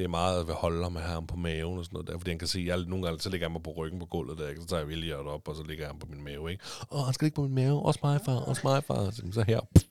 det 0.00 0.06
er 0.06 0.10
meget 0.10 0.46
ved 0.46 0.54
holde 0.54 0.82
ham 0.82 0.92
med 0.92 1.00
ham 1.00 1.26
på 1.26 1.36
maven 1.36 1.78
og 1.78 1.84
sådan 1.84 1.94
noget 1.94 2.08
der, 2.08 2.18
fordi 2.18 2.30
han 2.30 2.38
kan 2.38 2.48
se, 2.48 2.58
at 2.58 2.66
jeg, 2.66 2.78
nogle 2.78 3.04
gange 3.04 3.20
så 3.20 3.30
ligger 3.30 3.44
jeg 3.44 3.52
mig 3.52 3.62
på 3.62 3.70
ryggen 3.70 3.98
på 4.00 4.06
gulvet 4.06 4.38
der, 4.38 4.48
ikke? 4.48 4.60
så 4.60 4.66
tager 4.66 4.80
jeg 4.80 4.88
William 4.88 5.26
op, 5.26 5.48
og 5.48 5.56
så 5.56 5.62
ligger 5.62 5.84
jeg 5.84 5.88
ham 5.88 5.98
på 5.98 6.06
min 6.10 6.24
mave, 6.24 6.50
ikke? 6.50 6.64
Åh, 6.90 7.04
han 7.04 7.14
skal 7.14 7.24
ligge 7.24 7.34
på 7.34 7.42
min 7.42 7.54
mave, 7.54 7.82
også 7.82 8.00
mig, 8.02 8.20
far, 8.24 8.32
også 8.32 8.60
mig, 8.64 8.84
far. 8.84 9.10
Så, 9.10 9.22
så 9.32 9.42
her, 9.42 9.60
pff. 9.74 9.84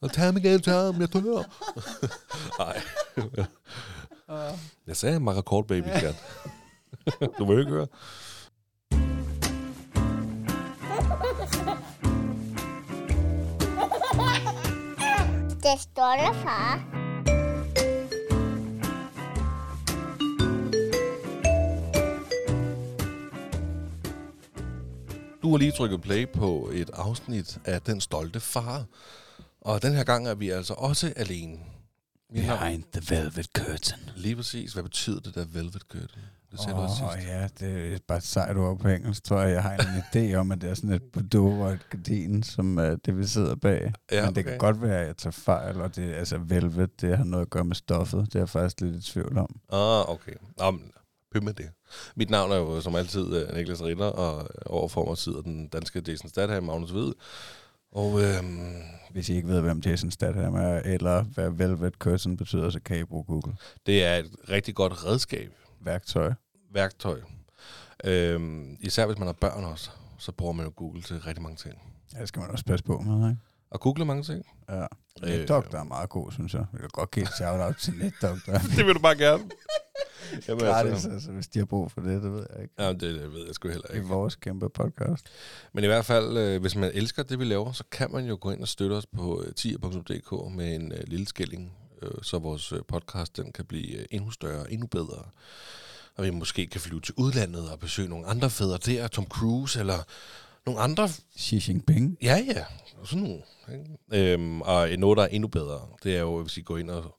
og 0.00 0.12
tag 0.12 0.24
ham 0.24 0.36
igen, 0.36 0.60
tag 0.60 0.74
ham, 0.74 1.00
jeg 1.00 1.12
dør. 1.12 1.42
Nej. 2.58 2.82
jeg 4.86 4.96
sagde, 4.96 5.20
Mara 5.20 5.40
Kort 5.40 5.66
Baby, 5.66 5.88
skat. 5.96 6.24
du 7.38 7.44
vil 7.44 7.58
ikke 7.58 7.70
høre. 7.70 7.86
Det 15.62 15.80
stolte 15.80 16.38
far. 16.42 17.01
Du 25.42 25.50
har 25.50 25.56
lige 25.58 25.72
trykket 25.72 26.00
play 26.02 26.28
på 26.28 26.70
et 26.72 26.90
afsnit 26.92 27.58
af 27.64 27.82
Den 27.82 28.00
Stolte 28.00 28.40
Far. 28.40 28.84
Og 29.60 29.82
den 29.82 29.94
her 29.94 30.04
gang 30.04 30.28
er 30.28 30.34
vi 30.34 30.50
altså 30.50 30.74
også 30.74 31.12
alene. 31.16 31.58
Vi 32.32 32.40
har 32.40 32.58
Behind 32.58 32.82
the 32.92 33.16
velvet 33.16 33.46
curtain. 33.58 34.10
lige 34.16 34.36
præcis, 34.36 34.72
hvad 34.72 34.82
betyder 34.82 35.20
det 35.20 35.34
der 35.34 35.44
velvet 35.44 35.82
curtain? 35.82 36.22
Det 36.50 36.60
sagde 36.60 36.74
Åh 36.74 36.78
du 36.78 36.84
også 36.84 37.04
oh, 37.04 37.12
sidst. 37.12 37.28
ja, 37.28 37.48
det 37.60 37.94
er 37.94 37.98
bare 38.08 38.18
et 38.18 38.24
sejt 38.24 38.56
ord 38.56 38.78
på 38.78 38.88
engelsk, 38.88 39.24
tror 39.24 39.40
jeg. 39.40 39.50
Jeg 39.52 39.62
har 39.62 39.76
en 39.76 40.02
idé 40.32 40.34
om, 40.34 40.52
at 40.52 40.60
det 40.60 40.70
er 40.70 40.74
sådan 40.74 40.92
et 40.92 41.02
bordeaux 41.02 41.60
og 41.60 41.72
et 41.72 41.90
gardin, 41.90 42.42
som 42.42 42.78
er 42.78 42.96
det, 42.96 43.18
vi 43.18 43.26
sidder 43.26 43.54
bag. 43.54 43.92
Ja, 44.12 44.24
Men 44.24 44.34
det 44.34 44.42
okay. 44.42 44.50
kan 44.50 44.58
godt 44.58 44.82
være, 44.82 45.00
at 45.00 45.06
jeg 45.06 45.16
tager 45.16 45.32
fejl, 45.32 45.80
og 45.80 45.96
det 45.96 46.12
altså 46.14 46.38
velvet, 46.38 47.00
det 47.00 47.16
har 47.16 47.24
noget 47.24 47.44
at 47.44 47.50
gøre 47.50 47.64
med 47.64 47.76
stoffet. 47.76 48.26
Det 48.26 48.34
er 48.34 48.38
jeg 48.40 48.48
faktisk 48.48 48.80
lidt 48.80 48.96
i 48.96 49.10
tvivl 49.12 49.38
om. 49.38 49.60
Ah, 49.72 50.08
okay. 50.10 50.32
Nå, 50.58 50.70
men 50.70 50.92
pyt 51.32 51.42
med 51.42 51.52
det. 51.54 51.70
Mit 52.16 52.30
navn 52.30 52.52
er 52.52 52.56
jo 52.56 52.80
som 52.80 52.94
altid 52.94 53.36
øh, 53.36 53.56
Niklas 53.56 53.82
Ritter, 53.82 54.04
og 54.06 54.48
overfor 54.66 55.04
mig 55.04 55.18
sidder 55.18 55.42
den 55.42 55.68
danske 55.68 56.02
Jason 56.08 56.28
Statham, 56.28 56.62
Magnus 56.62 56.90
Hvid. 56.90 57.12
Og 57.92 58.22
øhm, 58.22 58.72
Hvis 59.10 59.28
I 59.28 59.34
ikke 59.34 59.48
ved, 59.48 59.60
hvem 59.60 59.78
Jason 59.86 60.10
Statham 60.10 60.54
er, 60.54 60.78
eller 60.78 61.22
hvad 61.22 61.50
velvet 61.50 61.94
curtain 61.94 62.36
betyder, 62.36 62.70
så 62.70 62.80
kan 62.80 62.98
I 62.98 63.04
bruge 63.04 63.24
Google. 63.24 63.54
det 63.86 64.04
er 64.04 64.16
et 64.16 64.30
rigtig 64.48 64.74
godt 64.74 65.06
redskab, 65.06 65.52
Værktøj. 65.80 66.32
værktøj. 66.74 67.20
Øhm, 68.04 68.76
især 68.80 69.06
hvis 69.06 69.18
man 69.18 69.26
har 69.28 69.32
børn 69.32 69.64
også, 69.64 69.90
så 70.18 70.32
bruger 70.32 70.52
man 70.52 70.66
jo 70.66 70.72
Google 70.76 71.02
til 71.02 71.20
rigtig 71.20 71.42
mange 71.42 71.56
ting. 71.56 71.74
Ja, 72.14 72.20
det 72.20 72.28
skal 72.28 72.40
man 72.40 72.50
også 72.50 72.64
passe 72.64 72.84
på 72.84 72.98
med, 73.00 73.30
ikke? 73.30 73.40
Og 73.72 73.80
google 73.80 74.04
mange 74.04 74.22
ting. 74.22 74.46
Ja. 74.68 74.82
Øh, 74.82 74.88
NetDoctor 75.28 75.78
er 75.78 75.84
meget 75.84 76.08
god, 76.08 76.32
synes 76.32 76.54
jeg. 76.54 76.64
Jeg 76.72 76.80
kan 76.80 76.88
godt 76.92 77.10
give 77.10 77.22
et 77.22 77.32
shout-out 77.36 77.76
til 77.76 77.94
NetDoctor. 77.94 78.52
det 78.76 78.86
vil 78.86 78.94
du 78.94 79.00
bare 79.00 79.16
gerne. 79.16 79.44
Jamen, 80.48 80.64
Gratis, 80.64 80.92
altså, 80.92 81.10
altså, 81.10 81.30
hvis 81.30 81.48
de 81.48 81.58
har 81.58 81.66
brug 81.66 81.90
for 81.90 82.00
det, 82.00 82.22
det 82.22 82.32
ved 82.32 82.46
jeg 82.54 82.62
ikke. 82.62 82.74
ja, 82.78 82.88
det, 82.88 83.00
det 83.00 83.32
ved 83.32 83.46
jeg 83.46 83.54
sgu 83.54 83.68
heller 83.68 83.90
I 83.92 83.96
ikke. 83.96 84.08
vores 84.08 84.36
kæmpe 84.36 84.68
podcast. 84.68 85.26
Men 85.72 85.84
i 85.84 85.86
hvert 85.86 86.04
fald, 86.04 86.36
øh, 86.36 86.60
hvis 86.60 86.76
man 86.76 86.90
elsker 86.94 87.22
det, 87.22 87.38
vi 87.38 87.44
laver, 87.44 87.72
så 87.72 87.84
kan 87.90 88.12
man 88.12 88.24
jo 88.24 88.38
gå 88.40 88.50
ind 88.50 88.62
og 88.62 88.68
støtte 88.68 88.94
os 88.94 89.06
på 89.06 89.42
øh, 89.46 89.54
tier.dk 89.54 90.56
med 90.56 90.74
en 90.74 90.92
øh, 90.92 91.00
lille 91.06 91.26
skilling, 91.26 91.72
øh, 92.02 92.10
så 92.22 92.38
vores 92.38 92.72
øh, 92.72 92.78
podcast 92.88 93.36
den 93.36 93.52
kan 93.52 93.64
blive 93.64 93.96
øh, 93.96 94.04
endnu 94.10 94.30
større, 94.30 94.72
endnu 94.72 94.86
bedre. 94.86 95.24
Og 96.16 96.24
vi 96.24 96.30
måske 96.30 96.66
kan 96.66 96.80
flyve 96.80 97.00
til 97.00 97.14
udlandet 97.16 97.70
og 97.70 97.78
besøge 97.78 98.08
nogle 98.08 98.26
andre 98.26 98.50
fædre 98.50 98.78
der, 98.78 99.08
Tom 99.08 99.26
Cruise 99.26 99.80
eller 99.80 99.98
nogle 100.66 100.80
andre. 100.80 101.08
Xi 101.38 101.62
Jinping. 101.68 102.18
Ja, 102.22 102.36
ja, 102.54 102.64
og 103.00 103.06
sådan 103.08 103.22
nogle. 103.22 103.42
Ikke? 103.72 104.32
Øhm, 104.32 104.62
og 104.62 104.88
noget, 104.98 105.16
der 105.16 105.22
er 105.22 105.26
endnu 105.28 105.48
bedre, 105.48 105.88
det 106.02 106.16
er 106.16 106.20
jo, 106.20 106.42
hvis 106.42 106.56
I 106.56 106.60
går 106.62 106.78
ind 106.78 106.90
og 106.90 107.18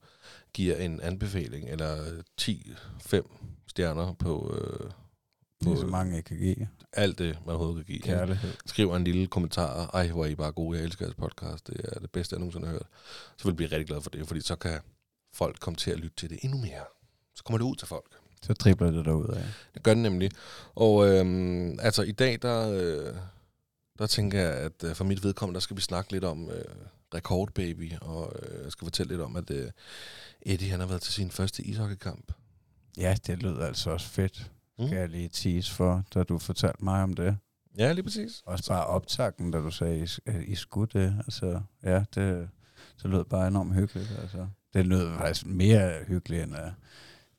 giver 0.53 0.75
en 0.77 1.01
anbefaling, 1.01 1.69
eller 1.69 2.21
10-5 2.41 3.65
stjerner 3.67 4.13
på, 4.13 4.55
øh, 4.57 4.79
Det 5.61 5.69
er 5.69 5.75
på 5.75 5.75
så 5.75 5.87
mange, 5.87 6.15
jeg 6.15 6.25
kan 6.25 6.37
give. 6.37 6.67
alt 6.93 7.17
det, 7.19 7.37
man 7.45 7.55
overhovedet 7.55 7.85
kan 7.85 7.93
give. 7.95 8.01
Kærlighed. 8.03 8.51
skriver 8.65 8.95
en 8.95 9.03
lille 9.03 9.27
kommentar. 9.27 9.89
Ej, 9.93 10.07
hvor 10.07 10.25
er 10.25 10.29
I 10.29 10.35
bare 10.35 10.51
gode. 10.51 10.77
Jeg 10.77 10.85
elsker 10.85 11.05
jeres 11.05 11.15
podcast. 11.15 11.67
Det 11.67 11.81
er 11.83 11.99
det 11.99 12.11
bedste, 12.11 12.33
jeg 12.33 12.39
nogensinde 12.39 12.65
har 12.67 12.71
hørt. 12.73 12.87
Så 13.37 13.43
vil 13.43 13.51
jeg 13.51 13.55
blive 13.55 13.71
rigtig 13.71 13.87
glad 13.87 14.01
for 14.01 14.09
det, 14.09 14.27
fordi 14.27 14.41
så 14.41 14.55
kan 14.55 14.79
folk 15.33 15.59
komme 15.59 15.77
til 15.77 15.91
at 15.91 15.97
lytte 15.99 16.15
til 16.15 16.29
det 16.29 16.39
endnu 16.41 16.57
mere. 16.57 16.83
Så 17.35 17.43
kommer 17.43 17.57
det 17.57 17.65
ud 17.65 17.75
til 17.75 17.87
folk. 17.87 18.11
Så 18.43 18.53
tripler 18.53 18.91
det 18.91 19.05
derud 19.05 19.27
af. 19.27 19.43
Det 19.73 19.83
gør 19.83 19.93
det 19.93 20.03
nemlig. 20.03 20.31
Og 20.75 21.09
øhm, 21.09 21.79
altså 21.79 22.01
i 22.01 22.11
dag, 22.11 22.39
der, 22.41 22.71
øh, 22.71 23.15
der 23.99 24.07
tænker 24.07 24.39
jeg, 24.39 24.53
at 24.53 24.83
øh, 24.83 24.95
for 24.95 25.03
mit 25.03 25.23
vedkommende, 25.23 25.55
der 25.55 25.61
skal 25.61 25.77
vi 25.77 25.81
snakke 25.81 26.11
lidt 26.11 26.23
om 26.23 26.49
øh, 26.49 26.65
rekordbaby, 27.13 27.91
og 28.01 28.33
øh, 28.41 28.63
jeg 28.63 28.71
skal 28.71 28.85
fortælle 28.85 29.13
lidt 29.13 29.21
om, 29.21 29.35
at 29.35 29.51
øh, 29.51 29.71
Eddie 30.41 30.69
han 30.69 30.79
har 30.79 30.87
været 30.87 31.01
til 31.01 31.13
sin 31.13 31.31
første 31.31 31.63
ishockeykamp. 31.63 32.31
Ja, 32.97 33.15
det 33.27 33.43
lød 33.43 33.61
altså 33.61 33.89
også 33.89 34.07
fedt. 34.07 34.51
Mm. 34.79 34.87
Kan 34.87 34.97
jeg 34.97 35.09
lige 35.09 35.29
tease 35.29 35.71
for, 35.71 36.03
da 36.13 36.23
du 36.23 36.37
fortalte 36.37 36.83
mig 36.83 37.03
om 37.03 37.13
det. 37.13 37.37
Ja, 37.77 37.91
lige 37.91 38.03
præcis. 38.03 38.41
Også 38.45 38.69
bare 38.69 38.85
optakten, 38.85 39.51
da 39.51 39.57
du 39.57 39.71
sagde, 39.71 40.07
I, 40.27 40.31
I 40.47 40.55
skulle 40.55 40.89
det. 40.93 41.15
Altså, 41.17 41.61
ja, 41.83 42.03
det, 42.15 42.49
det 43.03 43.09
lød 43.11 43.23
bare 43.25 43.47
enormt 43.47 43.75
hyggeligt. 43.75 44.11
Altså. 44.21 44.47
Det 44.73 44.87
lød 44.87 45.17
faktisk 45.17 45.45
mere 45.45 46.03
hyggeligt, 46.07 46.43
end 46.43 46.55
at 46.55 46.71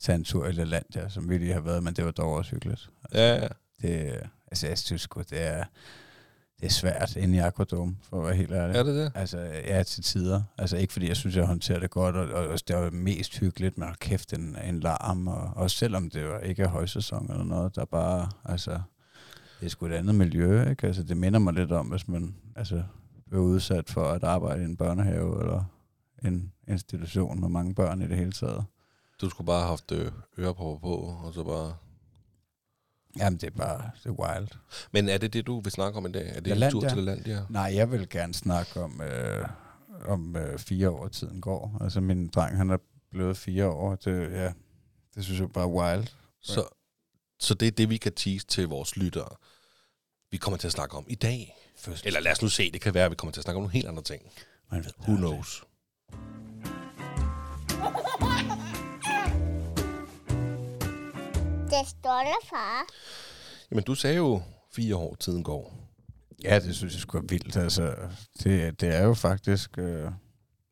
tage 0.00 0.16
en 0.16 0.24
tur 0.24 0.46
i 0.46 0.52
Lalandia, 0.52 1.08
som 1.08 1.28
vi 1.28 1.38
lige 1.38 1.52
har 1.52 1.60
været, 1.60 1.82
men 1.82 1.94
det 1.94 2.04
var 2.04 2.10
dog 2.10 2.32
også 2.32 2.50
hyggeligt. 2.50 2.90
Ja, 3.14 3.34
ja. 3.34 3.48
Det, 3.82 4.20
altså, 4.46 4.66
jeg 4.66 4.78
synes 4.78 5.02
sgu, 5.02 5.20
det 5.20 5.42
er, 5.42 5.64
det 6.60 6.66
er 6.66 6.70
svært 6.70 7.16
inde 7.16 7.36
i 7.36 7.40
Aquadome, 7.40 7.96
for 8.02 8.20
at 8.20 8.26
være 8.26 8.36
helt 8.36 8.52
ærlig. 8.52 8.76
Er 8.76 8.82
det 8.82 8.94
det? 8.94 9.12
Altså, 9.14 9.38
ja, 9.66 9.82
til 9.82 10.02
tider. 10.02 10.42
Altså, 10.58 10.76
ikke 10.76 10.92
fordi 10.92 11.08
jeg 11.08 11.16
synes, 11.16 11.36
jeg 11.36 11.46
håndterer 11.46 11.78
det 11.78 11.90
godt, 11.90 12.16
og, 12.16 12.28
og, 12.28 12.48
og 12.48 12.58
det 12.68 12.76
var 12.76 12.90
mest 12.90 13.38
hyggeligt, 13.38 13.78
men 13.78 13.88
kæft, 14.00 14.32
en, 14.32 14.56
en 14.64 14.80
larm, 14.80 15.28
og 15.28 15.50
også 15.56 15.76
selvom 15.76 16.10
det 16.10 16.28
var 16.28 16.38
ikke 16.38 16.62
er 16.62 16.68
højsæson 16.68 17.30
eller 17.30 17.44
noget, 17.44 17.76
der 17.76 17.82
er 17.82 17.86
bare, 17.86 18.28
altså, 18.44 18.80
det 19.60 19.66
er 19.66 19.70
sgu 19.70 19.86
et 19.86 19.92
andet 19.92 20.14
miljø, 20.14 20.70
ikke? 20.70 20.86
Altså, 20.86 21.02
det 21.02 21.16
minder 21.16 21.38
mig 21.38 21.54
lidt 21.54 21.72
om, 21.72 21.86
hvis 21.86 22.08
man, 22.08 22.34
altså, 22.56 22.82
bliver 23.26 23.42
udsat 23.42 23.90
for 23.90 24.04
at 24.04 24.24
arbejde 24.24 24.62
i 24.62 24.64
en 24.64 24.76
børnehave, 24.76 25.40
eller 25.40 25.64
en 26.24 26.52
institution 26.68 27.40
med 27.40 27.48
mange 27.48 27.74
børn 27.74 28.02
i 28.02 28.08
det 28.08 28.16
hele 28.16 28.32
taget. 28.32 28.64
Du 29.24 29.30
skulle 29.30 29.46
bare 29.46 29.60
have 29.60 29.68
haft 29.68 29.92
øh, 29.92 30.12
ørepropper 30.38 30.88
på, 30.88 30.94
og 31.24 31.34
så 31.34 31.44
bare... 31.44 31.76
Jamen, 33.18 33.38
det 33.38 33.46
er 33.46 33.50
bare, 33.50 33.90
det 34.02 34.08
er 34.08 34.10
wild. 34.10 34.48
Men 34.92 35.08
er 35.08 35.18
det 35.18 35.32
det, 35.32 35.46
du 35.46 35.60
vil 35.60 35.72
snakke 35.72 35.96
om 35.98 36.06
i 36.06 36.12
dag? 36.12 36.28
Er 36.28 36.40
det 36.40 36.52
en 36.52 36.58
Lalandia? 36.58 36.80
tur 36.80 36.88
til 36.88 36.98
Lalandia? 36.98 37.46
Nej, 37.48 37.72
jeg 37.74 37.90
vil 37.90 38.08
gerne 38.08 38.34
snakke 38.34 38.80
om, 38.80 39.00
øh, 39.00 39.48
om 40.06 40.36
øh, 40.36 40.58
fire 40.58 40.90
år 40.90 41.08
tiden 41.08 41.40
går. 41.40 41.78
Altså, 41.80 42.00
min 42.00 42.28
dreng, 42.28 42.56
han 42.56 42.70
er 42.70 42.76
blevet 43.10 43.36
fire 43.36 43.68
år. 43.68 43.94
Det, 43.94 44.32
ja, 44.32 44.52
det 45.14 45.24
synes 45.24 45.40
jeg 45.40 45.52
bare 45.52 45.64
er 45.64 45.68
wild. 45.68 46.08
Så, 46.40 46.64
så 47.40 47.54
det 47.54 47.68
er 47.68 47.72
det, 47.72 47.90
vi 47.90 47.96
kan 47.96 48.12
tease 48.12 48.46
til 48.46 48.68
vores 48.68 48.96
lyttere. 48.96 49.36
Vi 50.30 50.36
kommer 50.36 50.58
til 50.58 50.68
at 50.68 50.72
snakke 50.72 50.96
om 50.96 51.04
i 51.08 51.14
dag. 51.14 51.56
Først. 51.78 52.06
Eller 52.06 52.20
lad 52.20 52.32
os 52.32 52.42
nu 52.42 52.48
se, 52.48 52.70
det 52.70 52.80
kan 52.80 52.94
være, 52.94 53.04
at 53.04 53.10
vi 53.10 53.16
kommer 53.16 53.32
til 53.32 53.40
at 53.40 53.44
snakke 53.44 53.56
om 53.56 53.62
nogle 53.62 53.72
helt 53.72 53.86
andre 53.86 54.02
ting. 54.02 54.22
Man 54.70 54.84
ved 54.84 54.92
Who 54.98 55.16
knows? 55.16 55.58
Det 55.58 55.73
stolte 61.86 62.46
far. 62.50 62.86
Jamen, 63.70 63.84
du 63.84 63.94
sagde 63.94 64.16
jo, 64.16 64.42
fire 64.72 64.96
år 64.96 65.14
tiden 65.14 65.42
går. 65.42 65.74
Ja, 66.42 66.58
det 66.58 66.76
synes 66.76 66.92
jeg 66.94 67.00
sgu 67.00 67.18
er 67.18 67.22
vildt. 67.28 67.56
Altså, 67.56 67.94
det, 68.42 68.80
det 68.80 68.94
er 68.94 69.02
jo 69.04 69.14
faktisk 69.14 69.78
øh, 69.78 70.10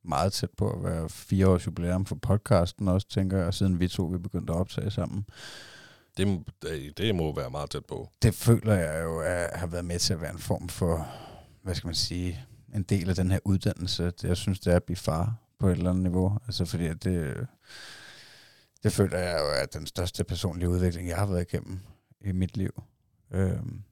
meget 0.04 0.32
tæt 0.32 0.50
på 0.56 0.70
at 0.70 0.84
være 0.84 1.08
fire 1.08 1.48
års 1.48 1.66
jubilæum 1.66 2.06
for 2.06 2.14
podcasten 2.22 2.88
også, 2.88 3.08
tænker 3.08 3.38
jeg, 3.38 3.54
siden 3.54 3.80
vi 3.80 3.88
to 3.88 4.04
vi 4.04 4.18
begyndte 4.18 4.52
at 4.52 4.58
optage 4.58 4.90
sammen. 4.90 5.24
Det, 6.16 6.28
må- 6.28 6.44
det 6.62 6.98
det 6.98 7.14
må 7.14 7.34
være 7.34 7.50
meget 7.50 7.70
tæt 7.70 7.84
på. 7.88 8.08
Det 8.22 8.34
føler 8.34 8.74
jeg 8.74 9.02
jo 9.04 9.20
at 9.20 9.58
har 9.58 9.66
været 9.66 9.84
med 9.84 9.98
til 9.98 10.12
at 10.14 10.20
være 10.20 10.32
en 10.32 10.38
form 10.38 10.68
for, 10.68 11.08
hvad 11.62 11.74
skal 11.74 11.88
man 11.88 11.94
sige, 11.94 12.44
en 12.74 12.82
del 12.82 13.08
af 13.08 13.14
den 13.16 13.30
her 13.30 13.38
uddannelse. 13.44 14.04
Det, 14.04 14.24
jeg 14.24 14.36
synes, 14.36 14.60
det 14.60 14.72
er 14.72 14.76
at 14.76 14.84
blive 14.84 14.96
far 14.96 15.34
på 15.58 15.68
et 15.68 15.72
eller 15.72 15.90
andet 15.90 16.02
niveau. 16.02 16.38
Altså 16.46 16.64
fordi 16.64 16.86
at 16.86 17.04
det, 17.04 17.46
det 18.82 18.92
føler 18.92 19.18
jeg 19.18 19.40
jo 19.40 19.62
er 19.62 19.66
den 19.66 19.86
største 19.86 20.24
personlige 20.24 20.68
udvikling, 20.68 21.08
jeg 21.08 21.16
har 21.16 21.26
været 21.26 21.52
igennem 21.52 21.80
i 22.20 22.32
mit 22.32 22.56
liv. 22.56 22.82
Øhm, 23.30 23.82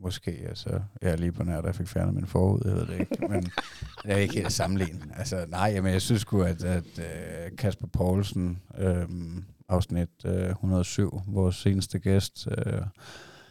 måske, 0.00 0.30
altså, 0.48 0.80
jeg 1.02 1.10
er 1.10 1.16
lige 1.16 1.32
på 1.32 1.44
nær, 1.44 1.62
jeg 1.64 1.74
fik 1.74 1.88
fjernet 1.88 2.14
min 2.14 2.26
forhud, 2.26 2.60
jeg 2.64 2.74
ved 2.74 2.86
det 2.86 3.00
ikke, 3.00 3.28
men 3.28 3.42
det 4.02 4.12
er 4.12 4.16
ikke 4.16 4.34
helt 4.34 4.52
sammenlignet. 4.52 5.04
Altså, 5.16 5.46
nej, 5.48 5.70
jamen, 5.74 5.92
jeg 5.92 6.02
synes 6.02 6.20
sgu, 6.20 6.42
at, 6.42 6.64
at 6.64 6.98
uh, 6.98 7.56
Kasper 7.56 7.86
Poulsen, 7.86 8.62
øhm, 8.78 9.44
afsnit 9.68 10.24
uh, 10.24 10.32
107, 10.32 11.22
vores 11.26 11.56
seneste 11.56 11.98
gæst, 11.98 12.46
uh, 12.46 12.82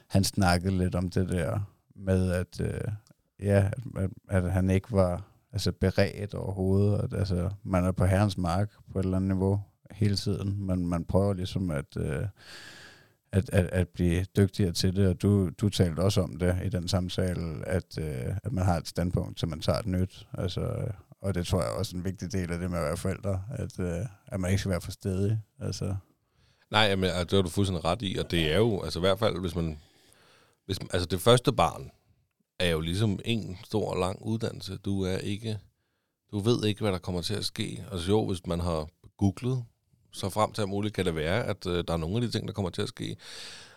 han 0.07 0.23
snakkede 0.23 0.77
lidt 0.77 0.95
om 0.95 1.09
det 1.09 1.29
der 1.29 1.59
med, 1.95 2.31
at, 2.31 2.59
uh, 2.59 2.94
ja, 3.39 3.69
at, 3.97 4.09
at 4.29 4.51
han 4.51 4.69
ikke 4.69 4.91
var 4.91 5.23
altså, 5.53 5.71
beredt 5.71 6.33
overhovedet. 6.33 7.03
At, 7.03 7.13
altså, 7.13 7.49
man 7.63 7.85
er 7.85 7.91
på 7.91 8.05
herrens 8.05 8.38
mark 8.38 8.71
på 8.91 8.99
et 8.99 9.03
eller 9.03 9.17
andet 9.17 9.27
niveau 9.27 9.61
hele 9.91 10.15
tiden. 10.15 10.65
Man, 10.65 10.85
man 10.85 11.05
prøver 11.05 11.33
ligesom 11.33 11.69
at, 11.71 11.97
øh, 11.97 12.25
at, 13.31 13.49
at, 13.49 13.65
at 13.65 13.87
blive 13.87 14.23
dygtigere 14.37 14.71
til 14.71 14.95
det, 14.95 15.07
og 15.07 15.21
du, 15.21 15.49
du 15.49 15.69
talte 15.69 15.99
også 15.99 16.21
om 16.21 16.35
det 16.39 16.57
i 16.65 16.69
den 16.69 16.87
samtale, 16.87 17.67
at, 17.67 17.97
øh, 17.99 18.35
at 18.43 18.51
man 18.51 18.65
har 18.65 18.77
et 18.77 18.87
standpunkt, 18.87 19.39
så 19.39 19.45
man 19.45 19.59
tager 19.59 19.79
et 19.79 19.85
nyt. 19.85 20.27
Altså, 20.33 20.87
og 21.21 21.35
det 21.35 21.47
tror 21.47 21.61
jeg 21.61 21.71
også 21.71 21.95
er 21.95 21.99
en 21.99 22.05
vigtig 22.05 22.31
del 22.31 22.51
af 22.51 22.59
det 22.59 22.71
med 22.71 22.79
at 22.79 22.85
være 22.85 22.97
forældre, 22.97 23.43
at, 23.49 23.79
øh, 23.79 24.05
at 24.27 24.39
man 24.39 24.51
ikke 24.51 24.59
skal 24.59 24.71
være 24.71 24.81
for 24.81 24.91
stedig. 24.91 25.41
Altså, 25.59 25.95
Nej, 26.71 26.95
men 26.95 27.03
det 27.09 27.31
har 27.31 27.41
du 27.41 27.49
fuldstændig 27.49 27.85
ret 27.85 28.01
i, 28.01 28.17
og 28.17 28.31
det 28.31 28.53
er 28.53 28.57
jo, 28.57 28.81
altså 28.81 28.99
i 28.99 29.01
hvert 29.01 29.19
fald, 29.19 29.39
hvis 29.39 29.55
man, 29.55 29.79
hvis, 30.65 30.81
man- 30.81 30.89
altså 30.93 31.07
det 31.07 31.21
første 31.21 31.53
barn 31.53 31.91
er 32.59 32.69
jo 32.69 32.79
ligesom 32.79 33.19
en 33.25 33.57
stor 33.63 33.91
og 33.91 33.99
lang 33.99 34.21
uddannelse. 34.21 34.77
Du 34.77 35.01
er 35.01 35.17
ikke, 35.17 35.59
du 36.31 36.39
ved 36.39 36.65
ikke, 36.65 36.81
hvad 36.81 36.91
der 36.91 36.97
kommer 36.97 37.21
til 37.21 37.33
at 37.33 37.45
ske. 37.45 37.85
Altså 37.91 38.09
jo, 38.11 38.27
hvis 38.27 38.47
man 38.47 38.59
har 38.59 38.87
googlet, 39.17 39.63
så 40.12 40.30
frem 40.30 40.54
til 40.54 40.62
at 40.62 40.69
muligt 40.69 40.94
kan 40.94 41.06
det 41.06 41.15
være, 41.15 41.44
at 41.44 41.65
øh, 41.68 41.83
der 41.88 41.94
er 41.94 41.98
nogle 41.98 42.15
af 42.15 42.21
de 42.21 42.31
ting, 42.31 42.48
der 42.48 42.54
kommer 42.54 42.69
til 42.69 42.81
at 42.81 42.88
ske. 42.88 43.18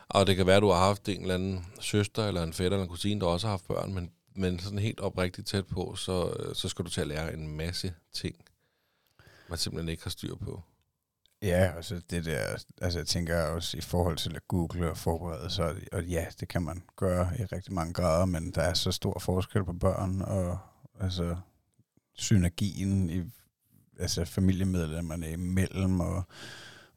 Og 0.09 0.27
det 0.27 0.37
kan 0.37 0.47
være, 0.47 0.57
at 0.57 0.63
du 0.63 0.69
har 0.69 0.87
haft 0.87 1.09
en 1.09 1.21
eller 1.21 1.35
anden 1.35 1.67
søster, 1.81 2.27
eller 2.27 2.43
en 2.43 2.53
fætter, 2.53 2.77
eller 2.77 2.85
en 2.85 2.91
kusine, 2.91 3.21
der 3.21 3.27
også 3.27 3.47
har 3.47 3.53
haft 3.53 3.69
børn, 3.69 3.95
men, 3.95 4.11
men 4.37 4.59
sådan 4.59 4.79
helt 4.79 5.01
oprigtigt 5.01 5.49
tæt 5.49 5.67
på, 5.67 5.95
så, 5.97 6.37
øh, 6.39 6.55
så 6.55 6.69
skal 6.69 6.85
du 6.85 6.91
til 6.91 7.01
at 7.01 7.07
lære 7.07 7.35
en 7.35 7.57
masse 7.57 7.95
ting, 8.13 8.37
man 9.49 9.59
simpelthen 9.59 9.89
ikke 9.89 10.03
har 10.03 10.11
styr 10.11 10.35
på. 10.35 10.63
Ja, 11.43 11.73
og 11.77 11.85
så 11.85 12.01
det 12.11 12.25
der, 12.25 12.57
altså 12.81 12.99
jeg 12.99 13.07
tænker 13.07 13.43
også 13.43 13.77
i 13.77 13.81
forhold 13.81 14.17
til 14.17 14.37
at 14.37 14.49
google 14.49 14.91
og 14.91 14.99
forberede 14.99 15.51
sig, 15.51 15.77
og 15.93 16.05
ja, 16.05 16.27
det 16.41 16.49
kan 16.49 16.63
man 16.63 16.83
gøre 16.97 17.31
i 17.39 17.45
rigtig 17.45 17.73
mange 17.73 17.93
grader, 17.93 18.27
men 18.27 18.51
der 18.51 18.63
er 18.63 18.75
så 18.75 18.93
stor 18.93 19.19
forskel 19.19 19.65
på 19.65 19.73
børn, 19.73 20.23
og 20.23 20.59
altså 21.01 21.37
synergien 22.15 23.11
i 23.11 23.23
altså 24.01 24.25
familiemedlemmerne 24.25 25.33
imellem, 25.33 26.01
og 26.01 26.23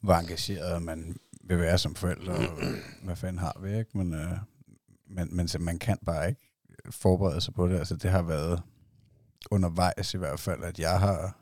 hvor 0.02 0.14
engageret 0.14 0.82
man 0.82 1.16
vil 1.44 1.60
være 1.60 1.78
som 1.78 1.96
forældre, 1.96 2.34
og 2.34 2.58
hvad 3.04 3.16
fanden 3.16 3.40
har 3.40 3.58
vi, 3.62 3.78
ikke? 3.78 3.98
Men, 3.98 4.14
øh, 4.14 4.38
men, 5.08 5.36
men 5.36 5.48
så 5.48 5.60
man 5.60 5.80
kan 5.80 5.98
bare 6.06 6.30
ikke 6.30 6.42
forberede 6.90 7.42
sig 7.42 7.54
på 7.54 7.68
det. 7.68 7.80
Altså 7.80 7.96
det 7.96 8.12
har 8.12 8.22
været 8.22 8.62
undervejs 9.52 10.14
i 10.14 10.18
hvert 10.18 10.40
fald, 10.40 10.64
at 10.64 10.80
jeg 10.80 11.00
har 11.00 11.38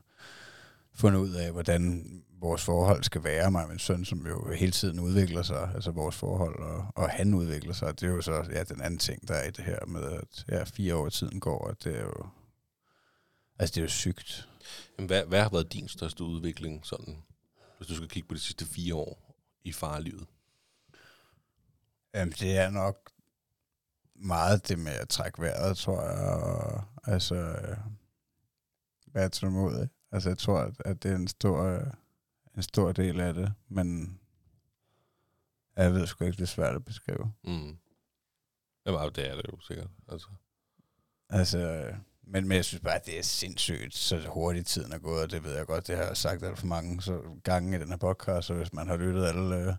fundet 0.94 1.20
ud 1.20 1.34
af, 1.34 1.52
hvordan 1.52 2.06
vores 2.42 2.64
forhold 2.64 3.04
skal 3.04 3.24
være, 3.24 3.52
mig 3.52 3.64
og 3.64 3.70
min 3.70 3.80
søn, 3.80 4.06
som 4.06 4.28
jo 4.28 4.52
hele 4.52 4.72
tiden 4.72 5.00
udvikler 5.00 5.42
sig, 5.42 5.72
altså 5.76 5.92
vores 5.92 6.16
forhold, 6.16 6.60
og, 6.60 6.86
og 6.96 7.10
han 7.10 7.34
udvikler 7.34 7.74
sig. 7.74 8.00
Det 8.00 8.10
er 8.10 8.14
jo 8.14 8.22
så 8.22 8.46
ja, 8.52 8.64
den 8.64 8.82
anden 8.82 9.00
ting, 9.00 9.28
der 9.28 9.34
er 9.34 9.48
i 9.48 9.52
det 9.52 9.66
her 9.66 9.86
med, 9.88 10.04
at 10.04 10.46
ja, 10.50 10.64
fire 10.64 10.96
år 10.96 11.10
tiden 11.10 11.40
går, 11.40 11.58
og 11.58 11.84
det 11.84 11.96
er 11.96 12.02
jo, 12.02 12.26
altså 13.60 13.74
det 13.76 13.78
er 13.78 13.86
jo 13.86 13.90
sygt. 13.90 14.50
Jamen, 14.98 15.08
hvad, 15.08 15.26
hvad 15.26 15.42
har 15.42 15.50
været 15.50 15.74
din 15.74 15.88
største 15.88 16.24
udvikling, 16.24 16.86
sådan, 16.86 17.24
hvis 17.78 17.88
du 17.88 17.96
skal 17.96 18.10
kigge 18.10 18.28
på 18.28 18.36
de 18.36 18.40
sidste 18.40 18.66
fire 18.66 18.96
år 18.96 19.36
i 19.64 19.72
farlivet? 19.72 20.28
Jamen, 22.14 22.34
det 22.40 22.58
er 22.58 22.70
nok 22.70 23.12
meget 24.16 24.68
det 24.68 24.80
med 24.80 24.92
at 24.92 25.10
trække 25.10 25.42
vejret, 25.42 25.78
tror 25.78 26.02
jeg, 26.02 26.44
og 26.44 26.84
altså, 27.04 27.36
øh, 27.36 27.78
være 29.08 29.30
tålmodig. 29.30 29.90
Altså, 30.12 30.30
jeg 30.30 30.38
tror, 30.38 30.60
at, 30.60 30.74
at 30.86 31.04
det 31.04 31.12
er 31.12 31.16
en 31.16 31.28
stor, 31.28 31.64
øh, 31.64 31.88
en 32.56 32.64
stor 32.64 32.92
del 32.92 33.20
af 33.20 33.34
det, 33.34 33.54
men 33.70 34.20
jeg 35.76 35.94
ved 35.94 36.08
sgu 36.08 36.26
ikke, 36.26 36.36
det 36.36 36.42
er 36.42 36.46
svært 36.46 36.76
at 36.76 36.86
beskrive. 36.86 37.34
Mm. 37.44 37.78
Jamen, 38.86 39.12
det 39.16 39.30
er 39.30 39.36
det 39.36 39.46
jo 39.52 39.60
sikkert. 39.60 39.90
Altså. 40.08 40.28
Altså, 41.30 41.58
øh, 41.58 41.96
men, 42.32 42.48
men 42.48 42.56
jeg 42.56 42.66
synes 42.66 42.82
bare, 42.84 42.96
at 42.96 43.06
det 43.06 43.20
er 43.20 43.24
sindssygt, 43.24 43.96
så 43.96 44.22
hurtigt 44.28 44.68
tiden 44.68 44.92
er 44.92 44.98
gået, 44.98 45.24
og 45.24 45.32
det 45.32 45.44
ved 45.44 45.56
jeg 45.56 45.66
godt, 45.66 45.88
det 45.88 45.96
har 45.98 46.04
jeg 46.04 46.18
sagt 46.18 46.44
alt 46.44 46.60
for 46.60 46.68
mange 46.68 47.02
så 47.02 47.20
gange 47.44 47.78
i 47.78 47.80
den 47.80 47.90
her 47.90 47.98
podcast, 47.98 48.48
så 48.48 48.54
hvis 48.54 48.74
man 48.74 48.88
har 48.88 48.98
lyttet 48.98 49.26
alle 49.26 49.56
øh, 49.68 49.74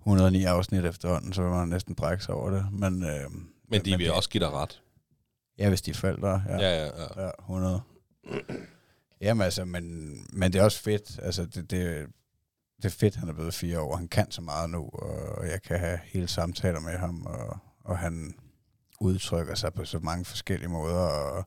109 0.00 0.44
afsnit 0.44 0.84
efterhånden, 0.84 1.32
så 1.32 1.42
vil 1.42 1.50
man 1.50 1.68
næsten 1.68 1.94
brække 1.94 2.24
sig 2.24 2.34
over 2.34 2.50
det. 2.50 2.66
Men, 2.72 3.02
øh, 3.04 3.30
Men 3.68 3.84
de 3.84 3.90
vil 3.90 3.98
det- 4.06 4.10
også 4.14 4.28
give 4.30 4.44
dig 4.44 4.52
ret. 4.52 4.82
Ja, 5.58 5.68
hvis 5.68 5.82
de 5.82 5.90
er 5.90 5.94
forældre, 5.94 6.42
ja. 6.48 6.56
Ja, 6.58 6.84
ja, 6.84 7.02
ja. 7.18 7.22
Ja, 7.24 7.30
100. 7.38 7.80
Jamen 9.20 9.42
altså, 9.44 9.64
men, 9.64 10.16
men 10.32 10.52
det 10.52 10.58
er 10.58 10.64
også 10.64 10.80
fedt. 10.82 11.18
Altså, 11.22 11.44
det, 11.46 11.70
det, 11.70 12.06
det 12.76 12.84
er 12.84 12.88
fedt, 12.90 13.16
han 13.16 13.28
er 13.28 13.32
blevet 13.32 13.54
fire 13.54 13.80
år. 13.80 13.96
Han 13.96 14.08
kan 14.08 14.30
så 14.30 14.42
meget 14.42 14.70
nu, 14.70 14.88
og 14.92 15.46
jeg 15.48 15.62
kan 15.62 15.78
have 15.78 15.98
hele 16.04 16.28
samtaler 16.28 16.80
med 16.80 16.92
ham, 16.98 17.26
og, 17.26 17.58
og 17.84 17.98
han 17.98 18.34
udtrykker 19.00 19.54
sig 19.54 19.74
på 19.74 19.84
så 19.84 19.98
mange 19.98 20.24
forskellige 20.24 20.68
måder, 20.68 20.98
og 20.98 21.46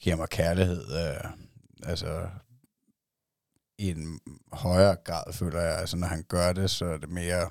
giver 0.00 0.16
mig 0.16 0.28
kærlighed. 0.28 0.84
Øh, 0.92 1.30
altså, 1.82 2.28
i 3.78 3.90
en 3.90 4.20
højere 4.52 4.96
grad, 5.04 5.32
føler 5.32 5.60
jeg. 5.60 5.78
Altså, 5.78 5.96
når 5.96 6.06
han 6.06 6.24
gør 6.28 6.52
det, 6.52 6.70
så 6.70 6.84
er 6.84 6.96
det 6.96 7.08
mere... 7.08 7.50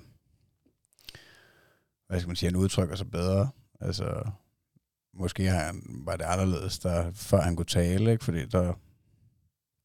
Hvad 2.08 2.20
skal 2.20 2.28
man 2.28 2.36
sige? 2.36 2.50
Han 2.50 2.60
udtrykker 2.60 2.96
sig 2.96 3.12
bedre. 3.12 3.50
Altså, 3.82 4.32
måske 5.14 5.46
har 5.46 5.60
han, 5.60 5.84
var 6.06 6.16
det 6.16 6.24
anderledes, 6.24 6.80
der, 6.80 7.12
før 7.14 7.42
han 7.42 7.56
kunne 7.56 7.66
tale, 7.66 8.12
ikke? 8.12 8.24
fordi 8.24 8.46
der, 8.46 8.74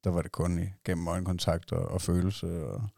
der 0.05 0.11
var 0.11 0.23
det 0.23 0.33
kun 0.33 0.69
gennem 0.85 1.09
øjenkontakt 1.09 1.73
og, 1.73 1.88
og 1.88 2.03
følelse. 2.03 2.67
Og, 2.67 2.88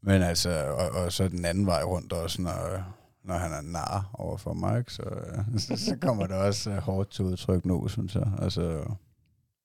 men 0.00 0.22
altså, 0.22 0.50
og, 0.50 0.90
og, 0.90 1.12
så 1.12 1.28
den 1.28 1.44
anden 1.44 1.66
vej 1.66 1.82
rundt 1.82 2.12
også, 2.12 2.42
når, 2.42 2.84
når 3.24 3.34
han 3.34 3.52
er 3.52 3.60
nar 3.60 4.10
over 4.14 4.36
for 4.36 4.52
mig, 4.52 4.78
ikke? 4.78 4.92
Så, 4.92 5.02
øh, 5.02 5.58
så, 5.58 5.76
så 5.88 5.96
kommer 6.00 6.26
det 6.26 6.36
også 6.36 6.70
øh, 6.70 6.76
hårdt 6.76 7.10
til 7.10 7.24
udtryk 7.24 7.64
nu, 7.64 7.88
synes 7.88 8.14
jeg. 8.14 8.32
Altså, 8.38 8.84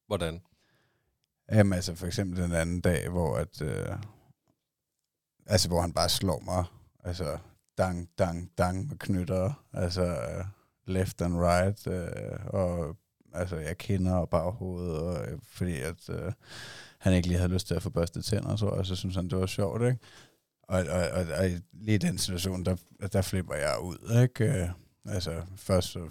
Hvordan? 0.07 0.42
Jamen 1.51 1.74
altså 1.74 1.95
for 1.95 2.07
eksempel 2.07 2.44
den 2.44 2.51
anden 2.51 2.81
dag, 2.81 3.09
hvor 3.09 3.38
at, 3.38 3.62
øh, 3.62 3.95
altså 5.45 5.68
hvor 5.68 5.81
han 5.81 5.94
bare 5.94 6.09
slår 6.09 6.39
mig, 6.39 6.63
altså 7.04 7.38
dang, 7.77 8.09
dang, 8.18 8.51
dang 8.57 8.88
med 8.88 8.98
knytter, 8.98 9.65
altså 9.74 10.04
øh, 10.04 10.45
left 10.86 11.21
and 11.21 11.36
right, 11.42 11.88
øh, 11.88 12.39
og 12.45 12.98
altså 13.33 13.56
jeg 13.56 13.77
kender 13.77 14.15
og 14.15 14.30
baghovedet, 14.30 14.98
og, 15.00 15.27
øh, 15.27 15.39
fordi 15.44 15.81
at 15.81 16.09
øh, 16.09 16.31
han 16.98 17.13
ikke 17.13 17.27
lige 17.27 17.38
havde 17.38 17.54
lyst 17.54 17.68
til 17.68 17.75
at 17.75 17.83
få 17.83 17.89
børstet 17.89 18.25
tænder, 18.25 18.56
så, 18.56 18.65
og 18.65 18.86
så 18.86 18.95
synes 18.95 19.15
han, 19.15 19.30
det 19.30 19.38
var 19.38 19.45
sjovt, 19.45 19.81
ikke? 19.81 20.00
Og, 20.68 20.80
og, 20.90 21.10
og, 21.10 21.25
og 21.38 21.50
lige 21.74 21.96
i 21.96 21.98
den 21.98 22.18
situation, 22.18 22.66
der, 22.66 22.75
der 23.14 23.22
flipper 23.22 23.56
jeg 23.56 23.75
ud, 23.81 24.22
ikke? 24.24 24.44
Øh, 24.62 24.69
altså 25.06 25.42
først 25.58 25.88
så 25.88 26.10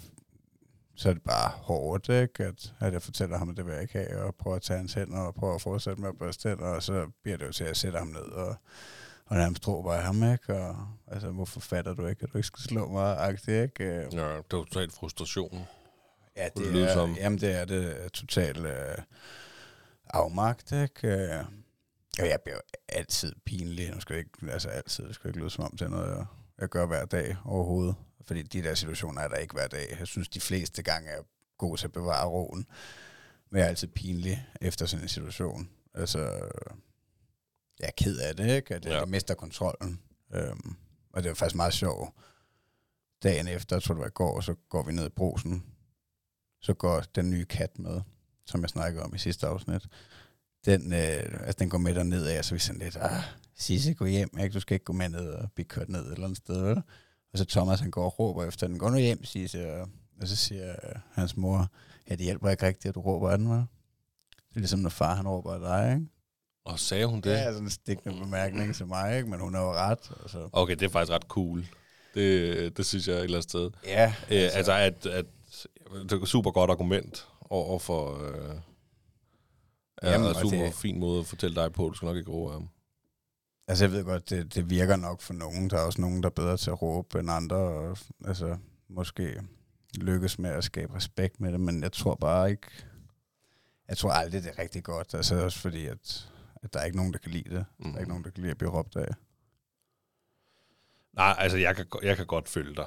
så 0.95 1.09
er 1.09 1.13
det 1.13 1.21
bare 1.21 1.49
hårdt, 1.49 2.09
ikke? 2.09 2.43
At, 2.43 2.73
at 2.79 2.93
jeg 2.93 3.01
fortæller 3.01 3.37
ham, 3.37 3.49
at 3.49 3.57
det 3.57 3.65
vil 3.65 3.73
jeg 3.73 3.81
ikke 3.81 3.93
have, 3.99 4.21
og 4.21 4.35
prøver 4.35 4.55
at 4.55 4.61
tage 4.61 4.77
hans 4.77 4.93
hænder, 4.93 5.19
og 5.19 5.35
prøver 5.35 5.55
at 5.55 5.61
fortsætte 5.61 6.01
med 6.01 6.09
at 6.09 6.17
børste 6.17 6.49
tænder, 6.49 6.65
og 6.65 6.83
så 6.83 7.07
bliver 7.23 7.37
det 7.37 7.47
jo 7.47 7.51
til, 7.51 7.63
at 7.63 7.67
jeg 7.67 7.75
sætter 7.77 7.99
ham 7.99 8.07
ned, 8.07 8.19
og, 8.21 8.55
og 9.25 9.35
nærmest 9.35 9.67
råber 9.67 9.93
af 9.93 10.03
ham, 10.03 10.31
ikke? 10.33 10.53
Og, 10.53 10.75
altså, 11.07 11.29
hvorfor 11.29 11.59
fatter 11.59 11.93
du 11.93 12.07
ikke, 12.07 12.23
at 12.23 12.29
du 12.33 12.37
ikke 12.37 12.47
skal 12.47 12.63
slå 12.63 12.87
mig, 12.87 13.17
agtigt, 13.17 13.63
ikke? 13.63 13.83
Øh, 13.83 13.95
Ja, 13.95 14.05
det 14.05 14.19
er 14.19 14.35
jo 14.35 14.41
totalt 14.65 14.93
frustration. 14.93 15.67
Ja, 16.37 16.45
det 16.45 16.55
det 16.55 16.71
lyde 16.71 16.87
er, 16.87 17.15
jamen 17.17 17.39
det 17.39 17.59
er 17.59 17.65
det 17.65 18.11
totalt 18.13 18.65
øh, 18.65 18.97
afmagt, 20.09 20.71
ikke? 20.71 21.45
Og 22.19 22.27
jeg 22.27 22.41
bliver 22.41 22.55
jo 22.55 22.61
altid 22.87 23.35
pinlig. 23.45 23.91
Nu 23.91 23.99
skal 23.99 24.13
jeg 24.13 24.25
ikke, 24.25 24.51
altså 24.53 24.69
altid, 24.69 25.07
det 25.07 25.15
skal 25.15 25.27
ikke 25.27 25.39
lyde 25.39 25.49
som 25.49 25.63
om 25.63 25.71
det 25.71 25.81
er 25.81 25.89
noget, 25.89 26.17
jeg, 26.17 26.25
jeg 26.59 26.69
gør 26.69 26.85
hver 26.85 27.05
dag 27.05 27.37
overhovedet. 27.45 27.95
Fordi 28.27 28.41
de 28.43 28.63
der 28.63 28.75
situationer 28.75 29.21
er 29.21 29.27
der 29.27 29.35
ikke 29.35 29.53
hver 29.53 29.67
dag. 29.67 29.95
Jeg 29.99 30.07
synes, 30.07 30.29
de 30.29 30.39
fleste 30.39 30.83
gange 30.83 31.09
er 31.09 31.21
god 31.57 31.77
til 31.77 31.85
at 31.85 31.91
bevare 31.91 32.27
roen. 32.27 32.67
Men 33.49 33.59
jeg 33.59 33.65
er 33.65 33.69
altid 33.69 33.87
pinlig 33.87 34.47
efter 34.61 34.85
sådan 34.85 35.03
en 35.05 35.09
situation. 35.09 35.69
Altså, 35.93 36.19
jeg 37.79 37.87
er 37.87 37.91
ked 37.97 38.19
af 38.19 38.35
det, 38.35 38.55
ikke? 38.55 38.75
At 38.75 38.85
jeg 38.85 38.93
ja. 38.93 39.05
mister 39.05 39.33
kontrollen. 39.33 40.01
Øhm, 40.33 40.75
og 41.13 41.23
det 41.23 41.29
var 41.29 41.35
faktisk 41.35 41.55
meget 41.55 41.73
sjovt. 41.73 42.13
Dagen 43.23 43.47
efter, 43.47 43.75
jeg 43.75 43.83
tror 43.83 43.93
det 43.93 44.01
var 44.01 44.07
i 44.07 44.09
går, 44.09 44.41
så 44.41 44.55
går 44.69 44.83
vi 44.83 44.91
ned 44.91 45.05
i 45.05 45.09
brosen. 45.09 45.65
Så 46.61 46.73
går 46.73 46.99
den 47.15 47.29
nye 47.29 47.45
kat 47.45 47.79
med, 47.79 48.01
som 48.45 48.61
jeg 48.61 48.69
snakkede 48.69 49.03
om 49.03 49.15
i 49.15 49.17
sidste 49.17 49.47
afsnit. 49.47 49.87
Den, 50.65 50.93
øh, 50.93 50.99
altså, 50.99 51.55
den 51.59 51.69
går 51.69 51.77
med 51.77 51.95
derned 51.95 52.25
af, 52.25 52.39
og 52.39 52.45
så 52.45 52.55
vi 52.55 52.59
sådan 52.59 52.81
lidt, 52.81 52.97
ah, 53.01 53.23
Sisse, 53.55 53.93
gå 53.93 54.05
hjem, 54.05 54.29
ikke? 54.39 54.53
du 54.53 54.59
skal 54.59 54.75
ikke 54.75 54.85
gå 54.85 54.93
med 54.93 55.09
ned 55.09 55.29
og 55.29 55.51
blive 55.55 55.65
kørt 55.65 55.89
ned 55.89 56.05
et 56.05 56.11
eller 56.11 56.23
andet 56.23 56.37
sted, 56.37 56.61
vel? 56.61 56.77
Og 57.33 57.37
så 57.37 57.45
Thomas, 57.45 57.79
han 57.79 57.91
går 57.91 58.05
og 58.05 58.19
råber 58.19 58.45
efter 58.45 58.67
den, 58.67 58.79
gå 58.79 58.89
nu 58.89 58.97
hjem, 58.97 59.25
Sisse. 59.25 59.73
Og, 59.73 59.89
og 60.21 60.27
så 60.27 60.35
siger 60.35 60.71
øh, 60.71 60.95
hans 61.11 61.37
mor, 61.37 61.67
ja, 62.09 62.15
det 62.15 62.23
hjælper 62.25 62.49
ikke 62.49 62.65
rigtigt, 62.65 62.85
at 62.85 62.95
du 62.95 63.01
råber 63.01 63.29
af 63.29 63.37
den, 63.37 63.47
hva'? 63.47 63.65
Det 64.49 64.55
er 64.55 64.59
ligesom, 64.59 64.79
når 64.79 64.89
far 64.89 65.15
han 65.15 65.27
råber 65.27 65.53
af 65.53 65.59
dig, 65.59 65.93
ikke? 65.93 66.07
Og 66.65 66.79
sagde 66.79 67.05
hun 67.05 67.15
det? 67.15 67.23
Det 67.23 67.39
er 67.39 67.51
sådan 67.51 67.63
en 67.63 67.69
stikkende 67.69 68.19
bemærkning 68.19 68.75
til 68.75 68.87
mig, 68.87 69.17
ikke? 69.17 69.29
Men 69.29 69.39
hun 69.39 69.53
har 69.53 69.61
jo 69.61 69.73
ret. 69.73 70.11
Altså. 70.21 70.49
Okay, 70.51 70.75
det 70.75 70.83
er 70.83 70.89
faktisk 70.89 71.11
ret 71.11 71.23
cool. 71.23 71.65
Det, 72.13 72.77
det 72.77 72.85
synes 72.85 73.07
jeg 73.07 73.15
et 73.15 73.23
eller 73.23 73.37
andet 73.37 73.49
sted. 73.49 73.71
Ja, 73.85 74.13
Altså, 74.29 74.57
altså 74.57 74.71
at, 74.71 75.05
at, 75.05 75.25
det 76.03 76.11
er 76.11 76.21
et 76.21 76.27
super 76.27 76.51
godt 76.51 76.71
argument 76.71 77.27
over 77.49 77.79
for... 77.79 78.23
Øh, 78.27 78.49
ja, 78.49 78.59
Jamen, 80.03 80.27
og 80.27 80.35
super 80.35 80.57
det- 80.63 80.73
fin 80.73 80.99
måde 80.99 81.19
at 81.19 81.25
fortælle 81.25 81.55
dig 81.61 81.73
på, 81.73 81.89
du 81.89 81.93
skal 81.93 82.05
nok 82.05 82.17
ikke 82.17 82.31
råbe 82.31 82.47
af 82.53 82.59
ham. 82.59 82.69
Altså, 83.67 83.83
jeg 83.85 83.91
ved 83.91 84.03
godt, 84.03 84.29
det, 84.29 84.55
det 84.55 84.69
virker 84.69 84.95
nok 84.95 85.21
for 85.21 85.33
nogen. 85.33 85.69
Der 85.69 85.77
er 85.77 85.81
også 85.81 86.01
nogen, 86.01 86.23
der 86.23 86.29
er 86.29 86.33
bedre 86.33 86.57
til 86.57 86.69
at 86.69 86.81
råbe 86.81 87.19
end 87.19 87.31
andre, 87.31 87.55
og 87.57 87.97
altså, 88.25 88.57
måske 88.89 89.41
lykkes 89.95 90.39
med 90.39 90.49
at 90.49 90.63
skabe 90.63 90.95
respekt 90.95 91.39
med 91.39 91.51
det, 91.51 91.59
men 91.59 91.83
jeg 91.83 91.91
tror 91.91 92.15
bare 92.15 92.51
ikke, 92.51 92.67
jeg 93.87 93.97
tror 93.97 94.09
aldrig, 94.11 94.43
det 94.43 94.49
er 94.57 94.59
rigtig 94.59 94.83
godt. 94.83 95.13
Altså 95.13 95.43
også 95.43 95.59
fordi, 95.59 95.85
at, 95.85 96.29
at 96.63 96.73
der 96.73 96.79
er 96.79 96.83
ikke 96.85 96.97
nogen, 96.97 97.13
der 97.13 97.19
kan 97.19 97.31
lide 97.31 97.49
det. 97.55 97.65
Mm. 97.79 97.85
Der 97.85 97.95
er 97.95 97.99
ikke 97.99 98.09
nogen, 98.09 98.23
der 98.23 98.29
kan 98.29 98.41
lide 98.41 98.51
at 98.51 98.57
blive 98.57 98.71
råbt 98.71 98.95
af. 98.95 99.07
Nej, 101.13 101.35
altså 101.37 101.57
jeg 101.57 101.75
kan, 101.75 101.85
jeg 102.03 102.17
kan 102.17 102.25
godt 102.25 102.49
følge 102.49 102.75
dig 102.75 102.85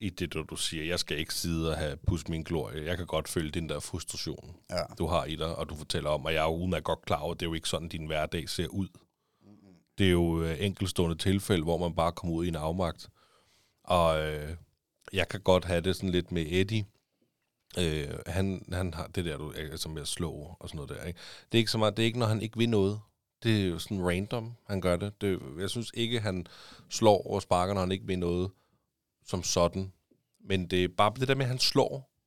i 0.00 0.10
det, 0.10 0.32
du, 0.34 0.42
du 0.42 0.56
siger. 0.56 0.84
Jeg 0.84 0.98
skal 0.98 1.18
ikke 1.18 1.34
sidde 1.34 1.70
og 1.70 1.76
have 1.78 1.96
pus 1.96 2.28
min 2.28 2.42
glorie. 2.42 2.84
Jeg 2.84 2.96
kan 2.96 3.06
godt 3.06 3.28
følge 3.28 3.50
den 3.50 3.68
der 3.68 3.80
frustration, 3.80 4.56
Ja. 4.70 4.82
du 4.98 5.06
har 5.06 5.24
i 5.24 5.36
dig, 5.36 5.56
og 5.56 5.68
du 5.68 5.74
fortæller 5.76 6.10
om, 6.10 6.24
og 6.24 6.34
jeg 6.34 6.42
er 6.44 6.48
udmærket 6.50 6.84
godt 6.84 7.02
klar 7.04 7.18
over, 7.20 7.34
at 7.34 7.40
det 7.40 7.46
er 7.46 7.50
jo 7.50 7.54
ikke 7.54 7.68
sådan, 7.68 7.88
din 7.88 8.06
hverdag 8.06 8.48
ser 8.48 8.66
ud. 8.68 8.88
Det 9.98 10.06
er 10.06 10.10
jo 10.10 10.42
øh, 10.42 10.56
enkeltstående 10.60 11.16
tilfælde, 11.16 11.62
hvor 11.62 11.78
man 11.78 11.94
bare 11.94 12.12
kommer 12.12 12.36
ud 12.36 12.44
i 12.44 12.48
en 12.48 12.56
afmagt. 12.56 13.08
Og 13.84 14.20
øh, 14.20 14.56
jeg 15.12 15.28
kan 15.28 15.40
godt 15.40 15.64
have 15.64 15.80
det 15.80 15.96
sådan 15.96 16.10
lidt 16.10 16.32
med 16.32 16.46
Eddie. 16.48 16.84
Øh, 17.78 18.08
han, 18.26 18.64
han 18.72 18.94
har 18.94 19.06
det 19.06 19.24
der, 19.24 19.36
du, 19.36 19.52
altså 19.52 19.88
med 19.88 20.02
at 20.02 20.08
slå 20.08 20.30
og 20.60 20.68
sådan 20.68 20.76
noget 20.76 20.90
der. 20.90 21.04
Ikke? 21.04 21.18
Det 21.52 21.58
er 21.58 21.60
ikke 21.60 21.70
så 21.70 21.78
meget, 21.78 21.96
det 21.96 22.02
er 22.02 22.06
ikke, 22.06 22.18
når 22.18 22.26
han 22.26 22.42
ikke 22.42 22.58
vil 22.58 22.68
noget. 22.68 23.00
Det 23.42 23.62
er 23.62 23.68
jo 23.68 23.78
sådan 23.78 24.06
random, 24.08 24.52
han 24.66 24.80
gør 24.80 24.96
det. 24.96 25.20
det 25.20 25.40
jeg 25.58 25.70
synes 25.70 25.90
ikke, 25.94 26.20
han 26.20 26.46
slår 26.90 27.26
og 27.26 27.42
sparker, 27.42 27.74
når 27.74 27.80
han 27.80 27.92
ikke 27.92 28.06
vil 28.06 28.18
noget 28.18 28.50
som 29.28 29.42
sådan. 29.42 29.92
Men 30.40 30.66
det 30.66 30.84
er 30.84 30.88
bare 30.96 31.12
det 31.16 31.28
der 31.28 31.34
med, 31.34 31.44
at 31.44 31.48
han 31.48 31.58
slår, 31.58 32.18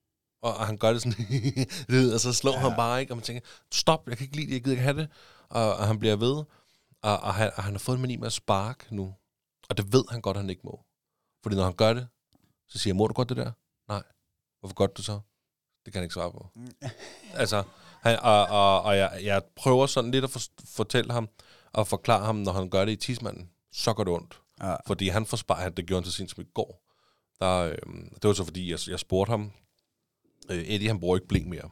og, 0.41 0.53
og 0.53 0.65
han 0.65 0.77
gør 0.77 0.93
det 0.93 1.01
sådan, 1.01 2.13
og 2.13 2.19
så 2.19 2.33
slår 2.33 2.51
ja. 2.51 2.59
han 2.59 2.75
bare 2.75 3.01
ikke, 3.01 3.13
og 3.13 3.17
man 3.17 3.23
tænker, 3.23 3.41
stop, 3.71 4.07
jeg 4.07 4.17
kan 4.17 4.25
ikke 4.25 4.35
lide 4.35 4.47
det, 4.47 4.53
jeg 4.53 4.61
gider 4.63 4.71
ikke 4.71 4.83
have 4.83 4.97
det. 4.97 5.09
Og, 5.49 5.75
og 5.75 5.87
han 5.87 5.99
bliver 5.99 6.15
ved, 6.15 6.43
og, 7.01 7.19
og, 7.19 7.33
han, 7.33 7.51
og 7.55 7.63
han 7.63 7.73
har 7.73 7.79
fået 7.79 7.95
en 7.95 8.01
mani 8.01 8.15
med 8.15 8.25
at 8.27 8.33
sparke 8.33 8.95
nu. 8.95 9.15
Og 9.69 9.77
det 9.77 9.93
ved 9.93 10.03
han 10.09 10.21
godt, 10.21 10.37
han 10.37 10.49
ikke 10.49 10.61
må. 10.63 10.85
Fordi 11.43 11.55
når 11.55 11.63
han 11.63 11.73
gør 11.73 11.93
det, 11.93 12.07
så 12.67 12.79
siger 12.79 12.91
jeg, 12.91 12.95
må 12.95 13.07
du 13.07 13.13
godt 13.13 13.29
det 13.29 13.37
der? 13.37 13.51
Nej. 13.87 14.03
Hvorfor 14.59 14.75
godt 14.75 14.97
du 14.97 15.03
så? 15.03 15.19
Det 15.85 15.93
kan 15.93 15.99
han 15.99 16.03
ikke 16.03 16.13
svare 16.13 16.31
på. 16.31 16.49
altså, 17.41 17.63
han, 18.01 18.19
og, 18.19 18.45
og, 18.45 18.81
og 18.81 18.97
jeg, 18.97 19.19
jeg 19.23 19.43
prøver 19.55 19.85
sådan 19.85 20.11
lidt 20.11 20.23
at 20.23 20.29
for, 20.29 20.39
fortælle 20.65 21.13
ham, 21.13 21.29
og 21.73 21.87
forklare 21.87 22.25
ham, 22.25 22.35
når 22.35 22.51
han 22.51 22.69
gør 22.69 22.85
det 22.85 22.91
i 22.91 22.95
tidsmanden, 22.95 23.49
så 23.71 23.93
går 23.93 24.03
det 24.03 24.13
ondt. 24.13 24.41
Ja. 24.61 24.75
Fordi 24.87 25.07
han 25.07 25.25
får 25.25 25.37
spar, 25.37 25.69
det 25.69 25.85
gjorde 25.85 26.03
han 26.03 26.11
så 26.11 26.17
sent 26.17 26.31
som 26.31 26.41
i 26.41 26.47
går. 26.53 26.80
Der, 27.41 27.59
øh, 27.61 27.75
det 28.13 28.23
var 28.27 28.33
så 28.33 28.43
fordi, 28.43 28.71
jeg, 28.71 28.79
jeg 28.87 28.99
spurgte 28.99 29.29
ham, 29.29 29.51
øh, 30.51 30.57
Eddie 30.57 30.87
han 30.87 30.99
bruger 30.99 31.17
ikke 31.17 31.27
bling 31.27 31.49
mere. 31.49 31.69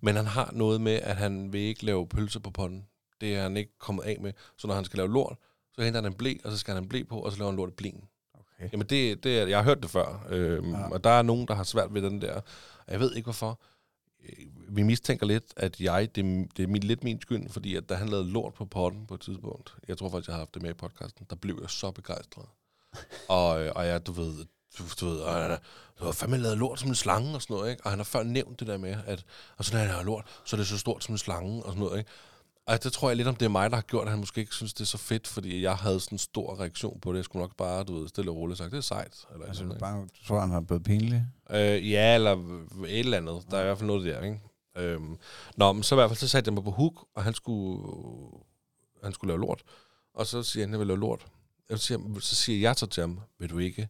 Men 0.00 0.16
han 0.16 0.26
har 0.26 0.50
noget 0.52 0.80
med, 0.80 0.92
at 0.94 1.16
han 1.16 1.52
vil 1.52 1.60
ikke 1.60 1.84
lave 1.84 2.06
pølse 2.08 2.40
på 2.40 2.50
ponden. 2.50 2.86
Det 3.20 3.36
er 3.36 3.42
han 3.42 3.56
ikke 3.56 3.78
kommet 3.78 4.02
af 4.02 4.16
med. 4.20 4.32
Så 4.58 4.66
når 4.66 4.74
han 4.74 4.84
skal 4.84 4.96
lave 4.96 5.12
lort, 5.12 5.36
så 5.72 5.82
henter 5.82 6.00
han 6.02 6.12
en 6.12 6.18
blæ, 6.18 6.34
og 6.44 6.52
så 6.52 6.58
skal 6.58 6.74
han 6.74 6.82
en 6.82 6.88
blæ 6.88 7.02
på, 7.02 7.20
og 7.20 7.32
så 7.32 7.38
laver 7.38 7.50
han 7.50 7.56
lort 7.56 7.68
i 7.68 7.72
blingen. 7.72 8.04
Okay. 8.34 8.68
Jamen, 8.72 8.86
det, 8.86 9.24
det 9.24 9.38
er, 9.38 9.46
jeg 9.46 9.58
har 9.58 9.64
hørt 9.64 9.82
det 9.82 9.90
før, 9.90 10.26
øhm, 10.28 10.70
ja. 10.70 10.88
Og 10.90 11.04
der 11.04 11.10
er 11.10 11.22
nogen, 11.22 11.48
der 11.48 11.54
har 11.54 11.64
svært 11.64 11.94
ved 11.94 12.02
den 12.02 12.22
der. 12.22 12.34
Og 12.86 12.92
Jeg 12.92 13.00
ved 13.00 13.14
ikke, 13.14 13.26
hvorfor. 13.26 13.60
Øh, 14.24 14.46
Vi 14.76 14.82
mistænker 14.82 15.26
lidt, 15.26 15.44
at 15.56 15.80
jeg, 15.80 16.14
det, 16.14 16.24
er- 16.26 16.46
det 16.56 16.62
er 16.62 16.66
min, 16.66 16.82
lidt 16.82 17.04
min 17.04 17.20
skyld, 17.20 17.48
fordi 17.48 17.76
at 17.76 17.88
da 17.88 17.94
han 17.94 18.08
lavede 18.08 18.30
lort 18.30 18.54
på 18.54 18.64
potten 18.64 19.06
på 19.06 19.14
et 19.14 19.20
tidspunkt, 19.20 19.74
jeg 19.88 19.98
tror 19.98 20.08
faktisk, 20.10 20.28
jeg 20.28 20.34
har 20.34 20.38
haft 20.40 20.54
det 20.54 20.62
med 20.62 20.70
i 20.70 20.74
podcasten, 20.74 21.26
der 21.30 21.36
blev 21.36 21.58
jeg 21.62 21.70
så 21.70 21.90
begejstret. 21.90 22.46
og, 23.28 23.64
øh, 23.64 23.72
og 23.76 23.86
jeg, 23.86 24.06
du 24.06 24.12
ved, 24.12 24.46
du, 24.78 24.84
du 25.00 25.06
ved, 25.06 25.18
og, 25.20 25.50
øh, 25.50 25.58
du 26.00 26.04
har 26.04 26.12
fandme 26.12 26.36
lavet 26.38 26.58
lort 26.58 26.80
som 26.80 26.88
en 26.88 26.94
slange 26.94 27.34
og 27.34 27.42
sådan 27.42 27.56
noget, 27.56 27.70
ikke? 27.70 27.84
Og 27.84 27.90
han 27.90 27.98
har 27.98 28.04
før 28.04 28.22
nævnt 28.22 28.60
det 28.60 28.68
der 28.68 28.78
med, 28.78 28.96
at 29.06 29.24
og 29.56 29.64
så 29.64 29.72
når 29.72 29.80
han 29.80 29.90
har 29.90 30.02
lort, 30.02 30.24
så 30.44 30.56
er 30.56 30.58
det 30.58 30.66
så 30.68 30.78
stort 30.78 31.04
som 31.04 31.14
en 31.14 31.18
slange 31.18 31.62
og 31.62 31.68
sådan 31.68 31.82
noget, 31.82 31.98
ikke? 31.98 32.10
Og 32.66 32.84
det 32.84 32.92
tror 32.92 33.08
jeg 33.08 33.16
lidt 33.16 33.28
om, 33.28 33.36
det 33.36 33.44
er 33.44 33.50
mig, 33.50 33.70
der 33.70 33.76
har 33.76 33.82
gjort, 33.82 34.04
at 34.04 34.10
han 34.10 34.18
måske 34.18 34.40
ikke 34.40 34.54
synes, 34.54 34.74
det 34.74 34.80
er 34.80 34.86
så 34.86 34.98
fedt, 34.98 35.26
fordi 35.26 35.62
jeg 35.62 35.76
havde 35.76 36.00
sådan 36.00 36.14
en 36.14 36.18
stor 36.18 36.60
reaktion 36.60 37.00
på 37.00 37.12
det. 37.12 37.16
Jeg 37.16 37.24
skulle 37.24 37.40
nok 37.40 37.56
bare, 37.56 37.84
du 37.84 38.00
ved, 38.00 38.08
stille 38.08 38.30
og 38.30 38.36
roligt 38.36 38.58
sagt, 38.58 38.70
det 38.70 38.78
er 38.78 38.82
sejt. 38.82 39.26
Eller 39.32 39.46
Altså, 39.46 39.62
sådan, 39.62 39.78
bare, 39.78 40.00
du 40.00 40.26
tror, 40.26 40.40
han 40.40 40.50
har 40.50 40.60
blevet 40.60 40.84
pinlig? 40.84 41.26
Øh, 41.50 41.90
ja, 41.90 42.14
eller 42.14 42.32
et 42.86 42.98
eller 42.98 43.16
andet. 43.16 43.42
Der 43.50 43.56
er 43.56 43.60
i 43.60 43.64
hvert 43.64 43.78
fald 43.78 43.86
noget 43.86 44.06
der, 44.06 44.22
ikke? 44.22 44.40
Øhm, 44.76 45.16
nå, 45.56 45.72
men 45.72 45.82
så 45.82 45.94
i 45.94 45.96
hvert 45.96 46.10
fald, 46.10 46.18
så 46.18 46.28
satte 46.28 46.48
jeg 46.48 46.54
mig 46.54 46.64
på 46.64 46.70
hook, 46.70 47.06
og 47.14 47.24
han 47.24 47.34
skulle, 47.34 47.88
han 49.02 49.12
skulle 49.12 49.28
lave 49.28 49.40
lort. 49.40 49.62
Og 50.14 50.26
så 50.26 50.42
siger 50.42 50.62
han, 50.64 50.70
jeg 50.70 50.78
vil 50.78 50.86
lave 50.86 51.00
lort. 51.00 51.26
Jeg 51.70 51.78
siger, 51.78 52.20
så 52.20 52.34
siger 52.34 52.60
jeg 52.60 52.76
så 52.76 52.86
til 52.86 53.00
ham, 53.00 53.20
vil 53.38 53.50
du 53.50 53.58
ikke, 53.58 53.88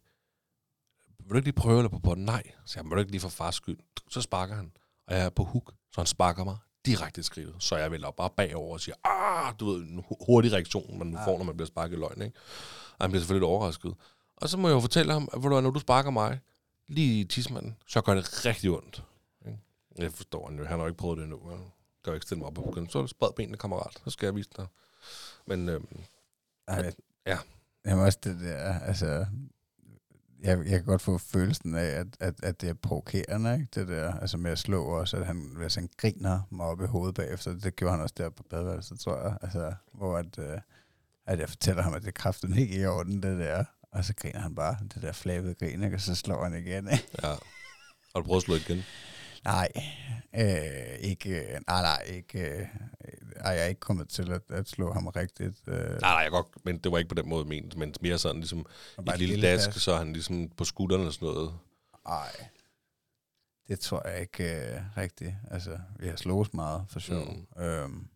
vil 1.27 1.31
du 1.31 1.37
ikke 1.37 1.47
lige 1.47 1.55
prøve 1.55 1.79
eller 1.79 1.89
på 1.91 1.99
potten? 1.99 2.25
Nej. 2.25 2.43
Så 2.65 2.79
han, 2.79 2.85
vil 2.87 2.93
du 2.95 2.99
ikke 2.99 3.11
lige 3.11 3.21
for 3.21 3.29
fars 3.29 3.55
skyld? 3.55 3.79
Så 4.11 4.21
sparker 4.23 4.55
han, 4.55 4.73
og 5.07 5.15
jeg 5.15 5.25
er 5.25 5.31
på 5.31 5.45
hook, 5.45 5.73
så 5.93 6.01
han 6.01 6.07
sparker 6.07 6.45
mig 6.45 6.57
direkte 6.87 7.21
i 7.21 7.23
skridtet. 7.23 7.55
Så 7.59 7.77
jeg 7.77 7.91
vælger 7.91 8.11
bare 8.11 8.31
bagover 8.37 8.73
og 8.73 8.81
siger, 8.81 8.95
ah, 9.05 9.55
du 9.61 9.67
ved, 9.71 9.81
en 9.83 10.05
hu- 10.09 10.17
hurtig 10.27 10.53
reaktion, 10.53 10.99
man 10.99 11.07
nu 11.07 11.19
får, 11.25 11.39
når 11.39 11.45
man 11.45 11.57
bliver 11.57 11.67
sparket 11.67 11.97
i 11.97 12.01
løgn, 12.01 12.23
ikke? 12.23 12.39
Og 12.99 13.05
han 13.05 13.11
bliver 13.11 13.21
selvfølgelig 13.21 13.41
lidt 13.47 13.51
overrasket. 13.51 13.95
Og 14.37 14.49
så 14.49 14.57
må 14.57 14.69
jeg 14.69 14.75
jo 14.75 14.81
fortælle 14.81 15.13
ham, 15.13 15.29
at 15.33 15.41
når 15.43 15.71
du 15.71 15.81
sparker 15.81 16.11
mig, 16.11 16.41
lige 16.89 17.21
i 17.21 17.25
tidsmanden, 17.25 17.77
så 17.87 18.01
gør 18.01 18.15
det 18.15 18.47
rigtig 18.47 18.71
ondt. 18.71 19.03
Ikke? 19.47 19.59
Jeg 19.99 20.13
forstår 20.13 20.47
han 20.47 20.59
jo, 20.59 20.65
han 20.65 20.79
har 20.79 20.85
jo 20.85 20.89
ikke 20.89 20.99
prøvet 20.99 21.17
det 21.19 21.25
endnu. 21.25 21.51
Jeg 21.51 21.59
kan 22.05 22.11
jo 22.11 22.15
ikke 22.15 22.25
stille 22.27 22.39
mig 22.39 22.47
op 22.47 22.55
på 22.55 22.63
begyndelsen. 22.63 22.93
Så 22.93 22.99
er 22.99 23.03
det 23.03 23.11
spred 23.11 23.29
benene, 23.37 23.57
kammerat. 23.57 24.01
Så 24.05 24.11
skal 24.11 24.27
jeg 24.27 24.35
vise 24.35 24.51
dig. 24.57 24.67
Men 25.47 25.69
øhm, 25.69 25.89
Ej, 26.69 26.93
Ja. 27.27 27.39
Jamen 27.87 28.05
også 28.05 28.19
det 28.25 28.41
der, 28.41 28.79
altså... 28.81 29.27
Jeg, 30.43 30.59
jeg 30.59 30.71
kan 30.71 30.85
godt 30.85 31.03
få 31.03 31.19
følelsen 31.19 31.75
af, 31.75 31.85
at, 31.87 32.07
at, 32.21 32.35
at 32.43 32.61
det 32.61 32.69
er 32.69 32.75
provokerende, 32.75 33.55
ikke? 33.55 33.69
Det 33.75 33.89
der, 33.89 34.15
altså 34.15 34.37
med 34.37 34.51
at 34.51 34.59
slå 34.59 34.85
også, 34.85 35.17
at 35.17 35.27
han, 35.27 35.53
hvis 35.57 35.75
han 35.75 35.89
griner 35.97 36.41
mig 36.51 36.67
op 36.67 36.83
i 36.83 36.87
hovedet 36.87 37.15
bagefter, 37.15 37.59
det 37.59 37.77
gjorde 37.77 37.93
han 37.93 38.03
også 38.03 38.15
der 38.19 38.31
på 38.31 38.43
badeværelset, 38.51 39.01
tror 39.01 39.17
jeg. 39.23 39.39
Altså, 39.43 39.73
hvor 39.93 40.17
at, 40.17 40.39
øh, 40.39 40.59
at 41.27 41.39
jeg 41.39 41.49
fortæller 41.49 41.83
ham, 41.83 41.95
at 41.95 42.03
det 42.03 42.15
kræfter 42.15 42.57
ikke 42.57 42.81
i 42.81 42.87
orden, 42.87 43.23
det 43.23 43.39
der. 43.39 43.65
Og 43.93 44.05
så 44.05 44.15
griner 44.15 44.41
han 44.41 44.55
bare, 44.55 44.77
det 44.95 45.03
der 45.03 45.13
flabede 45.13 45.55
grin, 45.55 45.83
ikke? 45.83 45.97
Og 45.97 46.01
så 46.01 46.15
slår 46.15 46.45
han 46.45 46.55
igen, 46.55 46.89
ikke? 46.93 47.09
ja. 47.23 47.29
Har 47.29 48.21
du 48.21 48.23
prøvet 48.23 48.41
at 48.41 48.45
slå 48.45 48.55
igen? 48.55 48.83
Nej, 49.47 49.69
øh, 50.35 50.99
ikke, 50.99 51.31
øh, 51.31 51.61
nej, 51.67 51.83
nej, 51.83 52.03
ikke, 52.07 52.41
øh, 52.41 52.67
ej, 53.37 53.53
jeg 53.53 53.63
er 53.63 53.67
ikke 53.67 53.81
kommet 53.81 54.09
til 54.09 54.33
at, 54.33 54.43
at 54.49 54.69
slå 54.69 54.93
ham 54.93 55.07
rigtigt. 55.07 55.57
Øh, 55.67 55.91
Nej, 55.91 55.99
nej, 56.01 56.11
jeg 56.11 56.31
godt, 56.31 56.47
men 56.65 56.79
det 56.79 56.93
var 56.93 56.99
ikke 56.99 57.09
på 57.09 57.15
den 57.15 57.29
måde 57.29 57.45
ment, 57.45 57.77
men 57.77 57.95
mere 58.01 58.19
sådan 58.19 58.37
ligesom 58.37 58.59
et 58.59 59.19
lille 59.19 59.35
lille 59.35 59.49
dask, 59.49 59.67
dask. 59.67 59.81
så 59.81 59.97
han 59.97 60.13
ligesom 60.13 60.49
på 60.49 60.65
skulderen 60.65 61.07
og 61.07 61.13
sådan 61.13 61.29
noget. 61.29 61.55
Nej, 62.09 62.49
det 63.69 63.81
tror 63.81 64.09
jeg 64.09 64.21
ikke 64.21 64.75
øh, 64.75 64.81
rigtigt. 64.97 65.35
Altså, 65.51 65.79
vi 65.99 66.09
har 66.09 66.17
slået 66.17 66.55
meget 66.55 66.85
for 66.89 67.01
sjov. 67.01 67.27
Mm. 67.57 67.63
Øhm, 67.63 68.09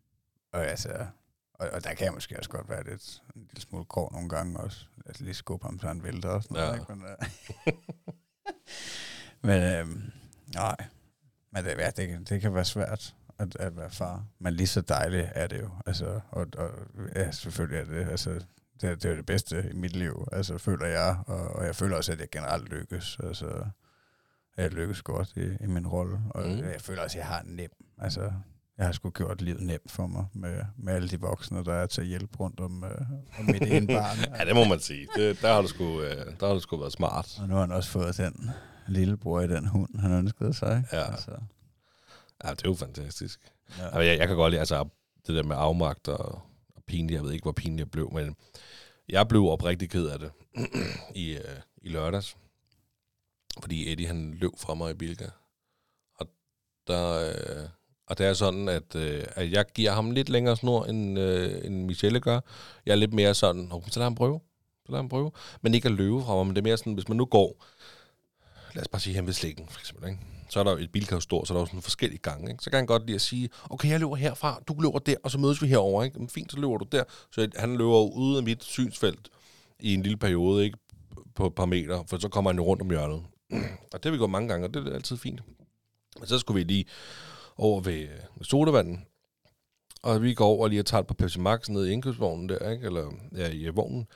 og, 0.53 0.67
altså, 0.67 1.07
og, 1.55 1.69
og 1.69 1.85
der 1.85 1.95
kan 1.95 2.05
jeg 2.05 2.15
måske 2.15 2.39
også 2.39 2.51
godt 2.51 2.69
være 2.69 2.85
lidt, 2.85 3.23
en 3.37 3.43
lille 3.43 3.61
smule 3.61 3.85
grov 3.85 4.13
nogle 4.13 4.29
gange 4.29 4.61
også. 4.61 4.87
Altså 5.07 5.25
lige 5.25 5.35
skubbe 5.35 5.67
ham, 5.67 5.81
så 5.81 5.87
han 5.87 6.03
vælter 6.03 6.29
og 6.29 6.43
sådan 6.43 6.55
noget. 6.55 6.69
Ja. 6.69 6.75
Ikke? 6.75 6.95
Men, 6.95 7.05
øh, 7.05 7.73
men 9.63 9.63
øhm, 9.63 10.13
nej, 10.55 10.77
men 11.53 11.65
det, 11.65 11.71
ja, 11.79 11.91
det, 11.91 12.09
kan- 12.09 12.25
det 12.25 12.41
kan 12.41 12.55
være 12.55 12.65
svært 12.65 13.15
at, 13.39 13.57
at 13.57 13.77
være 13.77 13.91
far. 13.91 14.25
Men 14.39 14.55
lige 14.55 14.67
så 14.67 14.81
dejligt 14.81 15.29
er 15.35 15.47
det 15.47 15.61
jo. 15.61 15.71
Altså, 15.87 16.21
og, 16.31 16.47
og 16.59 16.71
ja, 17.17 17.31
selvfølgelig 17.31 17.79
er 17.81 17.85
det. 18.05 18.11
Altså, 18.11 18.31
det, 18.81 19.03
det 19.03 19.05
er 19.11 19.15
det 19.17 19.27
bedste 19.27 19.69
i 19.71 19.77
mit 19.77 19.97
liv, 19.97 20.29
altså, 20.33 20.59
føler 20.59 20.87
jeg. 20.87 21.17
Og, 21.27 21.49
og 21.49 21.67
jeg 21.67 21.77
føler 21.77 21.97
også, 21.97 22.13
at 22.13 22.21
jeg 22.21 22.29
generelt 22.33 22.69
lykkes. 22.69 23.19
Altså, 23.25 23.65
jeg 24.57 24.71
lykkes 24.73 25.03
godt 25.03 25.33
i, 25.37 25.65
i 25.65 25.67
min 25.67 25.87
rolle. 25.87 26.21
Og 26.31 26.43
Mm. 26.47 26.59
jeg 26.59 26.81
føler 26.81 27.03
også, 27.03 27.19
at 27.19 27.21
jeg 27.21 27.27
har 27.27 27.43
nem. 27.45 27.71
Altså, 27.99 28.33
jeg 28.79 28.87
har 28.87 28.93
sgu 28.93 29.11
gjort 29.11 29.43
livet 29.43 29.63
nemt 29.63 29.91
for 29.91 30.07
mig 30.07 30.25
med, 30.35 30.61
med 30.79 30.93
alle 30.95 31.09
de 31.09 31.21
voksne, 31.21 31.65
der 31.65 31.75
er 31.75 31.87
til 31.87 32.01
at 32.01 32.07
hjælpe 32.07 32.37
rundt 32.41 32.61
om, 32.61 32.85
øh, 32.85 32.91
om 33.39 33.45
mit 33.45 33.63
ene 33.63 33.87
barn. 33.87 34.17
Ja, 34.39 34.45
det 34.45 34.55
må 34.55 34.65
man 34.65 34.81
sige. 34.81 35.09
Det, 35.17 35.43
der, 35.43 35.53
har 35.55 35.63
du 35.63 35.69
sgu, 35.69 36.03
øh, 36.03 36.17
der 36.41 36.47
har 36.47 36.55
du 36.55 36.61
sgu 36.61 36.77
været 36.77 36.93
smart. 36.93 37.39
Og 37.41 37.49
nu 37.49 37.55
har 37.55 37.61
han 37.61 37.73
også 37.73 37.91
fået 37.91 38.17
den 38.17 38.51
lillebror 38.91 39.41
i 39.41 39.47
den 39.49 39.67
hund, 39.67 39.99
han 40.01 40.13
ønskede 40.13 40.55
sig. 40.55 40.85
Ja. 40.93 41.11
Altså, 41.13 41.31
Ja, 42.45 42.51
det 42.51 42.65
er 42.65 42.69
jo 42.69 42.75
fantastisk. 42.75 43.41
ja. 43.79 43.85
Ja. 43.87 43.99
Jeg, 43.99 44.19
jeg 44.19 44.29
kan 44.29 44.37
godt 44.37 44.51
lide, 44.51 44.61
altså 44.61 44.89
det 45.27 45.35
der 45.35 45.43
med 45.43 45.57
afmagt 45.59 46.09
og, 46.09 46.43
og 46.77 46.85
pinlig, 46.87 47.15
jeg 47.15 47.23
ved 47.23 47.33
ikke, 47.33 47.43
hvor 47.43 47.53
pinlig 47.53 47.79
jeg 47.79 47.91
blev, 47.91 48.13
men 48.13 48.37
jeg 49.09 49.29
blev 49.29 49.45
oprigtig 49.49 49.91
ked 49.91 50.07
af 50.07 50.19
det 50.19 50.31
i, 51.15 51.31
øh, 51.31 51.61
i 51.83 51.89
lørdags. 51.89 52.37
Fordi 53.63 53.93
Eddie, 53.93 54.07
han 54.07 54.31
løb 54.35 54.51
fra 54.59 54.75
mig 54.75 54.91
i 54.91 54.95
Bilka. 54.95 55.27
Og 56.19 56.27
der, 56.87 57.31
øh, 57.31 57.69
og 58.07 58.19
det 58.19 58.27
er 58.27 58.33
sådan, 58.35 58.69
at, 58.69 58.95
øh, 58.95 59.25
at 59.29 59.53
jeg 59.53 59.65
giver 59.75 59.93
ham 59.93 60.11
lidt 60.11 60.29
længere 60.29 60.57
snor, 60.57 60.85
end, 60.85 61.19
øh, 61.19 61.65
end 61.65 61.85
Michelle 61.85 62.21
gør. 62.21 62.41
Jeg 62.87 62.93
er 62.93 62.97
lidt 62.97 63.13
mere 63.15 63.35
sådan, 63.35 63.71
så 63.89 63.99
lad 64.01 64.05
ham 64.05 64.15
prøve. 64.15 64.41
Så 64.87 64.93
lad 64.93 64.99
ham 64.99 65.09
prøve. 65.09 65.33
Men 65.63 65.75
ikke 65.75 65.89
at 65.89 65.95
løbe 65.95 66.23
fra 66.23 66.35
mig, 66.37 66.47
men 66.47 66.57
det 66.57 66.61
er 66.61 66.65
mere 66.65 66.77
sådan, 66.77 66.95
hvis 66.95 67.09
man 67.09 67.17
nu 67.17 67.25
går, 67.25 67.65
lad 68.75 68.83
os 68.83 68.89
bare 68.89 69.01
sige 69.01 69.15
hen 69.15 69.27
ved 69.27 69.33
slægten, 69.33 69.69
for 69.69 69.81
eksempel, 69.81 70.09
ikke? 70.09 70.21
så 70.51 70.61
er 70.61 70.65
der 70.65 70.71
jo 70.71 70.77
et 70.77 70.93
bilkøb 70.93 71.21
stort, 71.21 71.49
så 71.49 71.55
er 71.55 71.57
der 71.57 71.63
jo 71.63 71.67
sådan 71.67 71.83
forskellige 71.83 72.19
gange. 72.19 72.51
Ikke? 72.51 72.65
Så 72.65 72.71
kan 72.71 72.77
han 72.77 72.87
godt 72.87 73.07
lide 73.07 73.15
at 73.15 73.21
sige, 73.21 73.49
okay, 73.71 73.89
jeg 73.89 74.01
løber 74.01 74.17
herfra, 74.17 74.63
du 74.69 74.75
løber 74.81 74.99
der, 74.99 75.15
og 75.23 75.31
så 75.31 75.39
mødes 75.39 75.63
vi 75.63 75.67
herover. 75.67 76.05
Ikke? 76.05 76.19
Men 76.19 76.29
fint, 76.29 76.53
så 76.53 76.61
løber 76.61 76.77
du 76.77 76.87
der. 76.93 77.05
Så 77.33 77.49
han 77.57 77.77
løber 77.77 77.91
jo 77.91 78.11
ude 78.11 78.39
af 78.39 78.43
mit 78.43 78.65
synsfelt 78.65 79.29
i 79.81 79.95
en 79.95 80.03
lille 80.03 80.17
periode, 80.17 80.65
ikke? 80.65 80.79
på 81.35 81.47
et 81.47 81.55
par 81.55 81.65
meter, 81.65 82.05
for 82.07 82.19
så 82.19 82.29
kommer 82.29 82.51
han 82.51 82.59
jo 82.59 82.65
rundt 82.65 82.83
om 82.83 82.91
hjørnet. 82.91 83.23
og 83.93 84.03
det 84.03 84.05
har 84.05 84.11
vi 84.11 84.19
gået 84.19 84.31
mange 84.31 84.49
gange, 84.49 84.67
og 84.67 84.75
det 84.75 84.89
er 84.89 84.95
altid 84.95 85.17
fint. 85.17 85.41
Men 86.19 86.27
så 86.29 86.39
skulle 86.39 86.59
vi 86.59 86.73
lige 86.73 86.85
over 87.57 87.81
ved, 87.81 88.09
ved 88.37 88.45
sodavanden, 88.45 89.07
og 90.03 90.23
vi 90.23 90.35
går 90.35 90.47
over 90.47 90.69
lige 90.69 90.81
og 90.81 90.87
tager 90.87 91.01
et 91.01 91.07
par 91.07 91.15
Pepsi 91.15 91.39
Max 91.39 91.69
ned 91.69 91.87
i 91.87 91.93
indkøbsvognen 91.93 92.49
der, 92.49 92.71
ikke? 92.71 92.87
eller 92.87 93.13
ja, 93.37 93.51
i 93.51 93.69
vognen. 93.69 94.07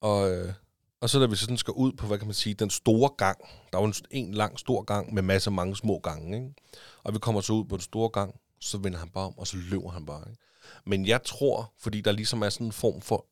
Og, 0.00 0.30
øh, 0.30 0.52
og 1.00 1.10
så 1.10 1.20
da 1.20 1.26
vi 1.26 1.36
så 1.36 1.40
sådan 1.40 1.56
skal 1.56 1.74
ud 1.74 1.92
på, 1.92 2.06
hvad 2.06 2.18
kan 2.18 2.26
man 2.26 2.34
sige, 2.34 2.54
den 2.54 2.70
store 2.70 3.10
gang. 3.16 3.38
Der 3.72 3.78
var 3.78 3.86
en, 3.86 3.94
en 4.10 4.34
lang 4.34 4.58
stor 4.58 4.82
gang 4.82 5.14
med 5.14 5.22
masser 5.22 5.50
af 5.50 5.54
mange 5.54 5.76
små 5.76 5.98
gange. 5.98 6.36
Ikke? 6.36 6.54
Og 7.02 7.14
vi 7.14 7.18
kommer 7.18 7.40
så 7.40 7.52
ud 7.52 7.64
på 7.64 7.76
den 7.76 7.82
store 7.82 8.08
gang, 8.08 8.40
så 8.60 8.78
vender 8.78 8.98
han 8.98 9.08
bare 9.08 9.26
om, 9.26 9.38
og 9.38 9.46
så 9.46 9.56
løber 9.56 9.90
han 9.90 10.06
bare. 10.06 10.30
Ikke? 10.30 10.42
Men 10.86 11.06
jeg 11.06 11.22
tror, 11.22 11.72
fordi 11.78 12.00
der 12.00 12.12
ligesom 12.12 12.42
er 12.42 12.48
sådan 12.48 12.66
en 12.66 12.72
form 12.72 13.00
for 13.00 13.26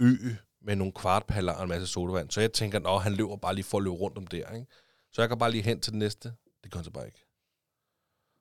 ø 0.00 0.34
med 0.62 0.76
nogle 0.76 0.92
kvartpaller 0.92 1.52
og 1.52 1.62
en 1.62 1.68
masse 1.68 1.86
sodavand, 1.86 2.30
så 2.30 2.40
jeg 2.40 2.52
tænker, 2.52 2.88
at 2.88 3.02
han 3.02 3.12
løber 3.12 3.36
bare 3.36 3.54
lige 3.54 3.64
for 3.64 3.78
at 3.78 3.84
løbe 3.84 3.96
rundt 3.96 4.18
om 4.18 4.26
der. 4.26 4.52
Ikke? 4.54 4.66
Så 5.12 5.22
jeg 5.22 5.28
går 5.28 5.36
bare 5.36 5.50
lige 5.50 5.62
hen 5.62 5.80
til 5.80 5.92
den 5.92 5.98
næste. 5.98 6.32
Det 6.64 6.72
gør 6.72 6.78
han 6.78 6.84
så 6.84 6.90
bare 6.90 7.06
ikke. 7.06 7.24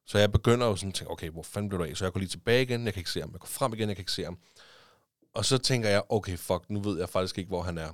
Så 0.08 0.18
jeg 0.18 0.32
begynder 0.32 0.68
jo 0.68 0.76
sådan 0.76 0.90
at 0.90 0.96
tænke, 0.96 1.12
okay, 1.12 1.30
hvor 1.30 1.44
fanden 1.44 1.70
blev 1.70 1.80
du 1.80 1.86
af? 1.86 1.98
Så 1.98 2.06
jeg 2.06 2.14
går 2.14 2.20
lige 2.20 2.30
tilbage 2.30 2.62
igen, 2.62 2.86
jeg 2.86 2.94
kan 2.94 3.02
ikke 3.02 3.12
se 3.12 3.20
ham. 3.20 3.32
Jeg 3.32 3.40
går 3.40 3.48
frem 3.48 3.74
igen, 3.74 3.90
jeg 3.90 3.96
kan 3.96 4.02
ikke 4.02 4.12
se 4.12 4.24
ham. 4.24 4.38
Og 5.34 5.46
så 5.46 5.58
tænker 5.58 5.90
jeg, 5.90 6.04
okay, 6.10 6.38
fuck, 6.38 6.70
nu 6.70 6.80
ved 6.80 7.00
jeg 7.00 7.10
faktisk 7.10 7.38
ikke, 7.38 7.48
hvor 7.48 7.62
han 7.62 7.78
er. 7.78 7.90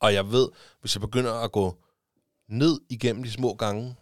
Og 0.00 0.14
jeg 0.14 0.32
ved, 0.32 0.48
hvis 0.80 0.94
jeg 0.94 1.00
begynder 1.00 1.32
at 1.32 1.52
gå 1.52 1.76
ned 2.48 2.80
igennem 2.88 3.22
de 3.22 3.30
små 3.30 3.54
gange, 3.54 3.96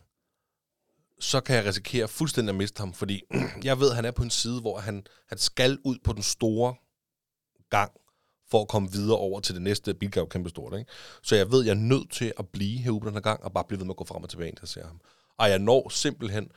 så 1.20 1.40
kan 1.40 1.56
jeg 1.56 1.64
risikere 1.64 2.08
fuldstændig 2.08 2.50
at 2.50 2.56
miste 2.56 2.80
ham, 2.80 2.92
fordi 2.92 3.22
jeg 3.64 3.80
ved, 3.80 3.90
at 3.90 3.96
han 3.96 4.04
er 4.04 4.10
på 4.10 4.22
en 4.22 4.30
side, 4.30 4.60
hvor 4.60 4.78
han, 4.78 5.06
han 5.28 5.38
skal 5.38 5.78
ud 5.84 5.98
på 6.04 6.12
den 6.12 6.22
store 6.22 6.74
gang, 7.70 7.92
for 8.50 8.60
at 8.62 8.68
komme 8.68 8.92
videre 8.92 9.18
over 9.18 9.40
til 9.40 9.54
det 9.54 9.62
næste 9.62 9.94
bilgave 9.94 10.26
kæmpe 10.26 10.48
stort. 10.50 10.78
Ikke? 10.78 10.90
Så 11.22 11.36
jeg 11.36 11.50
ved, 11.50 11.60
at 11.60 11.66
jeg 11.66 11.72
er 11.72 11.76
nødt 11.76 12.10
til 12.10 12.32
at 12.38 12.48
blive 12.48 12.78
herude 12.78 13.06
den 13.06 13.14
her 13.14 13.20
gang, 13.20 13.44
og 13.44 13.52
bare 13.52 13.64
blive 13.64 13.78
ved 13.78 13.86
med 13.86 13.92
at 13.92 13.96
gå 13.96 14.04
frem 14.04 14.22
og 14.22 14.30
tilbage, 14.30 14.48
indtil 14.48 14.62
jeg 14.62 14.68
ser 14.68 14.86
ham. 14.86 15.00
Og 15.36 15.50
jeg 15.50 15.58
når 15.58 15.88
simpelthen 15.88 16.50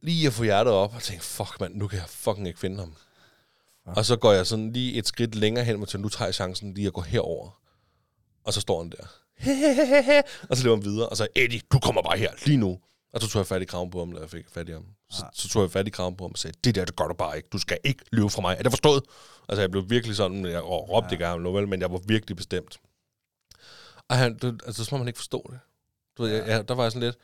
lige 0.00 0.26
at 0.26 0.32
få 0.32 0.44
hjertet 0.44 0.72
op, 0.72 0.94
og 0.94 1.02
tænke, 1.02 1.24
fuck 1.24 1.60
mand, 1.60 1.74
nu 1.74 1.88
kan 1.88 1.98
jeg 1.98 2.08
fucking 2.08 2.46
ikke 2.46 2.60
finde 2.60 2.76
ham. 2.76 2.94
Og 3.84 4.04
så 4.04 4.16
går 4.16 4.32
jeg 4.32 4.46
sådan 4.46 4.72
lige 4.72 4.94
et 4.94 5.06
skridt 5.06 5.34
længere 5.34 5.64
hen, 5.64 5.82
og 5.82 6.00
nu 6.00 6.08
tager 6.08 6.26
jeg 6.26 6.34
chancen 6.34 6.74
lige 6.74 6.86
at 6.86 6.92
gå 6.92 7.00
herover. 7.00 7.60
Og 8.46 8.52
så 8.52 8.60
står 8.60 8.82
han 8.82 8.90
der. 8.90 9.06
og 10.50 10.56
så 10.56 10.64
løber 10.64 10.76
han 10.76 10.84
videre, 10.84 11.08
og 11.08 11.16
så, 11.16 11.26
Eddie, 11.34 11.60
du 11.72 11.78
kommer 11.78 12.02
bare 12.02 12.18
her, 12.18 12.30
lige 12.46 12.56
nu. 12.56 12.78
Og 13.12 13.22
så 13.22 13.28
tog 13.28 13.40
jeg 13.40 13.46
fat 13.46 13.62
i 13.62 13.64
kraven 13.64 13.90
på 13.90 13.98
ham, 13.98 14.12
da 14.12 14.20
jeg 14.20 14.30
fik 14.30 14.48
fat 14.48 14.68
i 14.68 14.72
ham. 14.72 14.86
Så, 15.10 15.24
så 15.32 15.48
tog 15.48 15.62
jeg 15.62 15.70
fat 15.70 15.86
i 15.86 15.90
kraven 15.90 16.16
på 16.16 16.24
ham 16.24 16.30
og 16.30 16.38
sagde, 16.38 16.56
det 16.64 16.74
der, 16.74 16.84
det 16.84 16.96
gør 16.96 17.08
du 17.08 17.14
bare 17.14 17.36
ikke. 17.36 17.48
Du 17.52 17.58
skal 17.58 17.78
ikke 17.84 18.04
løbe 18.12 18.30
fra 18.30 18.42
mig. 18.42 18.56
Er 18.58 18.62
det 18.62 18.72
forstået? 18.72 19.02
Altså, 19.48 19.60
jeg 19.60 19.70
blev 19.70 19.90
virkelig 19.90 20.16
sådan, 20.16 20.46
jeg 20.46 20.64
råbte 20.64 21.06
ja. 21.06 21.12
ikke 21.12 21.26
af 21.26 21.30
ham, 21.30 21.54
vel, 21.54 21.68
men 21.68 21.80
jeg 21.80 21.92
var 21.92 22.00
virkelig 22.06 22.36
bestemt. 22.36 22.80
Og 24.08 24.16
han, 24.16 24.38
du, 24.38 24.46
altså, 24.66 24.84
så 24.84 24.94
må 24.94 24.98
man 24.98 25.08
ikke 25.08 25.18
forstå 25.18 25.46
det. 25.50 25.58
Du 26.18 26.22
ved, 26.22 26.30
jeg, 26.30 26.48
jeg, 26.48 26.68
der 26.68 26.74
var 26.74 26.82
jeg 26.82 26.92
sådan 26.92 27.06
lidt, 27.06 27.16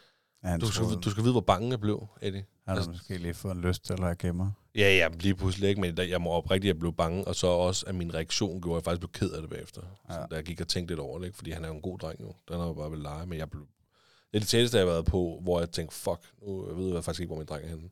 Ja, 0.44 0.56
du 0.56 0.66
skal, 0.66 0.84
du 0.84 1.10
skal 1.10 1.22
vide, 1.22 1.32
hvor 1.32 1.40
bange 1.40 1.70
jeg 1.70 1.80
blev, 1.80 2.08
Eddie. 2.22 2.44
Han 2.66 2.78
har 2.78 2.86
måske 2.86 3.18
lige 3.18 3.34
fået 3.34 3.54
en 3.54 3.60
lyst 3.60 3.84
til 3.84 3.92
at 3.92 3.98
lege 3.98 4.14
gemmer. 4.14 4.50
Ja, 4.74 4.96
ja, 4.96 5.08
lige 5.20 5.34
pludselig 5.34 5.68
ikke, 5.68 5.80
men 5.80 5.98
jeg 5.98 6.20
må 6.20 6.30
oprigtigt, 6.30 6.70
at 6.70 6.74
jeg 6.74 6.78
blev 6.78 6.92
bange, 6.92 7.24
og 7.24 7.34
så 7.34 7.46
også, 7.46 7.84
at 7.86 7.94
min 7.94 8.14
reaktion 8.14 8.60
gjorde, 8.60 8.76
at 8.76 8.80
jeg 8.80 8.84
faktisk 8.84 9.00
blev 9.00 9.10
ked 9.12 9.30
af 9.30 9.40
det 9.40 9.50
bagefter. 9.50 9.82
Ja. 10.08 10.14
Så 10.14 10.26
da 10.30 10.34
jeg 10.34 10.44
gik 10.44 10.60
og 10.60 10.68
tænkte 10.68 10.92
lidt 10.92 11.00
over 11.00 11.18
det, 11.18 11.26
ikke? 11.26 11.36
fordi 11.36 11.50
han 11.50 11.64
er 11.64 11.68
jo 11.68 11.74
en 11.74 11.82
god 11.82 11.98
dreng 11.98 12.20
jo. 12.20 12.34
Den 12.48 12.56
har 12.56 12.66
jo 12.66 12.72
bare 12.72 12.90
vel 12.90 12.98
lege, 12.98 13.26
men 13.26 13.38
jeg 13.38 13.50
blev... 13.50 13.62
Det 14.32 14.38
er 14.38 14.40
det 14.40 14.48
tætteste, 14.48 14.78
jeg 14.78 14.86
har 14.86 14.92
været 14.92 15.04
på, 15.04 15.40
hvor 15.42 15.60
jeg 15.60 15.70
tænkte, 15.70 15.96
fuck, 15.96 16.20
nu 16.42 16.68
jeg 16.68 16.76
ved 16.76 16.94
jeg 16.94 17.04
faktisk 17.04 17.20
ikke, 17.20 17.28
hvor 17.28 17.38
min 17.38 17.46
dreng 17.46 17.64
er 17.64 17.68
henne. 17.68 17.88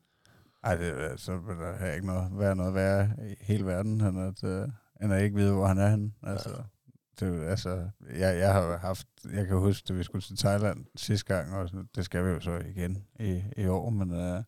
Ej, 0.63 0.75
det, 0.75 1.19
så 1.19 1.37
vil 1.37 1.55
der 1.55 1.75
have 1.77 1.95
ikke 1.95 2.07
noget, 2.07 2.39
være 2.39 2.55
noget 2.55 2.73
værre 2.73 3.09
i 3.31 3.35
hele 3.41 3.65
verden, 3.65 4.01
end 4.01 4.19
at, 4.19 4.43
uh, 4.43 4.69
end 5.03 5.13
at 5.13 5.23
ikke 5.23 5.35
vide, 5.35 5.53
hvor 5.53 5.65
han 5.65 5.77
er 5.77 5.89
henne. 5.89 6.11
Altså, 6.23 6.49
ja. 6.49 7.25
det, 7.25 7.43
altså, 7.43 7.89
jeg, 8.19 8.37
jeg 8.37 8.53
har 8.53 8.77
haft, 8.77 9.07
jeg 9.33 9.47
kan 9.47 9.57
huske, 9.57 9.85
at 9.89 9.97
vi 9.97 10.03
skulle 10.03 10.21
til 10.21 10.37
Thailand 10.37 10.85
sidste 10.95 11.35
gang, 11.35 11.53
og 11.55 11.69
det 11.95 12.05
skal 12.05 12.25
vi 12.25 12.29
jo 12.29 12.39
så 12.39 12.61
igen 12.75 13.05
i, 13.19 13.43
i 13.57 13.67
år, 13.67 13.89
men, 13.89 14.11
uh, 14.11 14.43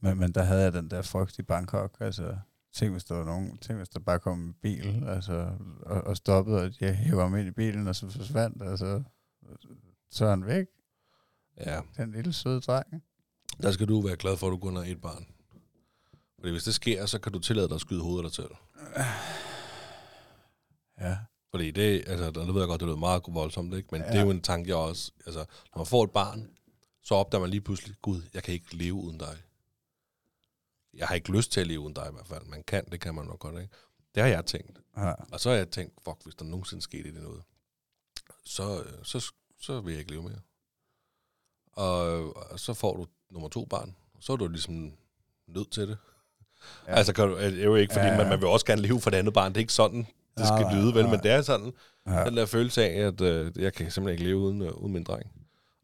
men, 0.00 0.18
men 0.18 0.32
der 0.32 0.42
havde 0.42 0.62
jeg 0.62 0.72
den 0.72 0.90
der 0.90 1.02
frygt 1.02 1.38
i 1.38 1.42
Bangkok, 1.42 1.96
altså, 2.00 2.36
Tænk, 2.72 2.92
hvis 2.92 3.04
der 3.04 3.14
var 3.14 3.24
nogen, 3.24 3.58
tænk, 3.58 3.78
hvis 3.78 3.88
der 3.88 4.00
bare 4.00 4.18
kom 4.18 4.40
en 4.40 4.54
bil, 4.62 5.04
altså, 5.08 5.50
og, 5.82 6.00
og 6.02 6.16
stoppede, 6.16 6.62
og 6.62 6.72
jeg 6.80 6.96
hæver 6.96 7.22
ham 7.22 7.36
ind 7.36 7.48
i 7.48 7.50
bilen, 7.50 7.88
og 7.88 7.96
så 7.96 8.10
forsvandt, 8.10 8.62
altså, 8.62 9.02
så 10.10 10.24
er 10.24 10.30
han 10.30 10.46
væk. 10.46 10.66
Ja. 11.66 11.80
Den 11.96 12.12
lille 12.12 12.32
søde 12.32 12.60
dreng. 12.60 13.02
Der 13.62 13.70
skal 13.70 13.88
du 13.88 14.00
være 14.00 14.16
glad 14.16 14.36
for, 14.36 14.46
at 14.46 14.50
du 14.50 14.58
kun 14.58 14.76
har 14.76 14.82
et 14.82 15.00
barn. 15.00 15.26
Fordi 16.38 16.50
hvis 16.52 16.64
det 16.64 16.74
sker, 16.74 17.06
så 17.06 17.18
kan 17.18 17.32
du 17.32 17.38
tillade 17.38 17.68
dig 17.68 17.74
at 17.74 17.80
skyde 17.80 18.02
hovedet 18.02 18.24
dig 18.24 18.32
til. 18.32 18.48
Ja. 21.00 21.18
Fordi 21.50 21.70
det, 21.70 22.04
altså, 22.06 22.30
der 22.30 22.52
ved 22.52 22.60
jeg 22.60 22.68
godt, 22.68 22.80
det 22.80 22.88
lyder 22.88 22.98
meget 22.98 23.22
voldsomt, 23.28 23.74
ikke? 23.74 23.88
men. 23.92 24.00
Ja. 24.00 24.08
det 24.08 24.16
er 24.16 24.24
jo 24.24 24.30
en 24.30 24.40
tanke, 24.40 24.68
jeg 24.68 24.76
også... 24.76 25.12
Altså, 25.26 25.40
når 25.40 25.78
man 25.78 25.86
får 25.86 26.04
et 26.04 26.10
barn, 26.10 26.50
så 27.02 27.14
opdager 27.14 27.40
man 27.40 27.50
lige 27.50 27.60
pludselig, 27.60 27.96
Gud, 28.02 28.22
jeg 28.34 28.42
kan 28.42 28.54
ikke 28.54 28.76
leve 28.76 28.94
uden 28.94 29.18
dig. 29.18 29.36
Jeg 30.94 31.06
har 31.08 31.14
ikke 31.14 31.32
lyst 31.32 31.52
til 31.52 31.60
at 31.60 31.66
leve 31.66 31.80
uden 31.80 31.94
dig 31.94 32.06
i 32.08 32.12
hvert 32.12 32.26
fald. 32.26 32.44
Man 32.46 32.62
kan, 32.62 32.84
det 32.92 33.00
kan 33.00 33.14
man 33.14 33.24
nok 33.26 33.38
godt, 33.38 33.54
ikke? 33.62 33.74
Det 34.14 34.22
har 34.22 34.30
jeg 34.30 34.46
tænkt. 34.46 34.78
ja. 34.96 35.12
Og 35.32 35.40
så 35.40 35.50
har 35.50 35.56
jeg 35.56 35.70
tænkt, 35.70 35.94
fuck, 36.04 36.16
hvis 36.24 36.34
der 36.34 36.44
nogensinde 36.44 36.82
skete 36.82 37.12
det 37.12 37.22
noget, 37.22 37.42
så, 38.44 38.82
øh, 38.82 38.92
så, 39.02 39.32
så 39.60 39.80
vil 39.80 39.90
jeg 39.92 39.98
ikke 40.00 40.10
leve 40.10 40.22
mere. 40.22 40.40
Og, 41.72 42.36
og 42.52 42.60
så 42.60 42.74
får 42.74 42.96
du 42.96 43.06
nummer 43.30 43.48
to 43.48 43.64
barn, 43.64 43.96
og 44.14 44.22
så 44.22 44.32
er 44.32 44.36
du 44.36 44.48
ligesom 44.48 44.92
nødt 45.46 45.70
til 45.70 45.88
det. 45.88 45.98
Ja. 46.86 46.92
Ja. 46.92 46.96
Altså, 46.96 47.12
kan 47.12 47.28
du, 47.28 47.36
det 47.38 47.60
er 47.60 47.64
jo 47.64 47.74
ikke, 47.74 47.92
fordi 47.92 48.06
Ja, 48.06 48.12
ja, 48.12 48.16
ja. 48.16 48.22
man, 48.22 48.28
man 48.28 48.40
vil 48.40 48.48
også 48.48 48.66
gerne 48.66 48.82
leve 48.82 49.00
for 49.00 49.10
det 49.10 49.16
andet 49.16 49.34
barn. 49.34 49.52
Det 49.52 49.56
er 49.56 49.60
ikke 49.60 49.72
sådan, 49.72 50.06
det 50.38 50.46
skal 50.46 50.60
Nej, 50.60 50.74
lyde, 50.74 50.94
vel? 50.94 51.02
nej. 51.04 51.10
Men 51.10 51.20
det 51.22 51.30
er 51.30 51.42
sådan, 51.42 51.72
ja. 52.06 52.24
den 52.24 52.36
der 52.36 52.46
følelse 52.46 52.84
af, 52.84 53.06
at 53.06 53.20
øh, 53.20 53.52
jeg 53.56 53.72
kan 53.74 53.90
simpelthen 53.90 54.08
ikke 54.08 54.24
leve 54.24 54.38
uden, 54.38 54.62
øh, 54.62 54.72
uden 54.72 54.92
min 54.92 55.04
dreng. 55.04 55.30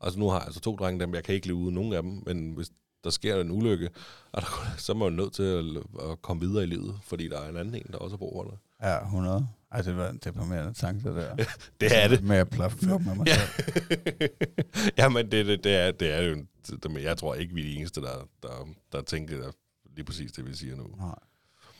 Altså, 0.00 0.18
nu 0.18 0.28
har 0.28 0.38
jeg 0.38 0.46
altså 0.46 0.60
to 0.60 0.76
drenge, 0.76 1.00
dem 1.00 1.14
jeg 1.14 1.24
kan 1.24 1.34
ikke 1.34 1.46
leve 1.46 1.56
uden 1.56 1.74
nogen 1.74 1.92
af 1.92 2.02
dem, 2.02 2.22
men 2.26 2.52
hvis 2.52 2.70
der 3.04 3.10
sker 3.10 3.40
en 3.40 3.50
ulykke, 3.50 3.90
og 4.32 4.42
der, 4.42 4.48
så 4.78 4.92
er 4.92 4.96
man 4.96 5.08
jo 5.08 5.14
nødt 5.16 5.32
til 5.32 5.42
at, 5.42 5.64
at 6.10 6.22
komme 6.22 6.42
videre 6.46 6.62
i 6.64 6.66
livet, 6.66 6.98
fordi 7.02 7.28
der 7.28 7.40
er 7.40 7.48
en 7.48 7.56
anden 7.56 7.74
en, 7.74 7.86
der 7.92 7.98
også 7.98 8.12
har 8.12 8.18
brug 8.18 8.42
for 8.44 8.50
det. 8.50 8.58
Ja, 8.82 9.02
100. 9.04 9.48
Ej, 9.72 9.82
det 9.82 9.96
var 9.96 10.08
en 10.08 10.20
deprimerende 10.24 10.74
tanke, 10.74 11.08
det 11.08 11.16
der. 11.16 11.34
Det 11.80 12.02
er 12.04 12.08
det. 12.08 12.22
Med 12.22 12.36
at 12.36 12.50
plaffe 12.50 12.86
med 12.86 12.98
mig 13.14 13.26
Ja. 13.26 13.34
selv. 13.34 14.28
Jamen, 14.98 15.30
det, 15.30 15.46
det, 15.46 15.64
det, 15.64 15.74
er, 15.76 15.90
det 15.92 16.12
er 16.12 16.22
jo... 16.22 16.34
det- 16.66 17.02
jeg 17.02 17.16
tror 17.18 17.34
ikke, 17.34 17.54
vi 17.54 17.60
er 17.60 17.64
de 17.64 17.76
eneste, 17.76 18.00
der, 18.00 18.28
der, 18.42 18.68
der 18.92 19.02
tænker 19.02 19.50
lige 19.96 20.04
præcis 20.04 20.32
det, 20.32 20.46
vi 20.46 20.54
siger 20.56 20.76
nu. 20.76 20.86
Nej. 20.98 21.14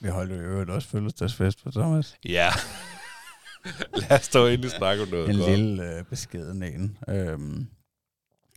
Vi 0.00 0.08
holdt 0.08 0.30
jo 0.32 0.36
i 0.36 0.44
øvrigt 0.44 0.70
også 0.70 0.88
fødselsdagsfest 0.88 1.64
på 1.64 1.70
Thomas. 1.70 2.16
Ja. 2.24 2.48
Lad 3.94 4.18
os 4.18 4.28
dog 4.28 4.52
endelig 4.52 4.70
snakke 4.70 5.02
om 5.02 5.08
noget 5.08 5.30
En 5.30 5.36
godt. 5.38 5.50
lille 5.50 5.98
øh, 5.98 6.04
beskeden 6.04 6.62
en. 6.62 6.98
Øhm, 7.08 7.66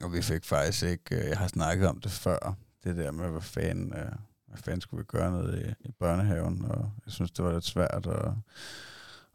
og 0.04 0.14
vi 0.14 0.22
fik 0.22 0.46
faktisk 0.46 0.84
ikke, 0.84 1.16
øh, 1.16 1.30
jeg 1.30 1.38
har 1.38 1.48
snakket 1.48 1.88
om 1.88 2.00
det 2.00 2.12
før, 2.12 2.56
det 2.84 2.96
der 2.96 3.12
med, 3.12 3.30
hvad 3.30 3.42
fanden, 3.42 3.94
øh, 3.94 4.12
hvad 4.48 4.58
fanden 4.58 4.82
skulle 4.82 5.02
vi 5.02 5.06
gøre 5.06 5.32
noget 5.32 5.66
i, 5.66 5.88
i 5.88 5.92
børnehaven, 5.92 6.66
og 6.66 6.92
jeg 7.06 7.14
synes, 7.14 7.32
det 7.32 7.46
var 7.46 7.54
lidt 7.54 7.66
svært, 7.66 8.06
og, 8.06 8.36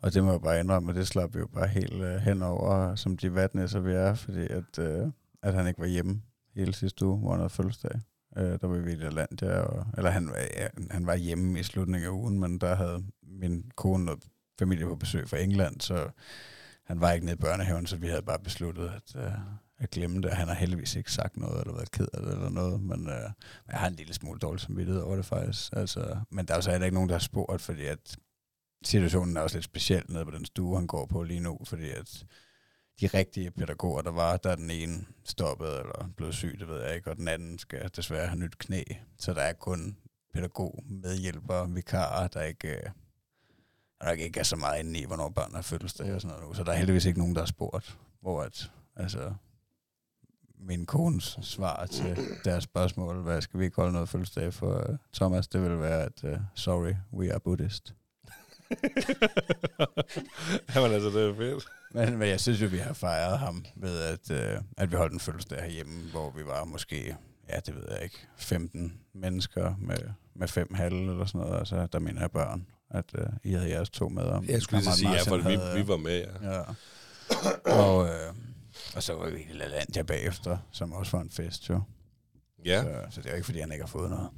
og 0.03 0.15
det 0.15 0.25
må 0.25 0.31
jeg 0.31 0.41
bare 0.41 0.61
indrømme, 0.61 0.91
og 0.91 0.95
det 0.95 1.09
slap 1.09 1.35
vi 1.35 1.39
jo 1.39 1.47
bare 1.47 1.69
helt 1.69 2.03
øh, 2.03 2.17
henover, 2.17 2.95
som 2.95 3.17
de 3.17 3.35
vatnæsser 3.35 3.81
vi 3.81 3.93
er, 3.93 4.15
fordi 4.15 4.47
at, 4.51 4.79
øh, 4.79 5.09
at 5.43 5.55
han 5.55 5.67
ikke 5.67 5.81
var 5.81 5.87
hjemme 5.87 6.23
hele 6.55 6.75
sidste 6.75 7.07
uge, 7.07 7.19
hvor 7.19 7.31
han 7.31 7.39
havde 7.39 7.51
fødselsdag. 7.51 8.01
Øh, 8.37 8.61
der 8.61 8.67
var 8.67 8.79
vi 8.79 8.93
i 8.93 8.95
Lalandia, 8.95 9.61
og, 9.61 9.87
eller 9.97 10.11
han, 10.11 10.29
øh, 10.29 10.47
ja, 10.57 10.69
han 10.91 11.07
var 11.07 11.15
hjemme 11.15 11.61
i 11.61 11.63
slutningen 11.63 12.07
af 12.07 12.13
ugen, 12.13 12.41
men 12.41 12.59
der 12.59 12.75
havde 12.75 13.05
min 13.23 13.71
kone 13.77 14.11
og 14.11 14.19
familie 14.59 14.87
på 14.87 14.95
besøg 14.95 15.29
fra 15.29 15.39
England, 15.39 15.81
så 15.81 16.11
han 16.85 17.01
var 17.01 17.13
ikke 17.13 17.27
nede 17.27 17.37
i 17.37 17.41
børnehaven, 17.41 17.87
så 17.87 17.97
vi 17.97 18.07
havde 18.07 18.23
bare 18.23 18.39
besluttet 18.39 18.93
at, 18.97 19.27
uh, 19.27 19.33
at 19.85 19.91
glemme 19.91 20.23
det. 20.23 20.31
Han 20.31 20.49
har 20.49 20.55
heldigvis 20.55 20.97
ikke 20.97 21.13
sagt 21.13 21.37
noget, 21.37 21.61
eller 21.61 21.75
været 21.75 21.91
ked 21.91 22.09
af 22.13 22.21
det, 22.23 22.33
eller 22.33 22.49
noget, 22.49 22.83
men 22.83 23.09
øh, 23.09 23.31
jeg 23.69 23.79
har 23.79 23.89
en 23.89 23.95
lille 23.95 24.15
smule 24.15 24.39
dårlig 24.39 24.61
samvittighed 24.61 25.03
over 25.03 25.17
det 25.17 25.25
faktisk. 25.25 25.73
Altså, 25.73 26.19
men 26.31 26.47
der 26.47 26.55
er 26.55 26.59
jo 26.59 26.63
så 26.63 26.71
heller 26.71 26.85
ikke 26.85 26.95
nogen, 26.95 27.09
der 27.09 27.15
har 27.15 27.21
spurgt, 27.21 27.63
fordi 27.63 27.85
at 27.87 28.17
situationen 28.85 29.37
er 29.37 29.41
også 29.41 29.57
lidt 29.57 29.65
speciel 29.65 30.05
nede 30.09 30.25
på 30.25 30.31
den 30.31 30.45
stue, 30.45 30.77
han 30.77 30.87
går 30.87 31.07
på 31.07 31.23
lige 31.23 31.41
nu, 31.41 31.59
fordi 31.65 31.91
at 31.91 32.25
de 33.01 33.07
rigtige 33.07 33.51
pædagoger, 33.51 34.03
der 34.03 34.11
var, 34.11 34.37
der 34.37 34.51
er 34.51 34.57
den 34.57 34.71
ene 34.71 35.07
stoppet 35.25 35.69
eller 35.69 36.11
blevet 36.17 36.35
syg, 36.35 36.57
det 36.59 36.69
ved 36.69 36.83
jeg 36.83 36.95
ikke, 36.95 37.11
og 37.11 37.17
den 37.17 37.29
anden 37.29 37.59
skal 37.59 37.91
desværre 37.97 38.27
have 38.27 38.39
nyt 38.39 38.59
knæ. 38.59 38.83
Så 39.19 39.35
der 39.35 39.41
er 39.41 39.53
kun 39.53 39.97
pædagog, 40.35 40.85
medhjælper, 40.87 41.67
vikarer, 41.67 42.29
der 42.29 42.43
ikke, 42.43 42.69
øh, 42.69 42.91
der 44.01 44.11
ikke 44.11 44.41
er 44.41 44.45
så 44.45 44.57
meget 44.57 44.81
inde 44.81 45.01
i, 45.01 45.05
hvornår 45.05 45.29
børn 45.29 45.55
har 45.55 45.63
fødselsdag 45.63 46.15
og 46.15 46.21
sådan 46.21 46.37
noget 46.37 46.49
nu. 46.49 46.55
Så 46.55 46.65
der 46.65 46.73
er 46.73 46.77
heldigvis 46.77 47.05
ikke 47.05 47.19
nogen, 47.19 47.35
der 47.35 47.41
har 47.41 47.47
spurgt, 47.47 47.99
hvor 48.21 48.43
at, 48.43 48.71
altså, 48.97 49.35
min 50.59 50.87
kones 50.87 51.39
svar 51.43 51.87
til 51.87 52.17
deres 52.45 52.65
spørgsmål, 52.65 53.23
hvad 53.23 53.43
skal 53.43 53.61
vi 53.61 53.65
ikke 53.65 53.77
holde 53.77 53.93
noget 53.93 54.09
fødselsdag 54.09 54.55
for 54.55 54.87
uh, 54.89 54.97
Thomas, 55.15 55.49
det 55.49 55.63
vil 55.63 55.81
være, 55.81 56.03
at 56.03 56.25
uh, 56.25 56.31
sorry, 56.55 56.95
we 57.13 57.33
are 57.33 57.41
Buddhist. 57.41 57.95
Jamen 60.75 60.93
altså, 60.93 61.09
det 61.09 61.31
er 61.31 61.35
fedt. 61.37 61.65
Men, 61.95 62.19
men 62.19 62.29
jeg 62.29 62.41
synes 62.41 62.63
jo, 62.63 62.67
vi 62.67 62.79
har 62.79 62.93
fejret 62.93 63.39
ham 63.39 63.65
ved, 63.77 63.99
at, 64.01 64.31
øh, 64.31 64.61
at 64.77 64.91
vi 64.91 64.97
holdt 64.97 65.13
en 65.13 65.21
fødselsdag 65.21 65.63
herhjemme, 65.63 66.11
hvor 66.11 66.31
vi 66.31 66.47
var 66.47 66.65
måske, 66.65 67.17
ja, 67.49 67.57
det 67.67 67.75
ved 67.75 67.85
jeg 67.91 68.03
ikke, 68.03 68.27
15 68.37 69.01
mennesker 69.15 69.75
med, 69.79 69.99
med 70.35 70.49
fem 70.49 70.75
halve 70.75 71.11
eller 71.13 71.25
sådan 71.25 71.41
noget. 71.41 71.59
Altså, 71.59 71.87
der 71.93 71.99
mener 71.99 72.21
jeg 72.21 72.31
børn, 72.31 72.67
at 72.91 73.05
øh, 73.19 73.27
I 73.43 73.53
havde 73.53 73.71
jeres 73.71 73.91
to 73.91 74.09
med. 74.09 74.25
Jeg 74.49 74.63
skulle 74.63 74.83
lige 74.83 74.93
sige, 74.93 75.13
ja, 75.13 75.23
for 75.23 75.37
vi, 75.37 75.83
vi 75.83 75.89
var 75.89 75.97
med, 75.97 76.25
ja. 76.43 76.53
Ja. 76.53 76.63
Og, 77.65 78.09
øh, 78.09 78.35
og 78.97 79.03
så 79.03 79.15
var 79.15 79.31
vi 79.31 79.39
i 79.51 79.53
LaLandia 79.53 80.03
bagefter, 80.03 80.59
som 80.73 80.93
også 80.93 81.17
var 81.17 81.23
en 81.23 81.31
fest, 81.31 81.69
jo. 81.69 81.81
Ja. 82.65 82.83
Så, 82.83 83.15
så 83.15 83.21
det 83.21 83.27
er 83.27 83.31
jo 83.31 83.37
ikke, 83.37 83.45
fordi 83.47 83.61
han 83.61 83.73
ikke 83.73 83.83
har 83.85 83.89
fået 83.91 84.11
noget. 84.11 84.29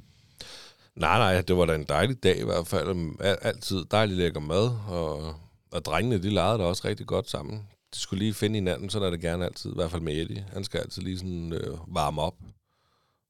Nej, 0.97 1.19
nej, 1.19 1.41
det 1.43 1.57
var 1.57 1.67
da 1.67 1.75
en 1.75 1.85
dejlig 1.85 2.23
dag 2.23 2.39
i 2.39 2.45
hvert 2.45 2.67
fald. 2.67 3.17
Al- 3.21 3.39
Altid 3.43 3.85
dejlig 3.91 4.17
lækker 4.17 4.41
mad, 4.41 4.71
og, 4.89 5.35
og 5.73 5.85
drengene, 5.85 6.23
de 6.23 6.31
legede 6.31 6.59
da 6.59 6.65
også 6.65 6.83
rigtig 6.89 7.07
godt 7.07 7.31
sammen. 7.31 7.69
De 7.95 7.99
skulle 7.99 8.19
lige 8.19 8.35
finde 8.35 8.55
hinanden, 8.55 8.91
så 8.91 9.01
er 9.05 9.11
det 9.11 9.21
gerne 9.21 9.45
altid, 9.45 9.71
i 9.71 9.75
hvert 9.75 9.91
fald 9.91 10.03
med 10.03 10.13
Eddie. 10.17 10.47
Han 10.53 10.65
skal 10.65 10.81
altid 10.81 11.03
lige 11.03 11.19
sådan 11.19 11.53
øh, 11.53 11.79
varme 11.95 12.23
op. 12.23 12.35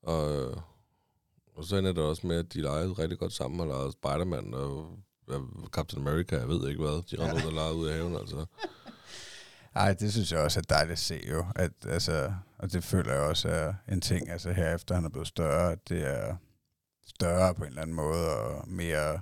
Og, 0.02 0.48
og 1.56 1.64
så 1.64 1.76
ender 1.76 1.92
det 1.92 2.02
også 2.02 2.26
med, 2.26 2.36
at 2.36 2.52
de 2.54 2.60
legede 2.62 2.92
rigtig 2.92 3.18
godt 3.18 3.32
sammen, 3.32 3.60
og 3.60 3.66
legede 3.66 3.92
Spider-Man 3.92 4.54
og 4.54 4.98
ja, 5.30 5.34
Captain 5.72 6.06
America, 6.08 6.36
jeg 6.36 6.48
ved 6.48 6.68
ikke 6.68 6.82
hvad. 6.82 7.02
De 7.10 7.22
rendte 7.24 7.46
ud 7.46 7.50
og 7.50 7.52
legede 7.52 7.74
ud 7.74 7.88
af 7.88 7.94
haven, 7.96 8.16
altså. 8.16 8.46
Ej, 9.76 9.92
det 9.92 10.12
synes 10.12 10.32
jeg 10.32 10.40
også 10.40 10.60
er 10.60 10.74
dejligt 10.74 10.92
at 10.92 10.98
se 10.98 11.20
jo. 11.30 11.46
At, 11.56 11.72
altså, 11.88 12.32
og 12.58 12.72
det 12.72 12.84
føler 12.84 13.12
jeg 13.12 13.22
også 13.22 13.48
er 13.48 13.74
en 13.88 14.00
ting, 14.00 14.30
altså 14.30 14.52
herefter 14.52 14.94
han 14.94 15.04
er 15.04 15.08
blevet 15.08 15.28
større, 15.28 15.72
at 15.72 15.88
det 15.88 16.06
er 16.06 16.36
større 17.06 17.54
på 17.54 17.62
en 17.62 17.68
eller 17.68 17.82
anden 17.82 17.96
måde, 17.96 18.38
og 18.38 18.68
mere 18.68 19.20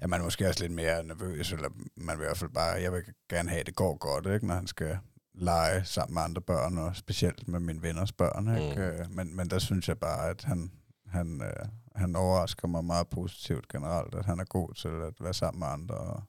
ja, 0.00 0.06
man 0.06 0.20
er 0.20 0.24
måske 0.24 0.48
også 0.48 0.62
lidt 0.62 0.72
mere 0.72 1.04
nervøs, 1.04 1.52
eller 1.52 1.68
man 1.96 2.18
vil 2.18 2.24
i 2.24 2.26
hvert 2.26 2.38
fald 2.38 2.50
bare, 2.50 2.82
jeg 2.82 2.92
vil 2.92 3.02
gerne 3.30 3.48
have, 3.48 3.60
at 3.60 3.66
det 3.66 3.76
går 3.76 3.96
godt, 3.96 4.26
ikke, 4.26 4.46
når 4.46 4.54
han 4.54 4.66
skal 4.66 4.98
lege 5.34 5.84
sammen 5.84 6.14
med 6.14 6.22
andre 6.22 6.42
børn, 6.42 6.78
og 6.78 6.96
specielt 6.96 7.48
med 7.48 7.60
mine 7.60 7.82
venners 7.82 8.12
børn. 8.12 8.58
Ikke? 8.58 9.04
Mm. 9.08 9.14
Men, 9.14 9.36
men 9.36 9.50
der 9.50 9.58
synes 9.58 9.88
jeg 9.88 9.98
bare, 9.98 10.30
at 10.30 10.44
han, 10.44 10.72
han, 11.06 11.42
øh, 11.42 11.68
han 11.94 12.16
overrasker 12.16 12.68
mig 12.68 12.84
meget 12.84 13.08
positivt 13.08 13.68
generelt, 13.68 14.14
at 14.14 14.24
han 14.24 14.40
er 14.40 14.44
god 14.44 14.74
til 14.74 14.88
at 14.88 15.14
være 15.20 15.34
sammen 15.34 15.58
med 15.58 15.66
andre. 15.68 15.94
Og 15.94 16.22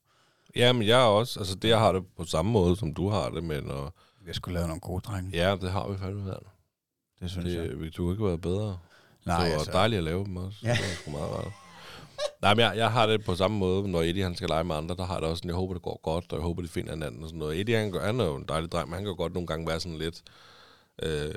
Ja, 0.56 0.74
men 0.74 0.88
jeg 0.88 1.02
er 1.02 1.06
også, 1.06 1.40
altså 1.40 1.56
det 1.56 1.70
jeg 1.70 1.80
har 1.80 1.92
det 1.92 2.04
på 2.18 2.24
samme 2.26 2.52
måde, 2.52 2.76
som 2.76 2.94
du 2.94 3.10
har 3.10 3.30
det, 3.30 3.44
men 3.44 3.72
og, 3.72 3.94
vi 4.26 4.34
skulle 4.34 4.56
lave 4.56 4.68
nogle 4.68 4.82
gode 4.82 5.02
drenge. 5.02 5.32
ja, 5.34 5.56
det 5.62 5.72
har 5.72 5.90
vi 5.90 5.98
fandme 5.98 6.26
været. 6.26 6.44
det 7.22 7.32
synes 7.32 7.56
jeg. 7.56 7.70
Det, 7.70 7.98
du 7.98 8.06
har 8.06 8.14
ikke 8.14 8.26
været 8.26 8.42
bedre. 8.42 8.78
Nej, 9.26 9.44
det 9.44 9.52
var 9.52 9.58
altså, 9.58 9.72
dejligt 9.72 9.98
at 9.98 10.04
lave 10.04 10.26
dem 10.26 10.38
også. 10.38 10.58
Ja. 10.64 10.72
Det 10.72 10.80
var 10.80 11.02
sgu 11.02 11.12
meget 11.12 11.30
rart. 11.32 11.52
Nej, 12.42 12.54
men 12.54 12.60
jeg, 12.66 12.78
jeg 12.78 12.92
har 12.92 13.06
det 13.06 13.26
på 13.26 13.36
samme 13.36 13.58
måde, 13.58 13.88
når 13.92 14.02
Eddie 14.02 14.24
han 14.24 14.36
skal 14.36 14.50
lege 14.50 14.64
med 14.64 14.76
andre, 14.76 14.96
der 14.96 15.06
har 15.06 15.14
jeg 15.14 15.22
det 15.22 15.30
også 15.30 15.40
sådan, 15.40 15.50
jeg 15.50 15.56
håber, 15.56 15.74
det 15.74 15.84
går 15.84 16.00
godt, 16.04 16.26
og 16.32 16.38
jeg 16.38 16.44
håber, 16.44 16.62
de 16.62 16.68
finder 16.68 16.92
hinanden 16.94 17.24
og 17.24 17.30
sådan 17.30 17.40
noget. 17.40 17.60
Eddie, 17.60 17.78
han, 17.78 17.92
gør- 17.92 18.06
han 18.06 18.20
er 18.20 18.26
jo 18.26 18.36
en 18.36 18.46
dejlig 18.48 18.72
dreng, 18.72 18.90
men 18.90 18.96
han 18.96 19.04
kan 19.06 19.16
godt 19.16 19.34
nogle 19.34 19.48
gange 19.48 19.68
være 19.68 19.80
sådan 19.80 19.98
lidt... 19.98 20.24
Øh, 21.04 21.34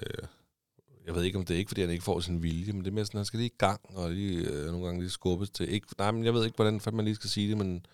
jeg 1.06 1.14
ved 1.14 1.22
ikke, 1.22 1.38
om 1.38 1.44
det 1.44 1.54
er 1.54 1.58
ikke, 1.58 1.68
fordi 1.68 1.80
han 1.80 1.90
ikke 1.90 2.04
får 2.04 2.20
sin 2.20 2.42
vilje, 2.42 2.72
men 2.72 2.80
det 2.84 2.90
er 2.90 2.94
mere 2.94 3.04
sådan, 3.04 3.18
han 3.18 3.24
skal 3.24 3.38
lige 3.38 3.50
i 3.50 3.56
gang, 3.58 3.80
og 3.96 4.10
lige, 4.10 4.46
øh, 4.46 4.66
nogle 4.66 4.86
gange 4.86 5.00
lige 5.00 5.10
skubbes 5.10 5.50
til. 5.50 5.68
Ikke, 5.74 5.86
nej, 5.98 6.10
men 6.10 6.24
jeg 6.24 6.34
ved 6.34 6.44
ikke, 6.44 6.56
hvordan 6.56 6.80
fanden 6.80 6.96
man 6.96 7.04
lige 7.04 7.14
skal 7.14 7.30
sige 7.30 7.48
det, 7.48 7.56
men, 7.58 7.86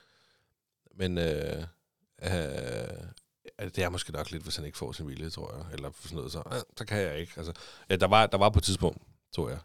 men 0.98 1.18
øh, 1.18 1.62
øh, 2.22 2.30
det 3.58 3.78
er 3.78 3.88
måske 3.88 4.12
nok 4.12 4.30
lidt, 4.30 4.42
hvis 4.42 4.56
han 4.56 4.64
ikke 4.64 4.78
får 4.78 4.92
sin 4.92 5.08
vilje, 5.08 5.30
tror 5.30 5.54
jeg. 5.56 5.64
Eller 5.72 5.90
sådan 6.00 6.16
noget, 6.16 6.32
så, 6.32 6.38
øh, 6.46 6.61
så 6.76 6.84
kan 6.84 6.98
jeg 7.00 7.18
ikke. 7.18 7.32
Altså, 7.37 7.52
ja, 7.90 7.96
der, 7.96 8.06
var, 8.06 8.26
der 8.26 8.38
var 8.38 8.50
på 8.50 8.58
et 8.58 8.62
tidspunkt, 8.64 9.02
tror 9.34 9.48
jeg, 9.48 9.58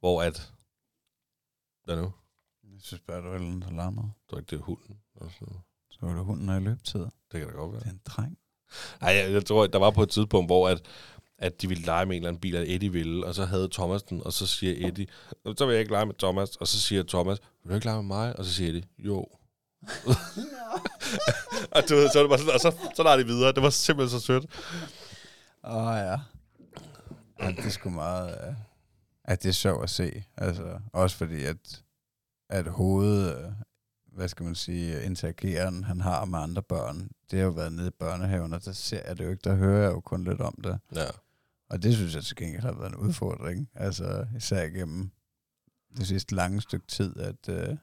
hvor 0.00 0.22
at... 0.22 0.52
Hvad 1.84 1.96
nu? 1.96 2.12
Jeg 2.64 2.80
synes 2.82 3.02
bare, 3.06 3.20
du 3.22 3.26
er 3.32 3.38
lidt 3.38 3.64
alarmet. 3.64 4.12
tror 4.30 4.38
ikke, 4.38 4.50
det 4.50 4.56
er 4.58 4.62
hunden. 4.62 4.96
Og 5.14 5.30
sådan 5.32 5.48
noget. 5.48 5.62
Så 5.90 5.98
var 6.02 6.14
det 6.14 6.24
hunden 6.24 6.48
er 6.48 6.56
i 6.56 6.60
løbetid. 6.60 7.00
Det 7.00 7.10
kan 7.40 7.46
da 7.46 7.52
godt 7.54 7.72
være. 7.72 7.80
Det 7.80 7.86
er 7.86 7.90
en 7.92 8.00
dreng. 8.04 8.38
Nej, 9.00 9.10
jeg, 9.10 9.32
jeg 9.32 9.44
tror, 9.46 9.66
der 9.66 9.78
var 9.78 9.90
på 9.90 10.02
et 10.02 10.08
tidspunkt, 10.10 10.48
hvor 10.48 10.68
at, 10.68 10.82
at 11.38 11.62
de 11.62 11.68
ville 11.68 11.84
lege 11.84 12.06
med 12.06 12.16
en 12.16 12.22
eller 12.22 12.28
anden 12.28 12.40
bil, 12.40 12.56
at 12.56 12.68
Eddie 12.68 12.92
ville, 12.92 13.26
og 13.26 13.34
så 13.34 13.44
havde 13.44 13.68
Thomas 13.72 14.02
den, 14.02 14.22
og 14.26 14.32
så 14.32 14.46
siger 14.46 14.88
Eddie, 14.88 15.06
"Nå, 15.44 15.54
så 15.58 15.66
vil 15.66 15.72
jeg 15.72 15.80
ikke 15.80 15.92
lege 15.92 16.06
med 16.06 16.14
Thomas, 16.14 16.56
og 16.56 16.68
så 16.68 16.80
siger 16.80 17.02
Thomas, 17.02 17.38
vil 17.62 17.70
du 17.70 17.74
ikke 17.74 17.86
lege 17.86 17.96
med 17.96 18.04
mig? 18.16 18.38
Og 18.38 18.44
så 18.44 18.54
siger 18.54 18.68
Eddie, 18.68 18.84
jo. 18.98 19.26
og, 21.74 21.82
du 21.88 21.94
ved, 21.94 22.10
så, 22.10 22.22
det 22.22 22.28
bare 22.28 22.38
sådan, 22.38 22.54
og 22.54 22.60
så, 22.60 22.74
så 22.96 23.02
lader 23.02 23.16
de 23.16 23.26
videre. 23.26 23.52
Det 23.52 23.62
var 23.62 23.70
simpelthen 23.70 24.20
så 24.20 24.26
sødt. 24.26 24.46
Åh 25.64 25.76
oh, 25.76 25.96
ja. 25.96 26.18
ja. 27.40 27.50
Det 27.50 27.64
er 27.64 27.70
sgu 27.70 27.90
meget... 27.90 28.48
Uh, 28.48 28.54
at 29.26 29.42
det 29.42 29.48
er 29.48 29.52
sjovt 29.52 29.82
at 29.82 29.90
se. 29.90 30.24
Altså, 30.36 30.78
også 30.92 31.16
fordi, 31.16 31.44
at, 31.44 31.82
at 32.48 32.66
hovedet, 32.66 33.38
øh, 33.38 33.52
hvad 34.12 34.28
skal 34.28 34.44
man 34.44 34.54
sige, 34.54 35.02
interageren, 35.02 35.84
han 35.84 36.00
har 36.00 36.24
med 36.24 36.38
andre 36.38 36.62
børn, 36.62 37.10
det 37.30 37.38
har 37.38 37.46
jo 37.46 37.52
været 37.52 37.72
nede 37.72 37.88
i 37.88 37.96
børnehaven, 37.98 38.52
og 38.52 38.64
der 38.64 38.72
ser 38.72 39.02
jeg 39.06 39.18
det 39.18 39.24
jo 39.24 39.30
ikke, 39.30 39.40
der 39.44 39.54
hører 39.54 39.82
jeg 39.82 39.92
jo 39.92 40.00
kun 40.00 40.24
lidt 40.24 40.40
om 40.40 40.54
det. 40.64 40.78
Ja. 40.94 41.06
Og 41.70 41.82
det 41.82 41.94
synes 41.94 42.14
jeg 42.14 42.24
til 42.24 42.36
gengæld 42.36 42.62
har 42.62 42.72
været 42.72 42.88
en 42.88 42.96
udfordring. 42.96 43.68
Altså 43.74 44.26
især 44.36 44.62
igennem 44.62 45.10
det 45.96 46.06
sidste 46.06 46.34
lange 46.34 46.60
stykke 46.60 46.86
tid, 46.86 47.16
at, 47.16 47.48
øh, 47.48 47.76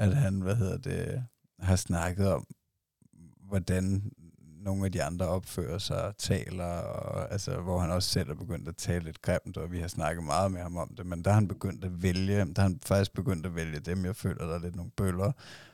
at 0.00 0.16
han, 0.16 0.40
hvad 0.40 0.56
hedder 0.56 0.78
det, 0.78 1.24
har 1.58 1.76
snakket 1.76 2.32
om, 2.32 2.46
hvordan 3.48 4.12
nogle 4.60 4.84
af 4.84 4.92
de 4.92 5.02
andre 5.02 5.26
opfører 5.26 5.78
sig 5.78 6.02
og 6.02 6.16
taler, 6.16 6.64
og, 6.64 7.32
altså, 7.32 7.60
hvor 7.60 7.78
han 7.78 7.90
også 7.90 8.08
selv 8.08 8.30
er 8.30 8.34
begyndt 8.34 8.68
at 8.68 8.76
tale 8.76 9.04
lidt 9.04 9.22
grimt, 9.22 9.56
og 9.56 9.72
vi 9.72 9.78
har 9.78 9.88
snakket 9.88 10.24
meget 10.24 10.52
med 10.52 10.60
ham 10.60 10.76
om 10.76 10.94
det, 10.96 11.06
men 11.06 11.24
der 11.24 11.30
har 11.30 11.34
han 11.34 11.48
begyndt 11.48 11.84
at 11.84 12.02
vælge, 12.02 12.36
der 12.36 12.52
har 12.56 12.62
han 12.62 12.80
faktisk 12.86 13.12
begyndt 13.12 13.46
at 13.46 13.54
vælge 13.54 13.80
dem, 13.80 14.04
jeg 14.04 14.16
føler, 14.16 14.46
der 14.46 14.54
er 14.54 14.58
lidt 14.58 14.76
nogle 14.76 14.90
bøller 14.96 15.32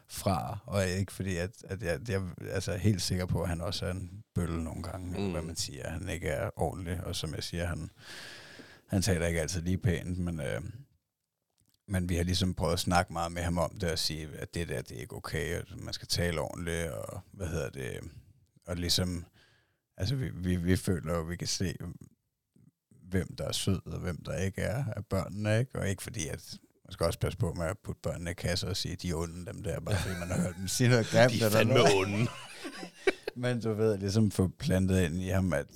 fra, 0.09 0.59
og 0.67 0.87
ikke 0.87 1.13
fordi, 1.13 1.37
at, 1.37 1.51
at 1.65 1.83
jeg, 1.83 2.09
jeg 2.09 2.23
altså, 2.51 2.73
er 2.73 2.77
helt 2.77 3.03
sikker 3.03 3.27
på, 3.27 3.43
at 3.43 3.49
han 3.49 3.61
også 3.61 3.87
er 3.87 3.91
en 3.91 4.23
bølle 4.35 4.65
nogle 4.65 4.83
gange, 4.83 5.19
mm. 5.19 5.25
Mm. 5.25 5.33
hvad 5.33 5.43
man 5.43 5.57
siger, 5.57 5.91
han 5.91 6.09
ikke 6.09 6.29
er 6.29 6.51
ordentlig, 6.57 7.05
og 7.05 7.17
som 7.17 7.35
jeg 7.35 7.43
siger, 7.43 7.67
han, 7.67 7.91
han 8.87 9.03
taler 9.03 9.27
ikke 9.27 9.41
altid 9.41 9.63
lige 9.63 9.79
pænt, 9.79 10.19
men, 10.19 10.41
øh, 10.41 10.61
men 11.89 12.09
vi 12.09 12.17
har 12.17 12.23
ligesom 12.23 12.55
prøvet 12.55 12.73
at 12.73 12.81
snakke 12.81 13.13
meget 13.13 13.33
med 13.33 13.43
ham 13.43 13.59
om 13.59 13.79
det, 13.81 13.91
og 13.91 13.99
sige, 13.99 14.29
at 14.39 14.55
det 14.55 14.69
der, 14.69 14.83
det 14.83 14.97
er 14.97 15.01
ikke 15.01 15.17
okay, 15.17 15.61
og 15.61 15.67
man 15.79 15.95
skal 15.95 16.09
tale 16.09 16.41
ordentligt, 16.41 16.91
og 16.91 17.21
hvad 17.33 17.47
hedder 17.47 17.71
det, 17.71 18.01
og 18.67 18.77
ligesom, 18.77 19.25
altså 19.97 20.17
vi, 20.17 20.31
vi, 20.35 20.57
vi 20.57 20.77
føler 20.77 21.15
jo, 21.15 21.21
at 21.21 21.29
vi 21.29 21.37
kan 21.37 21.49
se, 21.49 21.75
hvem 23.09 23.37
der 23.37 23.45
er 23.45 23.53
sød, 23.53 23.81
og 23.87 23.99
hvem 23.99 24.25
der 24.25 24.37
ikke 24.37 24.61
er 24.61 24.85
af 24.97 25.07
børnene, 25.07 25.59
ikke? 25.59 25.79
Og 25.79 25.89
ikke 25.89 26.03
fordi, 26.03 26.29
at 26.29 26.59
man 26.85 26.93
skal 26.93 27.07
også 27.07 27.19
passe 27.19 27.39
på 27.39 27.53
med 27.53 27.67
at 27.67 27.79
putte 27.85 28.01
børnene 28.03 28.31
i 28.31 28.35
kasser 28.35 28.69
og 28.69 28.77
sige, 28.77 28.93
at 28.93 29.03
de 29.03 29.11
er 29.11 29.15
onde, 29.15 29.47
dem 29.47 29.63
der, 29.63 29.81
bare 29.81 29.97
fordi 29.97 30.19
man 30.19 30.29
har 30.29 30.41
hørt 30.41 30.57
dem 30.57 30.69
sige 30.69 30.89
noget 30.89 31.07
grimt. 31.07 31.33
De 31.33 31.45
er 31.45 31.51
fandme 31.51 31.81
onde. 31.95 32.27
Men 33.43 33.61
du 33.61 33.73
ved, 33.75 33.99
ligesom 33.99 34.31
få 34.31 34.49
plantet 34.49 35.03
ind 35.03 35.23
i 35.23 35.29
ham, 35.29 35.53
at, 35.53 35.67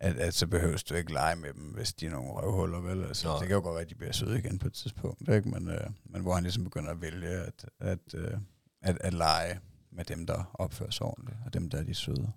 at, 0.00 0.16
at 0.16 0.34
så 0.34 0.46
behøves 0.46 0.84
du 0.84 0.94
ikke 0.94 1.12
lege 1.12 1.36
med 1.36 1.52
dem, 1.52 1.62
hvis 1.62 1.92
de 1.92 2.06
er 2.06 2.10
nogle 2.10 2.30
røvhuller, 2.30 2.80
vel? 2.80 3.04
Altså, 3.04 3.28
Nej. 3.28 3.38
det 3.38 3.46
kan 3.46 3.54
jo 3.54 3.62
godt 3.62 3.74
være, 3.74 3.82
at 3.82 3.90
de 3.90 3.94
bliver 3.94 4.12
søde 4.12 4.38
igen 4.38 4.58
på 4.58 4.66
et 4.66 4.72
tidspunkt, 4.72 5.28
ikke? 5.28 5.48
Men, 5.48 5.68
øh, 5.68 5.90
men 6.04 6.22
hvor 6.22 6.34
han 6.34 6.42
ligesom 6.42 6.64
begynder 6.64 6.90
at 6.90 7.00
vælge 7.00 7.28
at, 7.28 7.66
at, 7.80 8.14
øh, 8.14 8.38
at, 8.82 8.98
at 9.00 9.14
lege 9.14 9.60
med 9.92 10.04
dem, 10.04 10.26
der 10.26 10.50
opfører 10.54 10.90
sig 10.90 11.06
ordentligt, 11.06 11.38
og 11.46 11.54
dem, 11.54 11.70
der 11.70 11.78
er 11.78 11.82
de 11.82 11.94
søde. 11.94 12.32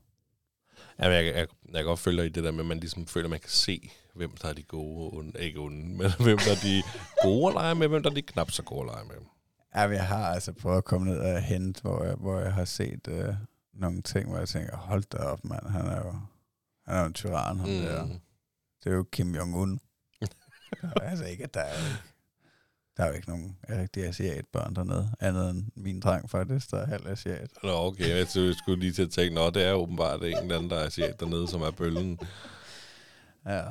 Ja, 1.00 1.10
jeg, 1.10 1.26
jeg, 1.26 1.36
jeg, 1.36 1.48
kan 1.74 1.86
godt 1.86 2.00
følge 2.00 2.17
dig 2.17 2.26
i 2.26 2.30
det 2.30 2.43
der 2.43 2.52
med, 2.52 2.60
at 2.60 2.65
man 2.65 2.80
ligesom 2.80 3.08
føler, 3.08 3.26
at 3.26 3.30
man 3.30 3.39
kan 3.39 3.50
se, 3.50 3.91
hvem 4.15 4.32
der 4.41 4.50
er 4.50 4.54
de 4.54 4.63
gode 4.63 5.17
onde. 5.17 5.39
Ikke 5.39 5.60
onde, 5.60 5.88
men 5.98 6.12
hvem 6.19 6.38
der 6.38 6.52
er 6.52 6.62
de 6.63 6.84
gode 7.24 7.48
at 7.48 7.54
lege 7.54 7.76
med, 7.76 7.88
hvem 7.88 8.04
der 8.04 8.10
er 8.10 8.13
de 8.13 8.22
knap 8.22 8.52
så 8.52 8.63
gode 8.63 8.82
at 8.82 8.86
lege 8.86 9.06
med. 9.06 9.15
Ja, 9.76 9.82
jeg 9.82 10.08
har 10.08 10.28
altså 10.28 10.54
prøvet 10.54 10.78
at 10.78 10.86
komme 10.86 11.08
ned 11.08 11.19
og 11.19 11.41
hente, 11.41 11.82
hvor 11.82 12.04
jeg, 12.04 12.15
hvor 12.15 12.39
jeg 12.39 12.54
har 12.54 12.65
set 12.65 13.08
øh, 13.08 13.34
nogle 13.74 14.02
ting, 14.02 14.30
hvor 14.30 14.38
jeg 14.38 14.48
tænker, 14.48 14.78
hold 14.78 15.04
da 15.04 15.17
op, 15.17 15.45
mand, 15.45 15.67
han 15.67 15.86
er 15.86 15.98
jo, 15.98 16.15
han 16.89 16.97
er 16.97 17.02
jo 17.02 17.08
en 17.08 17.13
tyran, 17.13 17.60
ham 17.60 17.69
mm. 17.69 17.82
der. 17.82 18.08
Det 18.84 18.91
er 18.91 18.95
jo 18.95 19.06
Kim 19.12 19.36
Jong-un. 19.36 19.78
altså 21.02 21.25
ikke, 21.25 21.43
at 21.43 21.54
der 21.54 21.60
er 21.60 21.80
jo 21.80 21.86
ikke, 21.86 22.04
der 22.97 23.04
er 23.04 23.08
jo 23.08 23.13
ikke 23.13 23.30
nogen 23.30 23.58
rigtig 23.69 24.04
asiat-børn 24.04 24.75
dernede, 24.75 25.15
andet 25.19 25.49
end 25.49 25.65
min 25.75 25.99
dreng 25.99 26.30
faktisk, 26.30 26.71
der 26.71 26.78
er 26.78 26.86
halv 26.86 27.08
asiat. 27.08 27.49
Nå, 27.63 27.71
okay. 27.71 28.10
Jeg 28.10 28.28
skulle 28.28 28.80
lige 28.80 28.91
til 28.91 29.02
at 29.02 29.10
tænke, 29.10 29.36
nå, 29.36 29.49
det 29.49 29.63
er 29.63 29.73
åbenbart 29.73 30.19
en 30.23 30.25
eller 30.25 30.56
anden, 30.56 30.69
der 30.69 30.75
er 30.75 30.86
asiat 30.86 31.19
dernede, 31.19 31.47
som 31.47 31.62
er 31.62 31.71
bølgen. 31.71 32.19
Ja. 33.45 33.63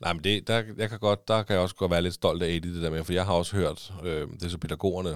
Nej, 0.00 0.12
men 0.12 0.24
det, 0.24 0.48
der, 0.48 0.62
jeg 0.76 0.90
kan 0.90 0.98
godt, 0.98 1.28
der 1.28 1.42
kan 1.42 1.54
jeg 1.54 1.62
også 1.62 1.74
godt 1.74 1.90
være 1.90 2.02
lidt 2.02 2.14
stolt 2.14 2.42
af 2.42 2.48
Eddie, 2.48 2.74
det 2.74 2.82
der 2.82 2.90
med, 2.90 3.04
for 3.04 3.12
jeg 3.12 3.26
har 3.26 3.32
også 3.32 3.56
hørt, 3.56 3.94
øh, 4.02 4.28
det 4.28 4.42
er 4.42 4.48
så 4.48 4.58
pædagogerne, 4.58 5.10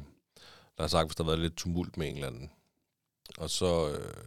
der 0.77 0.83
har 0.83 0.89
sagt, 0.89 1.09
hvis 1.09 1.17
der 1.17 1.25
har 1.25 1.31
været 1.31 1.41
lidt 1.41 1.57
tumult 1.57 1.97
med 1.97 2.09
en 2.09 2.15
eller 2.15 2.27
anden, 2.27 2.51
og 3.39 3.51
så, 3.51 3.91
øh, 3.91 4.25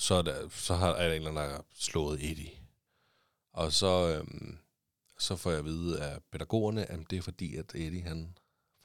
så, 0.00 0.14
er 0.14 0.22
der, 0.22 0.48
så 0.50 0.74
har, 0.74 0.88
er 0.92 1.06
der 1.08 1.14
en 1.14 1.16
eller 1.16 1.28
anden, 1.30 1.42
der 1.44 1.50
har 1.50 1.64
slået 1.74 2.30
Eddie. 2.30 2.50
Og 3.54 3.72
så, 3.72 4.08
øh, 4.08 4.24
så 5.18 5.36
får 5.36 5.50
jeg 5.50 5.58
at 5.58 5.64
vide 5.64 6.00
af 6.02 6.18
pædagogerne, 6.32 6.90
at 6.90 6.98
det 7.10 7.18
er 7.18 7.22
fordi, 7.22 7.56
at 7.56 7.64
Eddie, 7.74 8.02
han 8.02 8.36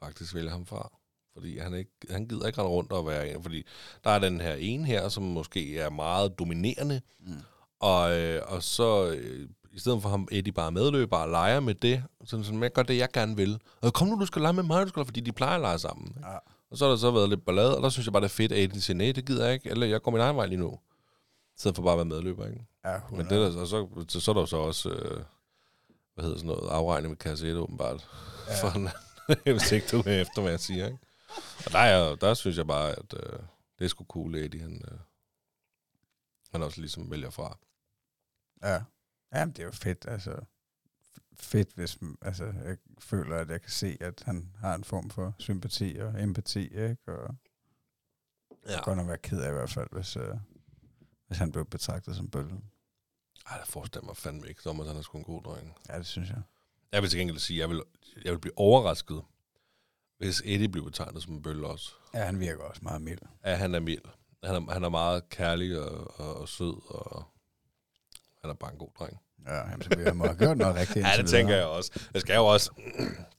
faktisk 0.04 0.34
vælger 0.34 0.50
ham 0.50 0.66
fra. 0.66 0.90
Fordi 1.34 1.58
han, 1.58 1.74
ikke, 1.74 1.90
han 2.10 2.26
gider 2.28 2.46
ikke 2.46 2.58
rende 2.58 2.70
rundt 2.70 2.92
og 2.92 3.06
være 3.06 3.30
en. 3.30 3.42
Fordi 3.42 3.62
der 4.04 4.10
er 4.10 4.18
den 4.18 4.40
her 4.40 4.54
ene 4.54 4.84
her, 4.86 5.08
som 5.08 5.22
måske 5.22 5.78
er 5.78 5.90
meget 5.90 6.38
dominerende, 6.38 7.00
Mm. 7.20 7.32
og, 7.80 8.18
øh, 8.18 8.42
og 8.46 8.62
så 8.62 9.10
øh, 9.10 9.48
i 9.72 9.78
stedet 9.78 10.02
for 10.02 10.08
ham, 10.08 10.28
Eddie 10.32 10.52
bare 10.52 10.72
medløber 10.72 11.16
og 11.16 11.28
leger 11.28 11.60
med 11.60 11.74
det, 11.74 12.02
sådan, 12.24 12.44
sådan, 12.44 12.62
jeg 12.62 12.72
gør 12.72 12.82
det, 12.82 12.96
jeg 12.98 13.08
gerne 13.12 13.36
vil. 13.36 13.60
Og 13.80 13.92
kom 13.92 14.08
nu, 14.08 14.20
du 14.20 14.26
skal 14.26 14.42
lege 14.42 14.52
med 14.52 14.62
mig, 14.62 14.84
du 14.84 14.88
skal, 14.88 15.04
fordi 15.04 15.20
de 15.20 15.32
plejer 15.32 15.54
at 15.54 15.60
lege 15.60 15.78
sammen. 15.78 16.08
ikke? 16.08 16.28
Ja. 16.28 16.36
Og 16.70 16.76
så 16.78 16.84
har 16.84 16.90
der 16.90 16.96
så 16.98 17.10
været 17.10 17.28
lidt 17.28 17.44
ballade, 17.44 17.76
og 17.76 17.82
der 17.82 17.88
synes 17.88 18.06
jeg 18.06 18.12
bare, 18.12 18.20
det 18.22 18.28
er 18.28 18.34
fedt, 18.34 18.52
at 18.52 18.58
Eddie 18.58 18.80
siger, 18.80 18.96
nej, 18.96 19.12
det 19.12 19.26
gider 19.26 19.44
jeg 19.44 19.54
ikke, 19.54 19.70
eller 19.70 19.86
jeg 19.86 20.02
går 20.02 20.10
min 20.10 20.20
egen 20.20 20.36
vej 20.36 20.46
lige 20.46 20.58
nu. 20.58 20.78
Stedet 21.56 21.76
for 21.76 21.82
bare 21.82 21.92
at 21.92 21.98
være 21.98 22.04
medløber, 22.04 22.46
ikke? 22.46 22.66
Ja, 22.84 23.00
Men 23.10 23.20
det 23.20 23.30
der, 23.30 23.60
og 23.60 23.66
så, 23.66 24.04
så, 24.08 24.20
så 24.20 24.30
er 24.30 24.32
der 24.34 24.40
jo 24.42 24.46
så 24.46 24.56
også, 24.56 24.90
øh, 24.90 25.24
hvad 26.14 26.24
hedder 26.24 26.38
sådan 26.38 26.46
noget, 26.46 26.70
afregning 26.70 27.10
med 27.10 27.16
kasse 27.16 27.48
1, 27.50 27.56
åbenbart. 27.56 28.08
Ja. 28.48 28.62
For 28.62 28.76
en, 28.76 28.88
hvis 29.58 29.72
ikke 29.72 29.86
du 29.92 30.02
er 30.06 30.20
efter, 30.20 30.40
hvad 30.42 30.50
jeg 30.50 30.60
siger, 30.60 30.86
ikke? 30.86 30.98
Og 31.66 31.72
der, 31.72 31.78
er, 31.78 32.14
der 32.16 32.34
synes 32.34 32.56
jeg 32.56 32.66
bare, 32.66 32.90
at 32.92 33.14
øh, 33.14 33.38
det 33.78 33.84
er 33.84 33.88
sgu 33.88 34.04
cool, 34.04 34.34
Eddie, 34.34 34.60
han, 34.60 34.82
øh, 34.92 34.98
han 36.52 36.62
også 36.62 36.80
ligesom 36.80 37.10
vælger 37.10 37.30
fra. 37.30 37.58
Ja. 38.62 38.82
Jamen, 39.34 39.52
det 39.52 39.58
er 39.62 39.66
jo 39.66 39.72
fedt, 39.72 40.04
altså. 40.08 40.36
Fedt, 41.38 41.68
hvis 41.74 41.98
altså, 42.22 42.44
jeg 42.44 42.76
føler, 42.98 43.36
at 43.36 43.50
jeg 43.50 43.62
kan 43.62 43.70
se, 43.70 43.96
at 44.00 44.22
han 44.26 44.52
har 44.60 44.74
en 44.74 44.84
form 44.84 45.10
for 45.10 45.34
sympati 45.38 45.96
og 46.00 46.22
empati, 46.22 46.62
ikke? 46.62 46.96
Og 47.06 47.34
Ja. 48.66 48.72
ja. 48.72 48.82
godt 48.84 48.96
nok 48.96 49.08
være 49.08 49.18
ked 49.18 49.40
af 49.40 49.50
i 49.50 49.52
hvert 49.52 49.70
fald, 49.70 49.88
hvis, 49.92 50.16
øh, 50.16 50.34
hvis 51.26 51.38
han 51.38 51.52
blev 51.52 51.66
betragtet 51.66 52.16
som 52.16 52.30
bølgen. 52.30 52.64
Ej, 53.50 53.58
der 53.58 53.64
forestiller 53.64 54.06
mig 54.06 54.16
fandme 54.16 54.48
ikke. 54.48 54.60
Thomas, 54.60 54.86
han 54.86 54.96
er 54.96 55.02
sgu 55.02 55.18
en 55.18 55.24
god 55.24 55.42
dreng. 55.42 55.74
Ja, 55.88 55.98
det 55.98 56.06
synes 56.06 56.28
jeg. 56.28 56.42
Jeg 56.92 57.02
vil 57.02 57.10
til 57.10 57.18
gengæld 57.18 57.38
sige, 57.38 57.58
jeg 57.58 57.68
vil, 57.70 57.82
jeg 58.24 58.32
vil 58.32 58.38
blive 58.38 58.58
overrasket, 58.58 59.22
hvis 60.18 60.42
Eddie 60.44 60.68
bliver 60.68 60.84
betegnet 60.84 61.22
som 61.22 61.34
en 61.34 61.42
bølle 61.42 61.66
også. 61.66 61.92
Ja, 62.14 62.24
han 62.24 62.40
virker 62.40 62.62
også 62.62 62.80
meget 62.82 63.02
mild. 63.02 63.18
Ja, 63.44 63.54
han 63.54 63.74
er 63.74 63.80
mild. 63.80 64.02
Han 64.44 64.54
er, 64.54 64.72
han 64.72 64.84
er 64.84 64.88
meget 64.88 65.28
kærlig 65.28 65.80
og, 65.80 66.20
og, 66.20 66.36
og 66.40 66.48
sød, 66.48 66.90
og 66.90 67.24
han 68.40 68.50
er 68.50 68.54
bare 68.54 68.72
en 68.72 68.78
god 68.78 68.90
dreng. 68.98 69.18
Ja, 69.46 69.54
jamen, 69.54 69.82
så 69.82 69.88
vi 69.96 70.12
må 70.12 70.26
have 70.26 70.36
gjort 70.36 70.58
noget 70.58 70.74
rigtigt. 70.74 71.06
Ja, 71.06 71.22
det 71.22 71.30
tænker 71.30 71.56
jeg 71.56 71.66
også. 71.66 72.08
Jeg 72.14 72.20
skal 72.20 72.34
jo 72.36 72.46
også... 72.46 72.70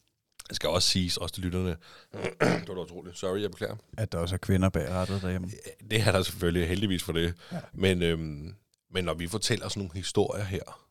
Det 0.48 0.56
skal 0.56 0.70
også 0.70 0.90
siges, 0.90 1.18
også 1.18 1.36
til 1.36 1.44
lytterne. 1.44 1.70
det 2.62 2.68
var 2.68 2.74
da 2.76 2.82
utroligt. 2.82 3.18
Sorry, 3.18 3.42
jeg 3.42 3.52
beklager. 3.52 3.76
At 3.98 4.12
der 4.12 4.18
også 4.18 4.36
er 4.36 4.40
kvinder 4.40 4.70
bag 4.70 4.90
rettet 4.90 5.22
derhjemme. 5.22 5.50
Det 5.92 6.02
er 6.02 6.12
der 6.12 6.24
selvfølgelig 6.24 6.68
heldigvis 6.68 7.04
for 7.04 7.14
det. 7.14 7.34
Ja. 7.52 7.60
Men, 7.74 8.02
øhm, 8.04 8.56
men 8.92 9.04
når 9.04 9.14
vi 9.14 9.28
fortæller 9.28 9.70
sådan 9.70 9.82
nogle 9.82 9.96
historier 9.96 10.44
her, 10.44 10.84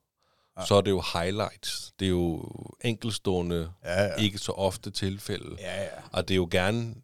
Ja. 0.58 0.66
så 0.66 0.74
er 0.74 0.80
det 0.80 0.90
jo 0.90 1.02
highlights. 1.12 1.92
Det 1.98 2.06
er 2.06 2.10
jo 2.10 2.44
enkelstående, 2.84 3.72
Ja, 3.84 4.02
ja. 4.02 4.14
ikke 4.14 4.38
så 4.38 4.52
ofte 4.52 4.90
tilfælde. 4.90 5.56
Ja, 5.58 5.82
ja. 5.82 5.88
Og 6.12 6.28
det 6.28 6.34
er 6.34 6.36
jo 6.36 6.48
gerne 6.50 6.94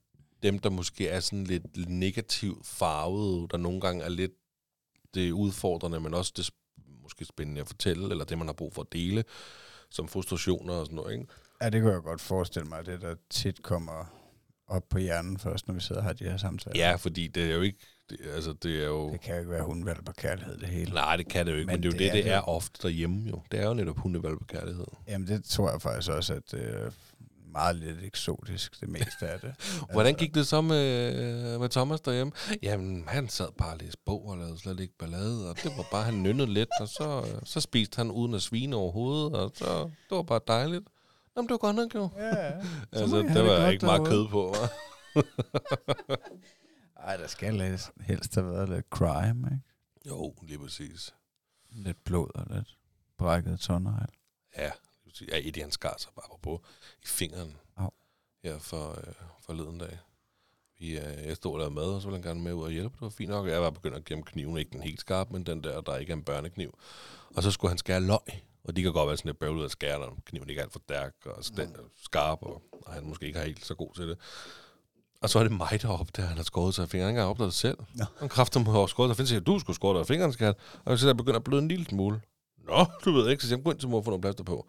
dem, 0.42 0.58
der 0.58 0.70
måske 0.70 1.08
er 1.08 1.20
sådan 1.20 1.44
lidt 1.44 1.88
negativt 1.90 2.66
farvede, 2.66 3.48
der 3.50 3.56
nogle 3.56 3.80
gange 3.80 4.04
er 4.04 4.08
lidt 4.08 4.32
det 5.14 5.30
udfordrende, 5.32 6.00
men 6.00 6.14
også 6.14 6.32
det 6.36 6.50
måske 7.02 7.24
spændende 7.24 7.60
at 7.60 7.66
fortælle, 7.66 8.10
eller 8.10 8.24
det, 8.24 8.38
man 8.38 8.46
har 8.48 8.52
brug 8.54 8.74
for 8.74 8.82
at 8.82 8.92
dele, 8.92 9.24
som 9.90 10.08
frustrationer 10.08 10.74
og 10.74 10.86
sådan 10.86 10.96
noget. 10.96 11.12
Ikke? 11.12 11.26
Ja, 11.62 11.70
det 11.70 11.83
kunne 11.83 11.92
jeg 11.92 12.03
godt 12.03 12.20
forestille 12.20 12.68
mig, 12.68 12.87
det 12.87 13.01
der 13.01 13.14
tit 13.31 13.62
kommer 13.62 14.05
op 14.68 14.83
på 14.90 14.98
hjernen 14.98 15.38
først, 15.38 15.68
når 15.68 15.75
vi 15.75 15.81
sidder 15.81 16.01
og 16.01 16.07
har 16.07 16.12
de 16.12 16.25
her 16.25 16.37
samtaler. 16.37 16.88
Ja, 16.88 16.94
fordi 16.94 17.29
det 17.29 17.51
er 17.51 17.55
jo 17.55 17.61
ikke... 17.61 17.79
Det, 18.11 18.18
altså, 18.35 18.53
det 18.62 18.83
er 18.83 18.87
jo... 18.87 19.12
Det 19.12 19.20
kan 19.20 19.35
jo 19.35 19.40
ikke 19.40 19.51
være 19.51 19.62
hundvalg 19.62 20.09
og 20.09 20.14
kærlighed, 20.14 20.59
det 20.59 20.68
hele. 20.68 20.92
Nej, 20.94 21.16
det 21.16 21.29
kan 21.29 21.46
det 21.46 21.53
jo 21.53 21.57
ikke, 21.57 21.66
men, 21.66 21.75
men 21.75 21.83
det 21.83 21.88
er 21.88 21.92
jo 21.92 21.98
det, 21.98 22.12
det, 22.14 22.25
det 22.25 22.33
er 22.33 22.40
ofte 22.40 22.83
derhjemme 22.83 23.31
jo. 23.31 23.42
Det 23.53 23.61
er 23.61 23.68
jo 23.68 23.75
netop 23.75 23.98
hundevalg 23.98 24.38
på 24.38 24.44
kærlighed. 24.44 24.87
Jamen, 25.09 25.29
det 25.29 25.44
tror 25.44 25.70
jeg 25.70 25.83
faktisk 25.83 26.11
også, 26.11 26.35
at 26.35 26.42
det 26.51 26.77
er 26.77 26.90
meget 27.53 27.77
lidt 27.77 27.98
eksotisk, 28.03 28.81
det 28.81 28.88
meste 28.88 29.29
af 29.29 29.40
det. 29.40 29.55
Hvordan 29.92 30.14
gik 30.14 30.35
det 30.35 30.46
så 30.46 30.61
med, 30.61 31.59
med 31.59 31.68
Thomas 31.68 32.01
derhjemme? 32.01 32.33
Jamen, 32.62 33.05
han 33.09 33.29
sad 33.29 33.48
bare 33.59 33.72
og 33.72 33.79
læste 33.81 33.98
bog 34.07 34.29
og 34.29 34.38
lavede 34.38 34.59
slet 34.59 34.81
ikke 34.81 34.94
ballade, 34.98 35.51
og 35.51 35.57
det 35.62 35.72
var 35.77 35.85
bare, 35.90 36.05
han 36.05 36.22
nynnede 36.22 36.55
lidt, 36.55 36.68
og 36.81 36.88
så, 36.88 37.25
så 37.44 37.61
spiste 37.61 37.96
han 37.96 38.11
uden 38.11 38.35
at 38.35 38.42
svine 38.42 38.77
overhovedet, 38.77 39.35
og 39.35 39.53
så, 39.55 39.83
det 39.83 40.16
var 40.16 40.22
bare 40.22 40.40
dejligt. 40.48 40.85
Jamen, 41.37 41.49
det 41.49 41.53
var 41.53 41.59
godt 41.59 41.77
nok 41.77 41.95
jo. 41.95 42.11
Ja, 42.16 42.47
ja. 42.47 42.53
Altså, 42.92 43.16
det 43.16 43.45
var 43.45 43.68
ikke 43.68 43.87
meget 43.87 44.07
kød 44.07 44.29
på, 44.29 44.53
hva'? 44.53 44.68
Ej, 47.07 47.16
der 47.16 47.27
skal 47.27 47.79
helst 48.01 48.35
have 48.35 48.51
været 48.51 48.68
lidt 48.68 48.87
crime, 48.90 49.49
ikke? 49.53 49.62
Jo, 50.07 50.35
lige 50.42 50.59
præcis. 50.59 51.14
Lidt 51.71 52.05
blod 52.05 52.29
og 52.35 52.47
lidt 52.57 52.79
brækket 53.18 53.61
tårnegl. 53.61 54.09
Ja, 54.57 54.71
ja 55.29 55.49
Eddie, 55.49 55.62
han 55.62 55.71
skar 55.71 55.95
sig 55.99 56.12
bare 56.16 56.38
på 56.42 56.62
i 57.03 57.07
fingeren 57.07 57.57
Au. 57.77 57.90
her 58.42 58.59
for, 58.59 58.90
øh, 58.90 59.14
forleden 59.40 59.79
dag. 59.79 59.99
Vi, 60.79 60.99
øh, 60.99 61.27
jeg 61.27 61.37
stod 61.37 61.53
og 61.53 61.59
lavede 61.59 61.75
mad, 61.75 61.95
og 61.95 62.03
så 62.03 62.09
ville 62.09 62.23
han 62.23 62.29
gerne 62.29 62.40
med 62.45 62.53
ud 62.53 62.62
og 62.62 62.71
hjælpe. 62.71 62.95
Det 62.95 63.01
var 63.01 63.09
fint 63.09 63.31
nok. 63.31 63.49
Jeg 63.49 63.62
var 63.62 63.71
begyndt 63.71 63.97
at 63.97 64.05
gemme 64.05 64.25
kniven, 64.25 64.57
ikke 64.57 64.71
den 64.71 64.83
helt 64.83 65.01
skarp, 65.01 65.31
men 65.31 65.47
den 65.47 65.64
der, 65.64 65.81
der 65.81 65.97
ikke 65.97 66.12
er 66.12 66.16
en 66.16 66.25
børnekniv. 66.25 66.79
Og 67.37 67.42
så 67.42 67.51
skulle 67.51 67.71
han 67.71 67.79
skære 67.79 68.01
løg, 68.01 68.42
og 68.64 68.77
de 68.77 68.83
kan 68.83 68.92
godt 68.92 69.09
være 69.09 69.16
sådan 69.16 69.29
lidt 69.29 69.38
bøvlet 69.38 69.64
at 69.64 69.70
skære, 69.70 69.98
når 69.98 70.18
kniven 70.27 70.48
ikke 70.48 70.61
er 70.61 70.64
alt 70.64 70.72
for 70.72 70.81
stærk 70.85 71.14
og 71.25 71.44
skarp, 72.05 72.38
og, 72.42 72.62
og 72.87 72.92
han 72.92 73.05
måske 73.05 73.27
ikke 73.27 73.38
er 73.38 73.44
helt 73.44 73.66
så 73.66 73.75
god 73.75 73.94
til 73.94 74.09
det. 74.09 74.18
Og 75.22 75.31
så 75.31 75.38
er 75.38 75.42
det 75.42 75.53
mig, 75.53 75.79
der 75.83 75.88
opdager, 75.88 76.25
at 76.27 76.29
han 76.29 76.37
har 76.37 76.44
skåret 76.44 76.75
sig 76.75 76.83
af 76.83 76.88
fingeren. 76.88 77.14
Han 77.14 77.16
har 77.16 77.22
ikke 77.22 77.31
opdaget 77.31 77.48
det 77.48 77.59
selv. 77.59 77.79
Nå. 77.94 78.05
Han 78.18 78.29
kræfter 78.29 78.61
mig 78.61 78.75
over 78.75 78.87
skåret 78.87 79.16
sig. 79.16 79.22
Jeg 79.22 79.29
siger, 79.29 79.40
du 79.40 79.59
skulle 79.59 79.77
skåret 79.77 79.94
dig 79.94 80.01
af 80.01 80.07
fingeren, 80.07 80.33
skat. 80.33 80.57
Og 80.85 80.98
så 80.98 81.07
der 81.07 81.14
begynder 81.14 81.38
at 81.38 81.44
bløde 81.44 81.62
en 81.62 81.68
lille 81.68 81.85
smule. 81.85 82.20
Nå, 82.68 82.87
du 83.05 83.12
ved 83.12 83.31
ikke, 83.31 83.42
så 83.42 83.48
siger 83.48 83.57
han, 83.57 83.64
gå 83.64 83.70
ind 83.70 83.79
til 83.79 83.88
mor 83.88 83.98
og 83.98 84.05
få 84.05 84.11
nogle 84.11 84.22
plaster 84.22 84.44
på. 84.44 84.66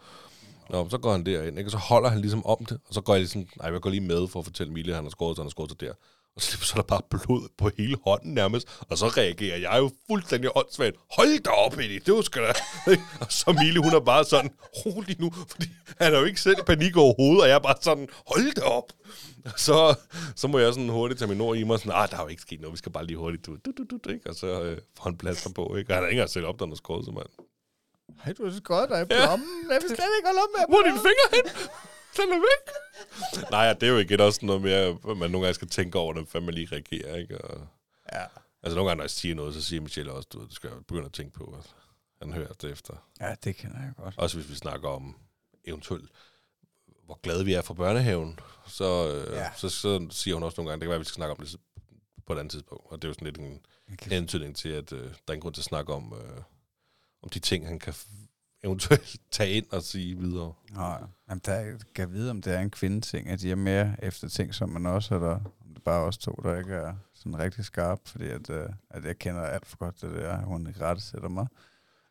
Nå, 0.69 0.89
så 0.89 0.97
går 0.97 1.11
han 1.11 1.25
derind, 1.25 1.57
ikke? 1.57 1.67
og 1.67 1.71
så 1.71 1.77
holder 1.77 2.09
han 2.09 2.21
ligesom 2.21 2.45
om 2.45 2.65
det, 2.65 2.79
og 2.87 2.93
så 2.93 3.01
går 3.01 3.13
jeg 3.13 3.21
ligesom, 3.21 3.47
nej, 3.61 3.71
jeg 3.71 3.81
går 3.81 3.89
lige 3.89 4.01
med 4.01 4.27
for 4.27 4.39
at 4.39 4.45
fortælle 4.45 4.73
Mille, 4.73 4.91
at 4.91 4.95
han 4.95 5.05
har 5.05 5.09
skåret 5.09 5.35
sig, 5.35 5.41
han 5.41 5.45
har 5.45 5.49
skåret 5.49 5.69
sig 5.69 5.79
der. 5.79 5.93
Og 6.35 6.41
så, 6.41 6.57
så 6.57 6.73
er 6.73 6.81
der 6.81 6.87
bare 6.87 7.01
blod 7.09 7.49
på 7.57 7.69
hele 7.77 7.97
hånden 8.05 8.33
nærmest, 8.33 8.67
og 8.89 8.97
så 8.97 9.07
reagerer 9.07 9.57
jeg 9.57 9.75
jo 9.77 9.91
fuldstændig 10.09 10.57
åndssvagt. 10.57 10.95
Hold 11.11 11.43
da 11.43 11.49
op, 11.49 11.73
Eddie, 11.73 11.99
det 11.99 12.13
var 12.13 12.21
sgu 12.21 12.39
da... 12.39 12.53
og 13.23 13.27
så 13.29 13.55
Mille, 13.63 13.79
hun 13.83 13.93
er 13.93 13.99
bare 13.99 14.25
sådan, 14.25 14.51
rolig 14.85 15.19
nu, 15.19 15.31
fordi 15.31 15.67
han 16.01 16.13
er 16.13 16.19
jo 16.19 16.25
ikke 16.25 16.41
selv 16.41 16.55
i 16.59 16.63
panik 16.65 16.97
overhovedet, 16.97 17.41
og 17.41 17.47
jeg 17.47 17.55
er 17.55 17.59
bare 17.59 17.75
sådan, 17.81 18.07
hold 18.27 18.53
da 18.53 18.61
op. 18.61 18.89
Og 19.45 19.59
så, 19.59 19.95
så 20.35 20.47
må 20.47 20.59
jeg 20.59 20.73
sådan 20.73 20.89
hurtigt 20.89 21.19
tage 21.19 21.29
min 21.29 21.41
ord 21.41 21.57
i 21.57 21.63
mig, 21.63 21.79
sådan, 21.79 21.91
ah, 21.95 22.09
der 22.09 22.17
er 22.17 22.21
jo 22.21 22.27
ikke 22.27 22.41
sket 22.41 22.61
noget, 22.61 22.71
vi 22.71 22.77
skal 22.77 22.91
bare 22.91 23.05
lige 23.05 23.17
hurtigt, 23.17 23.45
du, 23.45 23.55
du, 23.65 23.71
du, 23.77 23.97
du, 24.03 24.09
ikke? 24.09 24.29
og 24.29 24.35
så 24.35 24.61
øh, 24.61 24.77
får 24.97 25.03
han 25.03 25.17
plaster 25.17 25.49
på, 25.49 25.75
ikke? 25.75 25.91
og 25.91 25.95
han 25.95 26.03
har 26.03 26.09
ikke 26.09 26.19
engang 26.19 26.29
selv 26.29 26.45
op, 26.45 26.59
der 26.59 26.67
har 26.67 26.75
skåret 26.75 27.05
sig, 27.05 27.13
mand. 27.13 27.27
Hej, 28.23 28.33
du 28.33 28.45
har 28.45 28.53
skåret 28.63 28.89
dig 28.89 29.01
i 29.01 29.05
plommen. 29.05 29.55
Jeg 29.71 29.79
vil 29.81 29.89
slet 29.95 30.13
ikke 30.17 30.27
holde 30.29 30.41
op 30.45 30.51
med 30.55 30.61
Hvor 30.69 30.79
er 30.81 30.87
din 30.91 31.01
finger 31.07 31.27
hen? 31.35 31.45
Den 32.17 32.29
er 32.33 32.37
væk. 32.39 33.51
Nej, 33.51 33.73
det 33.73 33.83
er 33.83 33.91
jo 33.91 33.97
igen 33.97 34.19
også 34.19 34.45
noget 34.45 34.61
mere, 34.61 34.79
at 34.79 35.03
man 35.17 35.31
nogle 35.31 35.39
gange 35.39 35.53
skal 35.53 35.69
tænke 35.69 35.97
over, 35.99 36.13
hvordan 36.13 36.43
man 36.45 36.53
lige 36.53 36.67
reagerer, 36.71 37.15
ikke? 37.15 37.41
Og, 37.41 37.67
Ja. 38.13 38.23
altså 38.63 38.75
nogle 38.75 38.89
gange, 38.89 38.97
når 38.97 39.03
jeg 39.03 39.09
siger 39.09 39.35
noget, 39.35 39.53
så 39.53 39.61
siger 39.61 39.81
Michelle 39.81 40.11
også, 40.11 40.29
du, 40.33 40.45
du 40.45 40.53
skal 40.55 40.69
begynde 40.87 41.05
at 41.05 41.13
tænke 41.13 41.33
på, 41.33 41.55
at 41.59 41.73
han 42.21 42.33
hører 42.33 42.53
det 42.53 42.71
efter. 42.71 43.09
ja, 43.21 43.35
det 43.43 43.55
kender 43.55 43.79
jeg 43.81 43.91
godt. 43.97 44.15
Også 44.17 44.37
hvis 44.37 44.49
vi 44.49 44.55
snakker 44.55 44.89
om 44.89 45.15
eventuelt, 45.65 46.09
hvor 47.05 47.19
glade 47.23 47.45
vi 47.45 47.53
er 47.53 47.61
for 47.61 47.73
børnehaven, 47.73 48.39
så, 48.67 49.07
øh, 49.27 49.33
Ja. 49.33 49.51
så, 49.55 49.69
så 49.69 50.07
siger 50.11 50.35
hun 50.35 50.43
også 50.43 50.55
nogle 50.61 50.69
gange, 50.69 50.79
det 50.79 50.85
kan 50.85 50.89
være, 50.89 50.95
at 50.95 50.99
vi 50.99 51.05
skal 51.05 51.15
snakke 51.15 51.31
om 51.31 51.45
det 51.45 51.55
på 52.25 52.33
et 52.33 52.39
andet 52.39 52.51
tidspunkt. 52.51 52.83
Og 52.91 53.01
det 53.01 53.07
er 53.07 53.09
jo 53.09 53.13
sådan 53.13 53.25
lidt 53.25 53.37
en 53.37 53.65
kan 53.97 54.11
hentydning 54.11 54.55
til, 54.55 54.69
at 54.69 54.91
øh, 54.93 54.99
der 55.01 55.05
er 55.27 55.31
ingen 55.33 55.41
grund 55.41 55.53
til 55.53 55.61
at 55.61 55.65
snakke 55.65 55.93
om, 55.93 56.13
øh, 56.13 56.41
om 57.23 57.29
de 57.29 57.39
ting, 57.39 57.67
han 57.67 57.79
kan 57.79 57.93
eventuelt 58.63 59.15
tage 59.31 59.51
ind 59.51 59.65
og 59.71 59.83
sige 59.83 60.17
videre. 60.17 60.53
Nej, 60.71 61.01
jamen, 61.29 61.41
der 61.45 61.77
kan 61.95 62.11
vide, 62.11 62.31
om 62.31 62.41
det 62.41 62.53
er 62.53 62.59
en 62.59 62.69
kvindeting, 62.69 63.27
at 63.27 63.39
de 63.41 63.51
er 63.51 63.55
mere 63.55 63.95
efter 64.01 64.27
ting, 64.27 64.55
som 64.55 64.69
man 64.69 64.85
også, 64.85 65.15
eller 65.15 65.35
om 65.35 65.67
det 65.67 65.77
er 65.77 65.81
bare 65.85 66.03
os 66.03 66.17
to, 66.17 66.39
der 66.43 66.57
ikke 66.57 66.73
er 66.73 66.93
sådan 67.13 67.39
rigtig 67.39 67.65
skarp, 67.65 67.99
fordi 68.05 68.29
at, 68.29 68.49
uh, 68.49 68.73
at 68.89 69.05
jeg 69.05 69.19
kender 69.19 69.41
alt 69.41 69.65
for 69.65 69.77
godt 69.77 70.01
det 70.01 70.11
der, 70.11 70.41
hun 70.41 70.67
ikke 70.67 70.81
rette 70.81 71.01
sætter 71.01 71.29
mig. 71.29 71.47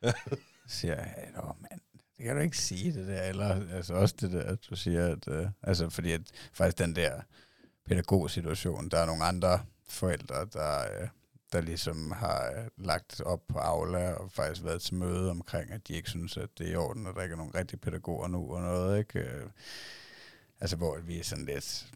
Så 0.02 0.14
siger 0.66 0.94
jeg, 0.94 1.30
nå, 1.36 1.42
mand, 1.42 1.80
det 2.16 2.26
kan 2.26 2.36
du 2.36 2.42
ikke 2.42 2.58
sige 2.58 2.92
det 2.92 3.06
der, 3.06 3.22
eller 3.22 3.74
altså 3.74 3.94
også 3.94 4.14
det 4.20 4.32
der, 4.32 4.42
at 4.42 4.58
du 4.70 4.76
siger, 4.76 5.06
at, 5.06 5.28
uh, 5.28 5.48
altså 5.62 5.90
fordi 5.90 6.12
at 6.12 6.20
faktisk 6.52 6.78
den 6.78 6.96
der 6.96 7.20
pædagogsituation, 7.86 8.88
der 8.88 8.98
er 8.98 9.06
nogle 9.06 9.24
andre 9.24 9.60
forældre, 9.88 10.46
der, 10.52 11.02
uh, 11.02 11.08
der 11.52 11.60
ligesom 11.60 12.10
har 12.10 12.52
øh, 12.56 12.84
lagt 12.84 13.20
op 13.20 13.46
på 13.48 13.58
Aula 13.58 14.12
og 14.12 14.32
faktisk 14.32 14.64
været 14.64 14.82
til 14.82 14.94
møde 14.94 15.30
omkring, 15.30 15.70
at 15.70 15.88
de 15.88 15.94
ikke 15.94 16.10
synes, 16.10 16.36
at 16.36 16.58
det 16.58 16.66
er 16.68 16.72
i 16.72 16.76
orden, 16.76 17.06
at 17.06 17.14
der 17.14 17.22
ikke 17.22 17.32
er 17.32 17.36
nogen 17.36 17.54
rigtige 17.54 17.80
pædagoger 17.80 18.28
nu 18.28 18.54
og 18.54 18.60
noget, 18.60 18.98
ikke? 18.98 19.18
Øh, 19.18 19.50
altså, 20.60 20.76
hvor 20.76 20.98
vi 20.98 21.18
er 21.18 21.24
sådan 21.24 21.44
lidt... 21.44 21.92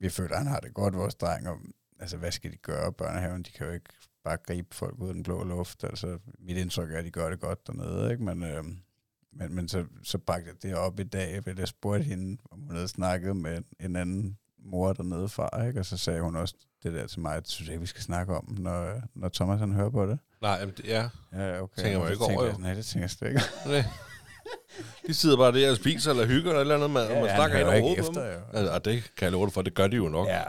Vi 0.00 0.08
føler, 0.08 0.30
at 0.30 0.38
han 0.38 0.46
har 0.46 0.60
det 0.60 0.74
godt, 0.74 0.96
vores 0.96 1.14
dreng, 1.14 1.48
og 1.48 1.58
altså, 2.00 2.16
hvad 2.16 2.32
skal 2.32 2.52
de 2.52 2.56
gøre? 2.56 2.92
Børnehaven, 2.92 3.42
de 3.42 3.50
kan 3.50 3.66
jo 3.66 3.72
ikke 3.72 3.90
bare 4.24 4.36
gribe 4.36 4.74
folk 4.74 4.98
ud 4.98 5.08
af 5.08 5.14
den 5.14 5.22
blå 5.22 5.44
luft. 5.44 5.84
Altså, 5.84 6.18
mit 6.38 6.56
indtryk 6.56 6.90
er, 6.90 6.98
at 6.98 7.04
de 7.04 7.10
gør 7.10 7.30
det 7.30 7.40
godt 7.40 7.66
dernede, 7.66 8.12
ikke? 8.12 8.24
Men, 8.24 8.42
øh, 8.42 8.64
men, 9.32 9.54
men 9.54 9.68
så, 9.68 9.86
så 10.02 10.18
bragte 10.18 10.48
jeg 10.48 10.62
det 10.62 10.74
op 10.74 11.00
i 11.00 11.04
dag, 11.04 11.46
ved 11.46 11.58
jeg 11.58 11.68
spurgte 11.68 12.04
hende, 12.04 12.42
om 12.50 12.60
hun 12.60 12.74
havde 12.74 12.88
snakket 12.88 13.36
med 13.36 13.62
en 13.80 13.96
anden 13.96 14.38
mor 14.58 14.92
dernede 14.92 15.28
fra, 15.28 15.66
ikke? 15.66 15.80
Og 15.80 15.86
så 15.86 15.96
sagde 15.96 16.20
hun 16.20 16.36
også 16.36 16.54
det 16.82 16.92
der 16.94 17.06
til 17.06 17.20
mig, 17.20 17.36
at 17.36 17.48
synes 17.48 17.68
jeg 17.68 17.74
ikke, 17.74 17.80
vi 17.80 17.86
skal 17.86 18.02
snakke 18.02 18.36
om, 18.36 18.54
når, 18.58 19.00
når 19.14 19.28
Thomas 19.28 19.60
han 19.60 19.72
hører 19.72 19.90
på 19.90 20.06
det. 20.06 20.18
Nej, 20.42 20.50
jamen, 20.60 20.74
det, 20.76 20.84
ja. 20.86 21.08
Ja, 21.32 21.62
okay. 21.62 21.82
Tænker 21.82 21.98
man 21.98 22.06
Og 22.06 22.12
ikke 22.12 22.24
over, 22.24 22.44
jeg, 22.44 22.52
jo. 22.54 22.58
Nej, 22.58 22.74
det 22.74 22.84
tænker 22.84 23.02
jeg 23.02 23.10
slet 23.10 23.28
ikke. 23.28 23.40
Nej. 23.66 23.84
De 25.06 25.14
sidder 25.14 25.36
bare 25.36 25.52
der 25.52 25.70
og 25.70 25.76
spiser 25.76 26.10
eller 26.10 26.26
hygger 26.26 26.50
eller 26.50 26.60
eller 26.60 26.74
andet, 26.74 26.90
man, 26.90 27.02
ja, 27.08 27.20
man 27.20 27.28
han 27.28 27.36
snakker 27.38 27.58
ind 27.58 27.68
over 27.68 27.80
hovedet 27.80 27.98
efter, 27.98 28.12
dem. 28.12 28.32
jo. 28.52 28.58
Altså, 28.58 28.74
og 28.74 28.84
det 28.84 29.02
kan 29.16 29.24
jeg 29.24 29.32
love 29.32 29.46
dig 29.46 29.52
for, 29.52 29.62
det 29.62 29.74
gør 29.74 29.86
de 29.86 29.96
jo 29.96 30.08
nok. 30.08 30.28
Ja. 30.28 30.42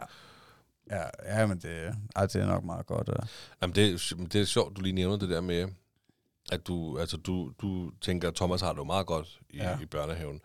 Ja, 0.92 1.04
ja, 1.40 1.46
men 1.46 1.58
det, 1.58 1.96
ej, 2.16 2.26
det 2.26 2.36
er 2.36 2.46
nok 2.46 2.64
meget 2.64 2.86
godt. 2.86 3.08
Ja. 3.08 3.14
Jamen, 3.62 3.76
det, 3.76 3.88
er- 3.94 4.26
det 4.34 4.42
er 4.42 4.46
sjovt, 4.46 4.78
du 4.78 4.82
lige 4.82 4.94
nævner 4.94 5.18
det 5.18 5.30
der 5.30 5.42
med, 5.42 5.68
at 6.52 6.68
du, 6.68 6.98
altså, 7.00 7.18
du, 7.18 7.52
du 7.62 7.92
tænker, 8.02 8.28
at 8.28 8.36
Thomas 8.36 8.62
har 8.62 8.72
det 8.72 8.78
jo 8.78 8.84
meget 8.84 9.06
godt 9.06 9.40
i, 9.50 9.58
Ja. 9.58 9.70
ja. 9.70 9.80
i 9.82 9.86
børnehaven. 9.86 10.42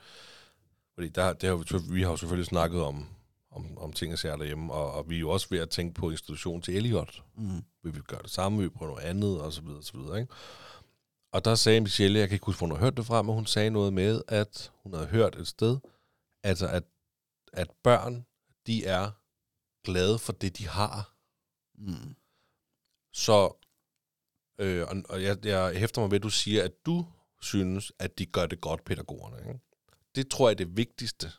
Fordi 0.94 1.08
der, 1.08 1.32
det 1.32 1.48
har, 1.48 1.56
vi 1.56 1.94
vi 1.94 2.02
har 2.02 2.10
jo 2.10 2.16
selvfølgelig 2.16 2.46
snakket 2.46 2.82
om, 2.82 3.06
om, 3.50 3.78
om 3.78 3.92
ting 3.92 4.12
og 4.12 4.18
sager 4.18 4.36
derhjemme, 4.36 4.72
og, 4.72 4.92
og 4.92 5.10
vi 5.10 5.16
er 5.16 5.20
jo 5.20 5.30
også 5.30 5.46
ved 5.50 5.58
at 5.58 5.70
tænke 5.70 5.94
på 5.94 6.10
institution 6.10 6.62
til 6.62 6.76
Elliot. 6.76 7.24
Mm. 7.36 7.64
Vi 7.82 7.90
vil 7.90 8.02
gøre 8.02 8.22
det 8.22 8.30
samme, 8.30 8.58
vi 8.58 8.64
vil 8.64 8.70
prøve 8.70 8.90
noget 8.90 9.04
andet, 9.04 9.40
og 9.40 9.52
så 9.52 9.62
videre, 9.62 9.78
og 9.78 9.84
så 9.84 9.98
videre, 9.98 10.20
ikke? 10.20 10.32
Og 11.32 11.44
der 11.44 11.54
sagde 11.54 11.80
Michelle, 11.80 12.18
jeg 12.18 12.28
kan 12.28 12.34
ikke 12.34 12.46
huske, 12.46 12.58
hvor 12.58 12.66
hun 12.66 12.76
har 12.76 12.84
hørt 12.84 12.96
det 12.96 13.06
fra, 13.06 13.22
men 13.22 13.34
hun 13.34 13.46
sagde 13.46 13.70
noget 13.70 13.92
med, 13.92 14.22
at 14.28 14.72
hun 14.82 14.94
havde 14.94 15.06
hørt 15.06 15.36
et 15.36 15.48
sted, 15.48 15.78
altså 16.42 16.68
at, 16.68 16.84
at 17.52 17.70
børn, 17.82 18.26
de 18.66 18.84
er 18.84 19.10
glade 19.84 20.18
for 20.18 20.32
det, 20.32 20.58
de 20.58 20.68
har. 20.68 21.14
Mm. 21.78 22.14
Så, 23.12 23.66
øh, 24.58 24.86
og, 24.88 24.96
og 25.08 25.22
jeg, 25.22 25.46
jeg 25.46 25.78
hæfter 25.78 26.00
mig 26.00 26.10
ved, 26.10 26.18
at 26.18 26.22
du 26.22 26.30
siger, 26.30 26.64
at 26.64 26.86
du 26.86 27.06
synes, 27.40 27.92
at 27.98 28.18
de 28.18 28.26
gør 28.26 28.46
det 28.46 28.60
godt, 28.60 28.84
pædagogerne. 28.84 29.48
Ikke? 29.48 29.60
Det 30.14 30.30
tror 30.30 30.48
jeg 30.48 30.52
er 30.52 30.64
det 30.64 30.76
vigtigste. 30.76 31.32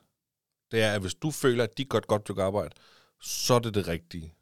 Det 0.71 0.81
er, 0.81 0.91
at 0.91 1.01
hvis 1.01 1.15
du 1.15 1.31
føler, 1.31 1.63
at 1.63 1.77
de 1.77 1.85
gør 1.85 1.97
et 1.97 2.07
godt 2.07 2.21
stykke 2.21 2.43
arbejde, 2.43 2.75
så 3.21 3.53
er 3.53 3.59
det 3.59 3.73
det 3.73 3.87
rigtige. 3.87 4.33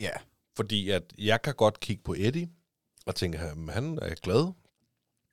Ja. 0.00 0.10
Fordi 0.56 0.90
at 0.90 1.02
jeg 1.18 1.42
kan 1.42 1.54
godt 1.54 1.80
kigge 1.80 2.02
på 2.02 2.14
Eddie, 2.18 2.48
og 3.06 3.14
tænke, 3.14 3.38
at 3.38 3.72
han 3.72 3.98
er 4.02 4.14
glad. 4.14 4.52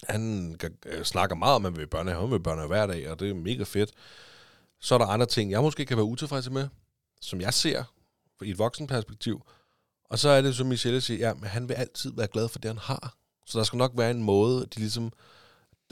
Han 0.09 0.55
øh, 0.85 1.03
snakker 1.03 1.35
meget 1.35 1.55
om, 1.55 1.65
at 1.65 1.71
han 1.71 1.79
vil 1.79 1.87
børnehave, 1.87 2.21
han 2.21 2.31
vil 2.31 2.39
i 2.39 2.43
børnehave 2.43 2.67
hver 2.67 2.87
dag, 2.87 3.09
og 3.09 3.19
det 3.19 3.29
er 3.29 3.33
mega 3.33 3.63
fedt. 3.63 3.91
Så 4.79 4.95
er 4.95 4.99
der 4.99 5.05
andre 5.05 5.25
ting, 5.25 5.51
jeg 5.51 5.61
måske 5.61 5.85
kan 5.85 5.97
være 5.97 6.05
utilfreds 6.05 6.49
med, 6.49 6.67
som 7.21 7.41
jeg 7.41 7.53
ser 7.53 7.83
i 8.41 8.49
et 8.49 8.57
voksenperspektiv. 8.57 9.41
Og 10.05 10.19
så 10.19 10.29
er 10.29 10.41
det, 10.41 10.55
som 10.55 10.67
Michelle 10.67 11.01
siger, 11.01 11.27
ja, 11.27 11.33
men 11.33 11.43
han 11.43 11.69
vil 11.69 11.73
altid 11.73 12.11
være 12.15 12.27
glad 12.27 12.49
for 12.49 12.59
det, 12.59 12.69
han 12.69 12.77
har. 12.77 13.17
Så 13.45 13.57
der 13.57 13.63
skal 13.63 13.77
nok 13.77 13.91
være 13.95 14.11
en 14.11 14.23
måde, 14.23 14.65
de 14.65 14.79
ligesom, 14.79 15.11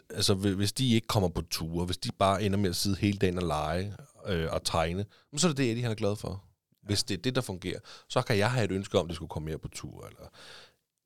altså, 0.09 0.33
hvi- 0.33 0.53
hvis 0.55 0.73
de 0.73 0.93
ikke 0.93 1.07
kommer 1.07 1.29
på 1.29 1.41
ture, 1.41 1.85
hvis 1.85 1.97
de 1.97 2.09
bare 2.19 2.43
ender 2.43 2.57
med 2.59 2.69
at 2.69 2.75
sidde 2.75 2.95
hele 2.95 3.17
dagen 3.17 3.37
og 3.37 3.43
lege 3.47 3.93
øh, 4.27 4.51
og 4.51 4.63
tegne, 4.63 5.05
så 5.37 5.47
er 5.47 5.49
det 5.49 5.57
det, 5.57 5.69
Eddie 5.71 5.83
han 5.83 5.91
er 5.91 5.95
glad 5.95 6.15
for. 6.15 6.43
Hvis 6.83 7.03
det 7.03 7.17
er 7.17 7.21
det, 7.21 7.35
der 7.35 7.41
fungerer, 7.41 7.79
så 8.09 8.21
kan 8.21 8.37
jeg 8.37 8.51
have 8.51 8.65
et 8.65 8.71
ønske 8.71 8.99
om, 8.99 9.05
at 9.05 9.09
de 9.09 9.15
skulle 9.15 9.29
komme 9.29 9.45
mere 9.45 9.57
på 9.57 9.67
tur, 9.67 10.05
eller 10.07 10.29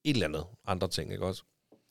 et 0.03 0.13
eller 0.13 0.27
andet 0.27 0.45
andre 0.67 0.87
ting, 0.87 1.11
ikke 1.11 1.25
også? 1.25 1.43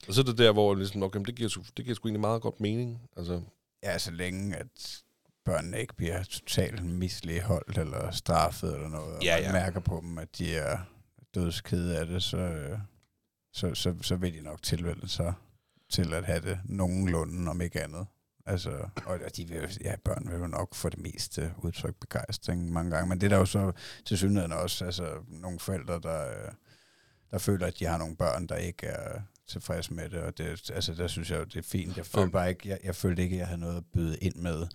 Og 0.08 0.14
så 0.14 0.20
er 0.20 0.24
det 0.24 0.38
der, 0.38 0.52
hvor 0.52 0.74
ligesom, 0.74 1.02
okay, 1.02 1.20
det, 1.20 1.34
giver, 1.34 1.48
det 1.76 1.84
giver 1.84 1.94
sgu 1.94 2.08
egentlig 2.08 2.20
meget 2.20 2.42
godt 2.42 2.60
mening. 2.60 3.00
Altså, 3.16 3.42
Ja, 3.82 3.98
så 3.98 4.10
længe 4.10 4.56
at 4.56 5.02
børnene 5.44 5.80
ikke 5.80 5.94
bliver 5.96 6.22
totalt 6.22 6.84
misligeholdt 6.84 7.78
eller 7.78 8.10
straffet 8.10 8.74
eller 8.74 8.88
noget, 8.88 9.16
og 9.16 9.22
Ja, 9.22 9.36
man 9.36 9.44
ja. 9.44 9.52
mærker 9.52 9.80
på 9.80 10.00
dem, 10.02 10.18
at 10.18 10.38
de 10.38 10.56
er 10.56 10.78
dødskede 11.34 11.98
af 11.98 12.06
det, 12.06 12.22
så, 12.22 12.36
øh, 12.36 12.78
så, 13.52 13.74
så, 13.74 13.94
så 14.02 14.16
vil 14.16 14.34
de 14.34 14.40
nok 14.40 14.62
tilvælge 14.62 15.08
sig 15.08 15.34
til 15.94 16.14
at 16.14 16.24
have 16.24 16.40
det 16.40 16.58
nogenlunde, 16.64 17.50
om 17.50 17.60
ikke 17.60 17.82
andet. 17.82 18.06
Altså, 18.46 18.88
og 19.06 19.36
de 19.36 19.48
vil, 19.48 19.78
ja, 19.84 19.94
børn 20.04 20.28
vil 20.30 20.38
jo 20.38 20.46
nok 20.46 20.74
for 20.74 20.88
det 20.88 20.98
meste 20.98 21.54
udtrykke 21.58 22.00
begejstring 22.00 22.72
mange 22.72 22.90
gange, 22.90 23.08
men 23.08 23.20
det 23.20 23.26
er 23.26 23.30
der 23.30 23.38
jo 23.38 23.46
så 23.46 23.72
til 24.04 24.18
synligheden 24.18 24.52
også 24.52 24.84
altså, 24.84 25.24
nogle 25.28 25.58
forældre, 25.58 26.00
der, 26.00 26.28
øh, 26.28 26.52
der 27.30 27.38
føler, 27.38 27.66
at 27.66 27.78
de 27.78 27.84
har 27.84 27.98
nogle 27.98 28.16
børn, 28.16 28.46
der 28.46 28.56
ikke 28.56 28.86
er 28.86 29.20
tilfredse 29.46 29.94
med 29.94 30.10
det, 30.10 30.18
og 30.18 30.38
det, 30.38 30.70
altså, 30.74 30.94
der 30.94 31.06
synes 31.06 31.30
jeg, 31.30 31.38
jo, 31.38 31.44
det 31.44 31.56
er 31.56 31.62
fint. 31.62 31.96
Jeg 31.96 32.06
følte 32.06 32.30
bare 32.30 32.48
ikke, 32.48 32.68
jeg, 32.68 32.78
jeg 32.84 32.94
følte 32.94 33.22
ikke, 33.22 33.34
at 33.34 33.38
jeg 33.38 33.46
havde 33.46 33.60
noget 33.60 33.76
at 33.76 33.84
byde 33.92 34.16
ind 34.16 34.34
med. 34.34 34.66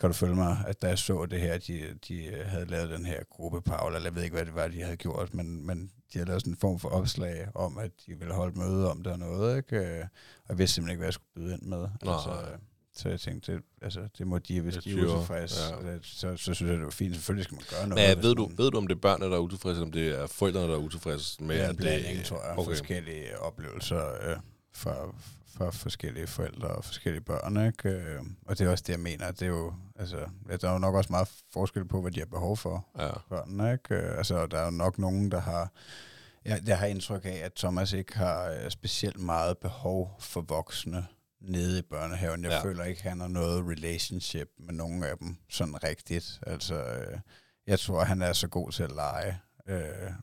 Kan 0.00 0.10
du 0.10 0.14
følge 0.14 0.34
mig, 0.34 0.64
at 0.66 0.82
da 0.82 0.88
jeg 0.88 0.98
så 0.98 1.26
det 1.26 1.40
her, 1.40 1.58
de, 1.58 1.98
de 2.08 2.30
havde 2.44 2.66
lavet 2.66 2.90
den 2.90 3.06
her 3.06 3.22
gruppe 3.30 3.60
Paul, 3.60 3.94
eller 3.94 4.08
jeg 4.08 4.14
ved 4.14 4.22
ikke, 4.22 4.34
hvad 4.36 4.46
det 4.46 4.54
var, 4.54 4.68
de 4.68 4.82
havde 4.82 4.96
gjort, 4.96 5.34
men, 5.34 5.66
men 5.66 5.90
de 6.12 6.18
havde 6.18 6.26
lavet 6.26 6.42
sådan 6.42 6.52
en 6.52 6.56
form 6.56 6.78
for 6.78 6.88
opslag 6.88 7.48
om, 7.54 7.78
at 7.78 7.90
de 8.06 8.14
ville 8.14 8.34
holde 8.34 8.58
møde 8.58 8.90
om 8.90 9.02
det 9.02 9.12
og 9.12 9.18
noget, 9.18 9.56
ikke? 9.56 9.76
Øh, 9.76 10.00
Og 10.44 10.48
jeg 10.48 10.58
vidste 10.58 10.74
simpelthen 10.74 10.92
ikke, 10.92 10.98
hvad 10.98 11.06
jeg 11.06 11.14
skulle 11.14 11.34
byde 11.34 11.54
ind 11.54 11.62
med. 11.62 11.78
Nej. 11.78 12.14
Altså, 12.14 12.30
øh, 12.30 12.58
så 12.96 13.08
jeg 13.08 13.20
tænkte, 13.20 13.52
det, 13.52 13.62
altså, 13.82 14.08
det 14.18 14.26
må 14.26 14.38
de, 14.38 14.60
hvis 14.60 14.74
Det 14.74 14.84
de 14.84 14.90
er 14.90 15.04
utilfredse, 15.04 15.60
ja. 15.86 15.98
så, 16.02 16.36
så 16.36 16.54
synes 16.54 16.60
jeg, 16.70 16.78
det 16.78 16.84
var 16.84 16.90
fint. 16.90 17.14
Selvfølgelig 17.14 17.44
skal 17.44 17.54
man 17.54 17.64
gøre 17.70 17.88
noget. 17.88 18.16
men 18.16 18.24
ved, 18.24 18.34
du, 18.34 18.50
ved 18.56 18.70
du, 18.70 18.78
om 18.78 18.86
det 18.86 18.94
er 18.94 19.00
børnene, 19.00 19.30
der 19.30 19.36
er 19.36 19.40
utilfredse, 19.40 19.76
eller 19.76 19.86
om 19.86 19.92
det 19.92 20.20
er 20.22 20.26
forældrene, 20.26 20.66
der 20.68 20.74
er 20.74 20.78
utilfredse 20.78 21.44
med, 21.44 21.56
med 21.56 21.64
en 21.64 21.70
at 21.70 22.16
det, 22.16 22.24
tror 22.24 22.44
jeg, 22.48 22.58
okay. 22.58 22.70
forskellige 22.70 23.38
oplevelser 23.38 24.30
øh, 24.30 24.36
for, 24.76 25.14
for 25.56 25.70
forskellige 25.70 26.26
forældre 26.26 26.68
og 26.68 26.84
forskellige 26.84 27.20
børn, 27.24 27.66
ikke? 27.66 27.88
Øh, 27.88 28.22
og 28.46 28.58
det 28.58 28.66
er 28.66 28.70
også 28.70 28.84
det, 28.86 28.92
jeg 28.92 29.00
mener. 29.00 29.30
Det 29.30 29.42
er 29.42 29.46
jo, 29.46 29.74
altså, 29.96 30.16
der 30.60 30.68
er 30.68 30.72
jo 30.72 30.78
nok 30.78 30.94
også 30.94 31.12
meget 31.12 31.28
forskel 31.52 31.84
på, 31.88 32.00
hvad 32.00 32.10
de 32.12 32.18
har 32.18 32.26
behov 32.26 32.56
for, 32.56 32.86
Ja. 32.98 33.10
børnene, 33.28 33.72
ikke? 33.72 33.94
Øh, 33.94 34.18
altså, 34.18 34.46
der 34.46 34.58
er 34.58 34.64
jo 34.64 34.70
nok 34.70 34.98
nogen, 34.98 35.30
der 35.30 35.40
har... 35.40 35.72
Jeg, 36.44 36.62
jeg 36.66 36.78
har 36.78 36.86
indtryk 36.86 37.24
af, 37.24 37.40
at 37.44 37.52
Thomas 37.54 37.92
ikke 37.92 38.16
har 38.16 38.44
øh, 38.50 38.70
specielt 38.70 39.20
meget 39.20 39.58
behov 39.58 40.16
for 40.20 40.40
voksne 40.40 41.06
nede 41.40 41.78
i 41.78 41.82
børnehaven. 41.82 42.44
Jeg 42.44 42.50
Ja. 42.52 42.62
føler 42.64 42.84
ikke, 42.84 43.02
han 43.02 43.20
har 43.20 43.28
noget 43.28 43.64
relationship 43.68 44.48
med 44.58 44.74
nogen 44.74 45.02
af 45.02 45.18
dem 45.18 45.36
sådan 45.50 45.84
rigtigt. 45.84 46.40
Altså, 46.46 46.84
jeg 47.66 47.80
tror, 47.80 48.04
han 48.04 48.22
er 48.22 48.32
så 48.32 48.48
god 48.48 48.70
til 48.72 48.82
at 48.82 48.92
lege 48.92 49.38
øh, 49.68 49.82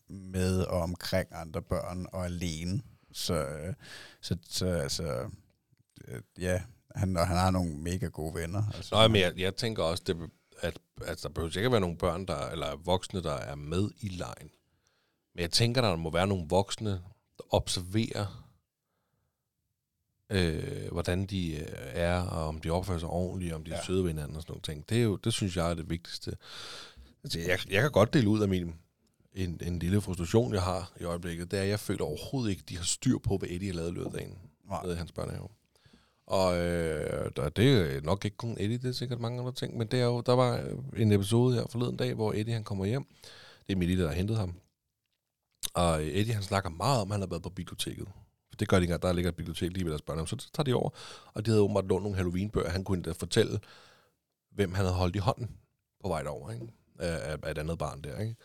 med 0.10 0.62
og 0.64 0.82
omkring 0.82 1.28
andre 1.32 1.62
børn 1.62 2.06
og 2.14 2.26
alene. 2.26 2.82
Så, 3.14 3.34
øh, 3.34 3.74
så, 4.22 4.38
så 4.50 4.66
altså, 4.66 5.30
øh, 6.08 6.22
ja, 6.40 6.62
han, 6.96 7.18
og 7.18 7.28
han 7.28 7.38
har 7.38 7.52
nogle 7.52 7.76
mega 7.78 8.06
gode 8.06 8.34
venner. 8.36 8.64
Altså, 8.76 8.96
Nå, 8.96 9.08
men 9.08 9.22
jeg, 9.22 9.34
jeg 9.38 9.56
tænker 9.56 9.84
også, 9.84 10.04
det, 10.08 10.18
at, 10.62 10.80
at 11.06 11.24
der 11.24 11.30
behøver 11.30 11.58
ikke 11.58 11.72
være 11.72 11.82
nogle 11.82 11.98
børn, 11.98 12.26
der, 12.26 12.50
eller 12.50 12.76
voksne, 12.76 13.24
der 13.24 13.34
er 13.34 13.56
med 13.56 13.90
i 14.00 14.08
lejen. 14.08 14.50
Men 15.36 15.42
jeg 15.42 15.52
tænker, 15.52 15.82
der 15.82 15.96
må 15.96 16.12
være 16.12 16.28
nogle 16.28 16.46
voksne, 16.50 16.92
der 17.38 17.44
observerer, 17.50 18.50
øh, 20.30 20.92
hvordan 20.92 21.26
de 21.26 21.56
øh, 21.56 21.68
er, 21.78 22.22
og 22.22 22.48
om 22.48 22.62
de 22.62 22.70
opfører 22.70 23.00
sig 23.00 23.10
ordentligt, 23.10 23.54
om 23.54 23.64
de 23.64 23.72
er 23.72 23.76
Ja. 23.76 23.84
søde 23.86 24.04
ved 24.04 24.10
hinanden 24.12 24.36
og 24.36 24.42
sådan 24.42 24.52
nogle 24.52 24.62
ting. 24.62 24.90
Det, 24.90 24.98
er 24.98 25.04
jo, 25.04 25.16
det 25.16 25.34
synes 25.34 25.58
jeg 25.58 25.70
er 25.70 25.74
det 25.74 25.90
vigtigste. 25.90 26.38
Altså, 27.24 27.40
jeg, 27.40 27.60
jeg 27.70 27.82
kan 27.82 27.92
godt 27.92 28.14
dele 28.14 28.30
ud 28.30 28.42
af 28.42 28.48
min 28.50 28.74
en, 29.36 29.60
en 29.64 29.80
lille 29.80 30.02
frustration, 30.02 30.54
jeg 30.54 30.62
har 30.62 30.92
i 31.00 31.04
øjeblikket, 31.04 31.52
det 31.52 31.60
er, 31.60 31.64
at 31.64 31.70
jeg 31.70 31.80
føler 31.80 32.06
overhovedet 32.06 32.50
ikke, 32.52 32.64
de 32.70 32.78
har 32.78 32.84
styr 32.84 33.18
på, 33.18 33.38
hvad 33.38 33.50
Eddie 33.52 33.70
har 33.72 33.76
lavet 33.76 33.90
i 33.92 33.94
løbet 33.94 34.06
af 34.06 34.12
dagen 34.14 34.38
Nej. 34.70 34.86
i 34.86 34.96
hans 34.96 35.12
børnehave. 35.12 35.48
Og 36.28 36.58
øh, 36.58 37.32
der, 37.36 37.50
det 37.50 37.96
er 37.96 38.02
nok 38.02 38.26
ikke 38.26 38.38
kun 38.38 38.52
Eddie, 38.60 38.78
det 38.78 38.86
er 38.90 38.92
sikkert 38.92 39.20
mange 39.20 39.40
andre 39.40 39.52
ting, 39.52 39.78
men 39.78 39.88
det 39.88 40.00
er 40.02 40.06
jo, 40.06 40.22
der 40.22 40.34
var 40.34 40.58
øh, 40.58 41.02
en 41.02 41.12
episode 41.12 41.56
her 41.56 41.66
forleden 41.70 41.98
dag, 41.98 42.14
hvor 42.14 42.34
Eddie 42.34 42.54
han 42.54 42.64
kommer 42.64 42.86
hjem. 42.86 43.06
Det 43.60 43.70
er 43.70 43.74
Emilie, 43.76 44.02
der 44.02 44.08
har 44.08 44.16
hentet 44.16 44.38
ham. 44.38 44.54
Og 45.74 46.04
Eddie 46.04 46.34
han 46.34 46.44
snakker 46.44 46.70
meget 46.70 47.02
om, 47.02 47.12
at 47.12 47.14
han 47.14 47.22
har 47.22 47.28
været 47.28 47.44
på 47.44 47.50
biblioteket. 47.50 48.08
For 48.50 48.56
det 48.58 48.68
gør 48.68 48.80
de 48.80 48.84
ikke, 48.84 48.98
der 48.98 49.14
ligger 49.14 49.30
et 49.32 49.36
bibliotek 49.36 49.72
lige 49.72 49.84
ved 49.84 49.92
deres 49.92 50.02
børnehave. 50.02 50.28
Så 50.28 50.36
tager 50.54 50.64
de 50.64 50.74
over, 50.74 50.90
og 51.34 51.46
de 51.46 51.52
havde 51.52 51.62
åbenbart 51.62 51.86
lånt 51.86 52.04
nogle 52.04 52.16
Halloween-bøger. 52.18 52.70
Han 52.70 52.84
kunne 52.84 52.96
endda 52.98 53.12
fortælle, 53.12 53.60
hvem 54.52 54.74
han 54.74 54.86
havde 54.86 54.96
holdt 54.98 55.16
i 55.16 55.20
hånden 55.20 55.50
på 56.02 56.08
vej 56.08 56.22
derover, 56.24 56.52
ikke? 56.52 56.68
Af, 57.00 57.32
af- 57.32 57.38
af 57.44 57.52
et 57.52 57.58
andet 57.58 57.78
barn 57.78 58.02
der. 58.02 58.20
Ikke? 58.20 58.36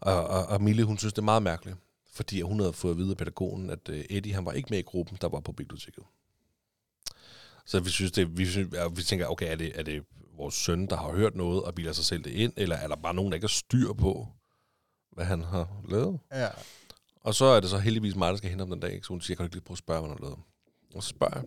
Og, 0.00 0.26
og, 0.26 0.46
og 0.46 0.62
Mille, 0.62 0.84
hun 0.84 0.98
synes, 0.98 1.12
det 1.12 1.18
er 1.18 1.24
meget 1.24 1.42
mærkeligt, 1.42 1.76
fordi 2.12 2.40
hun 2.40 2.60
havde 2.60 2.72
fået 2.72 2.92
at 2.92 2.98
vide 2.98 3.10
af 3.10 3.16
pædagogen, 3.16 3.70
at 3.70 3.88
øh, 3.88 4.04
Eddie 4.10 4.34
han 4.34 4.44
var 4.44 4.52
ikke 4.52 4.70
med 4.70 4.78
i 4.78 4.82
gruppen, 4.82 5.18
der 5.20 5.28
var 5.28 5.40
på 5.40 5.52
biblioteket. 5.52 6.04
Så 7.66 7.80
vi 7.80 7.90
synes, 7.90 8.12
det, 8.12 8.38
vi, 8.38 8.46
synes, 8.46 8.74
vi 8.96 9.02
tænker, 9.02 9.26
okay, 9.26 9.52
er 9.52 9.56
det, 9.56 9.78
er 9.78 9.82
det 9.82 10.04
vores 10.36 10.54
søn, 10.54 10.86
der 10.86 10.96
har 10.96 11.12
hørt 11.12 11.34
noget 11.34 11.62
og 11.62 11.74
bilder 11.74 11.92
sig 11.92 12.04
selv 12.04 12.24
det 12.24 12.30
ind, 12.30 12.52
eller 12.56 12.76
er 12.76 12.88
der 12.88 12.96
bare 12.96 13.14
nogen, 13.14 13.32
der 13.32 13.36
ikke 13.36 13.44
har 13.44 13.48
styr 13.48 13.92
på, 13.92 14.28
hvad 15.12 15.24
han 15.24 15.42
har 15.42 15.68
lavet? 15.88 16.18
Ja. 16.32 16.48
Og 17.20 17.34
så 17.34 17.44
er 17.44 17.60
det 17.60 17.70
så 17.70 17.78
heldigvis 17.78 18.16
mig, 18.16 18.30
der 18.30 18.36
skal 18.36 18.50
hente 18.50 18.62
ham 18.62 18.70
den 18.70 18.80
dag, 18.80 19.04
så 19.04 19.08
hun 19.08 19.20
siger, 19.20 19.36
kan 19.36 19.42
du 19.42 19.46
ikke 19.46 19.56
lige 19.56 19.64
prøve 19.64 19.74
at 19.74 19.78
spørge, 19.78 20.00
hvad 20.00 20.10
han 20.10 20.18
har 20.18 20.24
lavet? 20.24 20.38
Og 20.94 21.02
så 21.02 21.08
spørger 21.08 21.34
jeg. 21.36 21.44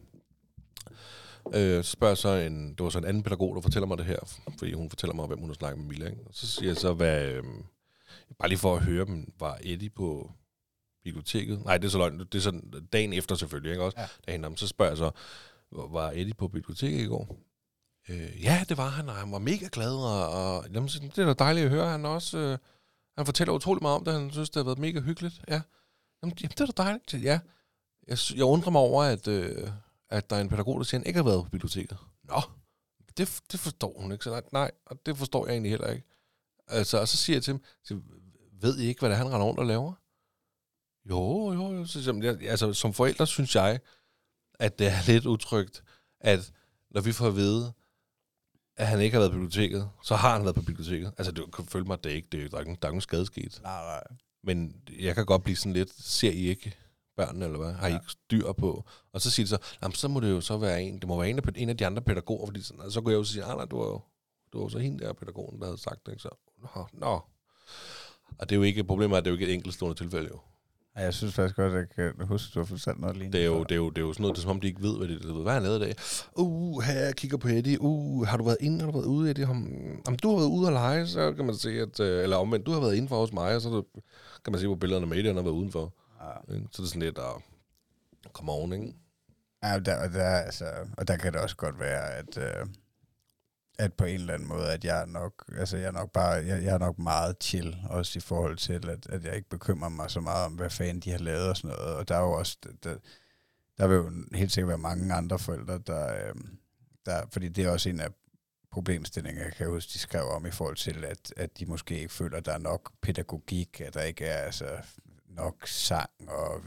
Øh, 1.53 1.83
så 1.83 1.91
spørger 1.91 2.12
jeg 2.12 2.17
så 2.17 2.29
en, 2.29 2.69
det 2.69 2.83
var 2.83 2.89
så 2.89 2.97
en 2.97 3.05
anden 3.05 3.23
pædagog, 3.23 3.55
der 3.55 3.62
fortæller 3.62 3.88
mig 3.88 3.97
det 3.97 4.05
her, 4.05 4.19
fordi 4.60 4.73
hun 4.73 4.89
fortæller 4.89 5.13
mig, 5.13 5.27
hvem 5.27 5.39
hun 5.39 5.49
har 5.49 5.53
snakket 5.53 5.79
med 5.79 5.88
Mila. 5.88 6.10
Ikke? 6.10 6.21
Og 6.25 6.31
så 6.33 6.47
siger 6.47 6.69
jeg 6.69 6.77
så, 6.77 6.93
hvad, 6.93 7.31
øh, 7.31 7.43
bare 8.39 8.49
lige 8.49 8.60
for 8.60 8.75
at 8.75 8.84
høre 8.84 9.06
dem, 9.06 9.34
var 9.39 9.60
Eddie 9.62 9.89
på 9.89 10.32
biblioteket? 11.03 11.65
Nej, 11.65 11.77
det 11.77 11.88
er 11.88 11.91
så 11.91 11.97
løgn. 11.97 12.19
Det 12.19 12.36
er 12.36 12.39
sådan 12.39 12.88
dagen 12.93 13.13
efter 13.13 13.36
selvfølgelig, 13.36 13.71
ikke 13.71 13.84
også? 13.84 13.99
Ja. 13.99 14.32
Henter 14.32 14.49
ham. 14.49 14.58
Så 14.58 14.67
spørger 14.67 14.91
jeg 14.91 14.97
så, 14.97 15.12
var 15.71 16.12
Eddie 16.12 16.34
på 16.34 16.47
biblioteket 16.47 17.01
i 17.01 17.06
går? 17.06 17.38
Øh, 18.10 18.43
ja, 18.43 18.65
det 18.69 18.77
var 18.77 18.89
han, 18.89 19.10
og 19.10 19.15
han 19.15 19.32
var 19.32 19.39
mega 19.39 19.67
glad, 19.71 19.95
og, 19.95 20.30
og 20.30 20.65
jamen, 20.73 20.88
det 20.88 21.17
er 21.17 21.25
da 21.25 21.34
dejligt 21.34 21.65
at 21.65 21.71
høre. 21.71 21.89
Han 21.89 22.06
også, 22.06 22.38
øh, 22.38 22.58
han 23.17 23.25
fortæller 23.25 23.53
utrolig 23.53 23.82
meget 23.82 23.95
om 23.95 24.06
det, 24.06 24.13
han 24.13 24.32
synes, 24.32 24.49
det 24.49 24.60
har 24.60 24.63
været 24.63 24.80
mega 24.80 24.99
hyggeligt. 24.99 25.41
Ja, 25.47 25.62
jamen, 26.23 26.38
jamen 26.41 26.51
det 26.58 26.62
er 26.62 26.65
da 26.65 26.84
dejligt. 26.84 27.13
Ja, 27.13 27.39
jeg, 28.08 28.17
jeg 28.36 28.45
undrer 28.45 28.71
mig 28.71 28.82
over, 28.82 29.03
at, 29.03 29.27
øh, 29.27 29.69
at 30.10 30.30
der 30.30 30.36
er 30.36 30.41
en 30.41 30.49
pædagog, 30.49 30.77
der 30.80 30.84
siger, 30.84 30.99
at 30.99 31.03
han 31.03 31.08
ikke 31.08 31.17
har 31.17 31.23
været 31.23 31.43
på 31.43 31.49
biblioteket. 31.49 31.97
Nå, 32.23 32.41
det, 33.17 33.41
det 33.51 33.60
forstår 33.60 34.01
hun 34.01 34.12
ikke. 34.12 34.23
Så 34.23 34.30
nej, 34.30 34.41
nej, 34.51 34.71
og 34.86 35.06
det 35.06 35.17
forstår 35.17 35.45
jeg 35.45 35.53
egentlig 35.53 35.71
heller 35.71 35.88
ikke. 35.88 36.08
Altså, 36.67 36.99
og 37.01 37.08
så 37.08 37.17
siger 37.17 37.36
jeg 37.36 37.43
til 37.43 37.53
ham, 37.53 37.62
så, 37.84 37.99
ved 38.62 38.77
I 38.80 38.86
ikke, 38.88 38.99
hvad 38.99 39.10
det 39.10 39.13
er, 39.15 39.17
han 39.17 39.27
render 39.34 39.45
rundt 39.47 39.60
og 39.60 39.65
laver? 39.65 39.93
Jo, 41.10 41.53
jo, 41.53 41.71
jo. 41.75 41.86
Så, 41.86 42.19
jeg, 42.23 42.49
altså, 42.49 42.73
som 42.73 42.93
forældre 42.93 43.27
synes 43.27 43.56
jeg, 43.56 43.80
at 44.60 44.80
det 44.80 44.88
er 44.88 45.06
lidt 45.12 45.25
utrygt, 45.25 45.84
at 46.19 46.51
når 46.91 47.01
vi 47.01 47.12
får 47.12 47.27
at 47.27 47.36
vide, 47.36 47.73
at 48.75 48.88
han 48.88 49.01
ikke 49.01 49.13
har 49.13 49.19
været 49.19 49.32
på 49.32 49.38
biblioteket, 49.38 49.89
så 50.03 50.15
har 50.15 50.34
han 50.34 50.43
været 50.43 50.56
på 50.56 50.62
biblioteket. 50.62 51.13
Altså, 51.17 51.32
du 51.32 51.45
kan 51.45 51.65
følge 51.65 51.86
mig, 51.88 52.03
det 52.03 52.12
er 52.12 52.15
ikke, 52.15 52.27
det 52.32 52.43
er, 52.43 52.49
der 52.49 52.58
er 52.58 52.62
ikke, 52.62 52.69
der 52.71 52.71
er 52.71 52.73
ikke 52.73 52.86
nogen 52.86 53.01
skade 53.01 53.25
sket. 53.25 53.60
Nej, 53.63 53.86
nej. 53.86 54.03
Men 54.43 54.82
jeg 54.99 55.15
kan 55.15 55.25
godt 55.25 55.43
blive 55.43 55.56
sådan 55.56 55.73
lidt, 55.73 55.89
ser 56.03 56.32
I 56.32 56.47
ikke 56.47 56.75
børnene, 57.15 57.45
eller 57.45 57.58
hvad? 57.58 57.73
Har 57.73 57.88
I 57.88 57.91
Ja. 57.91 57.97
ikke 57.97 58.12
styr 58.12 58.51
på? 58.51 58.86
Og 59.13 59.21
så 59.21 59.32
siger 59.32 59.45
de 59.45 59.49
så, 59.49 59.58
jamen, 59.82 59.95
så 59.95 60.08
må 60.08 60.19
det 60.19 60.30
jo 60.30 60.41
så 60.41 60.58
være 60.58 60.84
en, 60.84 60.99
det 60.99 61.08
må 61.08 61.17
være 61.19 61.30
en 61.30 61.38
af, 61.39 61.43
en 61.56 61.69
af 61.69 61.77
de 61.77 61.86
andre 61.86 62.01
pædagoger, 62.01 62.45
fordi 62.45 62.62
sådan, 62.62 62.91
så 62.91 63.01
kunne 63.01 63.12
jeg 63.12 63.17
jo 63.17 63.23
sige, 63.23 63.43
ah, 63.43 63.58
nej, 63.58 63.65
du 63.65 63.77
var 63.77 63.86
jo, 63.86 64.01
du 64.53 64.62
var 64.62 64.67
så 64.69 64.80
hende 64.80 65.06
der 65.06 65.13
pædagogen, 65.13 65.60
der 65.60 65.65
havde 65.65 65.77
sagt 65.77 66.06
det, 66.06 66.12
ikke? 66.12 66.21
Så, 66.21 66.30
nå, 66.62 66.88
nå. 66.93 67.22
Og 68.39 68.50
det 68.50 68.52
er 68.52 68.56
jo 68.56 68.63
ikke, 68.63 68.84
problemet 68.84 69.15
er, 69.15 69.17
at 69.17 69.26
det 69.26 69.30
er 69.30 69.34
jo 69.34 69.39
ikke 69.39 69.52
et 69.52 69.54
enkeltstående 69.54 69.98
tilfælde, 69.98 70.30
jo. 70.34 70.39
Ja, 70.98 71.02
jeg 71.02 71.13
synes 71.13 71.34
faktisk 71.34 71.56
godt, 71.56 71.74
at 71.74 71.78
jeg 71.98 72.13
kan 72.15 72.28
huske, 72.28 72.50
at 72.50 72.54
du 72.54 72.60
har 72.60 72.65
fortalt 72.65 73.00
noget 73.00 73.17
lignende. 73.17 73.38
Det 73.38 73.46
er 73.46 73.50
jo, 73.50 73.63
det 73.63 73.72
er 73.72 73.76
jo, 73.76 73.89
det 73.89 73.98
er 73.98 74.02
jo 74.02 74.13
sådan 74.13 74.22
noget, 74.22 74.36
det 74.36 74.41
er 74.41 74.41
som 74.41 74.52
om, 74.52 74.62
de 74.62 74.67
ikke 74.67 74.82
ved, 74.82 74.98
hvad 74.98 75.08
det 75.08 75.26
er. 75.26 75.34
Hvad 75.34 75.54
har 75.54 75.60
lavet 75.60 75.78
i 75.78 75.84
dag? 75.84 75.96
Uh, 76.36 76.82
her 76.84 77.00
jeg 77.00 77.15
kigger 77.15 77.38
på 77.38 77.47
Eddie. 77.47 77.82
Uh, 77.82 78.28
har 78.28 78.38
du 78.38 78.43
været 78.43 78.58
inde? 78.60 78.80
Har 78.80 78.91
du 78.91 78.97
været 78.97 79.05
ude, 79.08 79.32
Eddie? 79.32 79.47
Om, 79.47 79.68
om 80.08 80.16
du 80.16 80.30
har 80.30 80.36
været 80.36 80.49
ude 80.49 80.68
og 80.68 80.74
lege, 80.74 81.08
så 81.08 81.34
kan 81.34 81.45
man 81.45 81.55
se, 81.55 81.70
at... 81.70 81.99
øh, 81.99 82.24
Eller 82.24 82.38
omvendt, 82.38 82.66
du 82.66 82.72
har 82.72 82.80
været 82.80 82.95
indenfor 82.95 83.20
hos 83.20 83.34
mig, 83.34 83.55
og 83.55 83.62
så 83.62 83.84
kan 84.45 84.51
man 84.51 84.60
se 84.60 84.68
på 84.68 84.76
billederne 84.76 85.05
med 85.08 85.18
Eddie, 85.18 85.30
han 85.30 85.36
har 85.36 85.43
været 85.43 85.53
udenfor. 85.53 85.93
Ja. 86.22 86.55
Ikke? 86.55 86.68
Så 86.72 86.82
det 86.82 86.88
er 86.88 86.89
sådan 86.89 87.01
lidt, 87.01 87.18
uh, 87.18 87.41
come 88.34 88.51
on, 88.51 88.74
ikke? 88.74 88.93
Ja, 89.64 89.80
der, 89.80 90.10
der, 90.10 90.24
altså, 90.24 90.66
og 90.97 91.08
der 91.08 91.18
kan 91.18 91.34
det 91.34 91.41
også 91.41 91.55
godt 91.55 91.80
være, 91.80 92.14
at, 92.14 92.38
øh, 92.38 92.66
at 93.78 93.93
på 93.93 94.05
en 94.05 94.19
eller 94.19 94.34
anden 94.34 94.47
måde, 94.47 94.71
at 94.71 94.86
jeg 94.86 95.01
er 95.01 95.05
nok, 95.05 95.45
altså 95.57 95.78
jeg 95.78 95.88
er 95.88 95.91
nok 95.91 96.11
bare, 96.11 96.32
jeg, 96.32 96.63
jeg 96.63 96.73
er 96.73 96.78
nok 96.78 96.99
meget 96.99 97.36
chill, 97.41 97.78
også 97.89 98.19
i 98.19 98.21
forhold 98.21 98.57
til, 98.57 98.89
at, 98.89 99.07
at 99.09 99.25
jeg 99.25 99.36
ikke 99.36 99.49
bekymrer 99.49 99.89
mig 99.89 100.11
så 100.11 100.21
meget 100.21 100.45
om, 100.45 100.53
hvad 100.53 100.69
fanden 100.69 100.99
de 100.99 101.11
har 101.11 101.17
lavet 101.17 101.49
og 101.49 101.57
sådan 101.57 101.75
noget. 101.78 101.95
Og 101.95 102.07
der 102.07 102.15
er 102.15 102.21
jo 102.21 102.32
også, 102.32 102.57
der, 102.84 102.97
der 103.78 103.88
vil 103.88 103.95
jo 103.95 104.11
helt 104.34 104.51
sikkert 104.51 104.69
være 104.69 104.78
mange 104.78 105.13
andre 105.13 105.39
forældre, 105.39 105.78
der, 105.78 106.13
øh, 106.13 106.36
der 107.05 107.25
fordi 107.32 107.49
det 107.49 107.65
er 107.65 107.71
også 107.71 107.89
en 107.89 107.99
af 107.99 108.09
problemstillinger, 108.71 109.43
jeg 109.43 109.53
kan 109.53 109.67
huske, 109.67 109.89
de 109.93 109.99
skrev 109.99 110.23
om 110.23 110.45
i 110.45 110.51
forhold 110.51 110.75
til, 110.75 111.05
at, 111.05 111.34
at 111.38 111.59
de 111.59 111.65
måske 111.65 111.99
ikke 111.99 112.13
føler, 112.13 112.38
at 112.38 112.45
der 112.45 112.53
er 112.53 112.57
nok 112.57 112.91
pædagogik, 113.01 113.82
at 113.82 113.93
der 113.93 114.01
ikke 114.01 114.25
er 114.25 114.38
altså, 114.38 114.78
nok 115.30 115.67
sang 115.67 116.09
og 116.28 116.63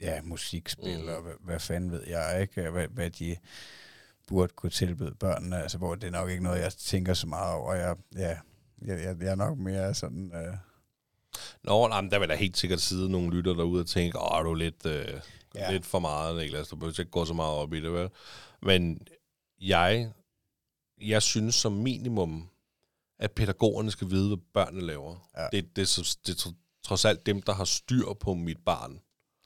ja, 0.00 0.22
musikspil, 0.22 1.02
mm. 1.02 1.08
og 1.08 1.22
hvad, 1.22 1.32
hvad 1.40 1.60
fanden 1.60 1.90
ved 1.90 2.02
jeg 2.06 2.38
ikke, 2.42 2.70
hvad, 2.70 2.88
hvad 2.88 3.10
de 3.10 3.36
burde 4.26 4.52
kunne 4.56 4.70
tilbyde 4.70 5.14
børnene, 5.14 5.62
altså 5.62 5.78
hvor 5.78 5.94
det 5.94 6.06
er 6.06 6.10
nok 6.10 6.30
ikke 6.30 6.42
noget, 6.42 6.60
jeg 6.60 6.72
tænker 6.72 7.14
så 7.14 7.26
meget 7.26 7.54
over. 7.54 7.74
Jeg, 7.74 7.96
ja, 8.16 8.28
jeg, 8.82 9.04
jeg, 9.04 9.16
jeg 9.20 9.28
er 9.30 9.34
nok 9.34 9.58
mere 9.58 9.94
sådan, 9.94 10.32
øh, 10.34 10.56
Nå, 11.62 11.88
nej, 11.88 12.00
men 12.00 12.10
der 12.10 12.18
vil 12.18 12.28
der 12.28 12.34
helt 12.34 12.56
sikkert 12.56 12.80
sidde 12.80 13.10
nogle 13.10 13.30
lytter 13.36 13.54
derude 13.54 13.80
og 13.80 13.86
tænke, 13.86 14.18
åh, 14.20 14.38
er 14.38 14.42
du 14.42 14.54
lidt, 14.54 14.86
øh, 14.86 15.20
ja. 15.54 15.72
Lidt 15.72 15.86
for 15.86 15.98
meget, 15.98 16.36
Niklas. 16.36 16.68
Du 16.68 16.76
behøver 16.76 17.00
ikke 17.00 17.10
gå 17.10 17.24
så 17.24 17.34
meget 17.34 17.52
op 17.54 17.72
i 17.74 17.80
det, 17.80 17.92
vel? 17.92 18.08
Men 18.62 19.06
jeg, 19.60 20.12
jeg 21.00 21.22
synes 21.22 21.54
som 21.54 21.72
minimum, 21.72 22.48
at 23.18 23.32
pædagogerne 23.32 23.90
skal 23.90 24.10
vide, 24.10 24.28
hvad 24.28 24.38
børnene 24.54 24.86
laver. 24.86 25.28
Ja. 25.36 25.46
Det, 25.52 25.76
det, 25.76 25.82
er 25.82 25.86
så- 25.86 26.18
det 26.26 26.32
er 26.32 26.36
tro- 26.36 26.52
trods 26.82 27.04
alt 27.04 27.26
dem, 27.26 27.42
der 27.42 27.52
har 27.54 27.64
styr 27.64 28.12
på 28.20 28.34
mit 28.34 28.58
barn. 28.66 29.00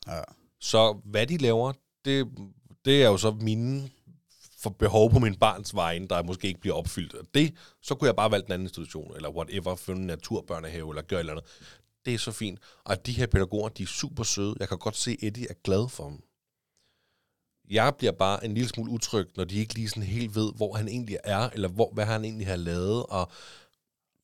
ja, 0.07 0.21
Så 0.61 1.01
hvad 1.05 1.27
de 1.27 1.37
laver, 1.37 1.73
det, 2.05 2.29
det 2.85 3.03
er 3.03 3.09
jo 3.09 3.17
så 3.17 3.31
mine 3.31 3.91
for 4.59 4.71
behov 4.71 5.11
på 5.11 5.19
min 5.19 5.35
barns 5.35 5.75
vegne, 5.75 6.09
der 6.09 6.23
måske 6.23 6.49
ikke 6.49 6.61
bliver 6.61 6.77
opfyldt. 6.77 7.15
Og 7.15 7.27
det, 7.35 7.55
så 7.83 7.95
kunne 7.95 8.07
jeg 8.07 8.17
bare 8.17 8.31
valgt 8.31 8.47
en 8.47 8.53
anden 8.53 8.67
institution, 8.67 9.17
eller 9.17 9.31
whatever, 9.31 9.75
finde 9.75 10.01
en 10.01 10.07
naturbørnehave, 10.07 10.91
eller 10.91 11.03
gøre 11.03 11.21
et 11.21 11.21
eller 11.21 11.33
andet. 11.33 11.45
Det 12.05 12.15
er 12.15 12.19
så 12.19 12.33
fint. 12.33 12.59
Og 12.85 13.07
de 13.07 13.13
her 13.13 13.27
pædagoger, 13.27 13.69
de 13.69 13.83
er 13.83 13.87
super 13.87 14.23
søde. 14.23 14.55
Jeg 14.61 14.69
kan 14.69 14.79
godt 14.79 14.97
se, 14.97 15.11
at 15.11 15.17
Eddie 15.23 15.47
er 15.51 15.55
glad 15.65 15.89
for 15.89 16.05
dem. 16.05 16.23
Jeg 17.71 17.95
bliver 17.99 18.13
bare 18.13 18.45
en 18.45 18.55
lille 18.55 18.69
smule 18.69 18.91
utryg, 18.91 19.29
når 19.37 19.45
de 19.45 19.57
ikke 19.57 19.75
lige 19.75 19.89
sådan 19.89 20.03
helt 20.03 20.35
ved, 20.35 20.53
hvor 20.57 20.77
han 20.77 20.89
egentlig 20.89 21.17
er, 21.25 21.51
eller 21.51 21.69
hvor, 21.69 21.91
hvad 21.93 22.05
han 22.05 22.25
egentlig 22.25 22.47
har 22.47 22.57
lavet, 22.57 23.07
og 23.07 23.31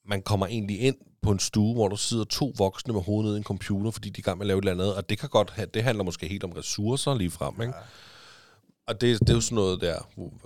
man 0.04 0.22
kommer 0.22 0.46
egentlig 0.46 0.80
ind 0.80 0.96
på 1.22 1.30
en 1.30 1.38
stue, 1.38 1.74
hvor 1.74 1.88
der 1.88 1.96
sidder 1.96 2.24
to 2.24 2.54
voksne 2.56 2.92
med 2.92 3.02
hovedet 3.02 3.24
nede 3.24 3.36
i 3.36 3.38
en 3.38 3.44
computer, 3.44 3.90
fordi 3.90 4.08
de 4.08 4.18
er 4.18 4.22
i 4.22 4.22
gang 4.22 4.38
med 4.38 4.46
at 4.46 4.48
lave 4.48 4.58
et 4.58 4.62
eller 4.62 4.72
andet, 4.72 4.96
og 4.96 5.08
det 5.08 5.18
kan 5.18 5.28
godt 5.28 5.50
have, 5.50 5.66
det 5.74 5.82
handler 5.82 6.04
måske 6.04 6.28
helt 6.28 6.44
om 6.44 6.52
ressourcer 6.52 7.14
lige 7.14 7.30
frem, 7.30 7.60
ikke? 7.60 7.74
Ja. 7.76 7.82
Og 8.86 9.00
det, 9.00 9.20
det 9.20 9.30
er 9.30 9.34
jo 9.34 9.40
sådan 9.40 9.56
noget 9.56 9.80
der, 9.80 9.98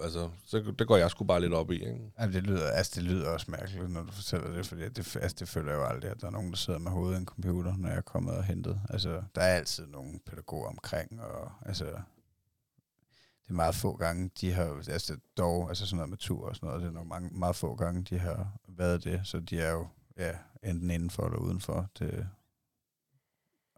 altså, 0.02 0.30
så, 0.44 0.74
det 0.78 0.86
går 0.86 0.96
jeg 0.96 1.10
sgu 1.10 1.24
bare 1.24 1.40
lidt 1.40 1.52
op 1.52 1.70
i, 1.70 1.74
ikke? 1.74 2.12
Jamen, 2.20 2.34
det 2.34 2.42
lyder, 2.42 2.70
altså, 2.70 2.92
det 2.94 3.02
lyder 3.02 3.30
også 3.30 3.50
mærkeligt, 3.50 3.90
når 3.90 4.02
du 4.02 4.12
fortæller 4.12 4.50
det, 4.50 4.66
fordi 4.66 4.88
det, 4.88 5.16
altså, 5.16 5.36
det 5.40 5.48
føler 5.48 5.72
jeg 5.72 5.78
jo 5.78 5.84
aldrig, 5.84 6.10
at 6.10 6.20
der 6.20 6.26
er 6.26 6.30
nogen, 6.30 6.50
der 6.50 6.56
sidder 6.56 6.78
med 6.78 6.90
hovedet 6.90 7.16
i 7.16 7.20
en 7.20 7.26
computer, 7.26 7.76
når 7.76 7.88
jeg 7.88 7.96
er 7.96 8.00
kommet 8.00 8.34
og 8.34 8.44
hentet. 8.44 8.80
Altså, 8.90 9.22
der 9.34 9.40
er 9.40 9.56
altid 9.56 9.86
nogle 9.86 10.20
pædagoger 10.26 10.68
omkring, 10.68 11.22
og 11.22 11.52
altså, 11.66 11.84
det 11.84 13.50
er 13.50 13.52
meget 13.52 13.74
få 13.74 13.96
gange, 13.96 14.30
de 14.40 14.52
har, 14.52 14.82
altså 14.88 15.16
dog, 15.36 15.68
altså 15.68 15.86
sådan 15.86 15.96
noget 15.96 16.10
med 16.10 16.18
tur 16.18 16.48
og 16.48 16.56
sådan 16.56 16.66
noget, 16.66 16.82
det 16.82 16.88
er 16.88 16.92
nok 16.92 17.06
mange, 17.06 17.30
meget 17.32 17.56
få 17.56 17.74
gange, 17.74 18.02
de 18.02 18.18
har 18.18 18.52
været 18.68 19.04
det, 19.04 19.20
så 19.24 19.40
de 19.40 19.60
er 19.60 19.70
jo, 19.70 19.86
ja, 20.18 20.32
enten 20.64 20.90
indenfor 20.90 21.24
eller 21.26 21.38
udenfor. 21.38 21.86
Det, 21.98 22.28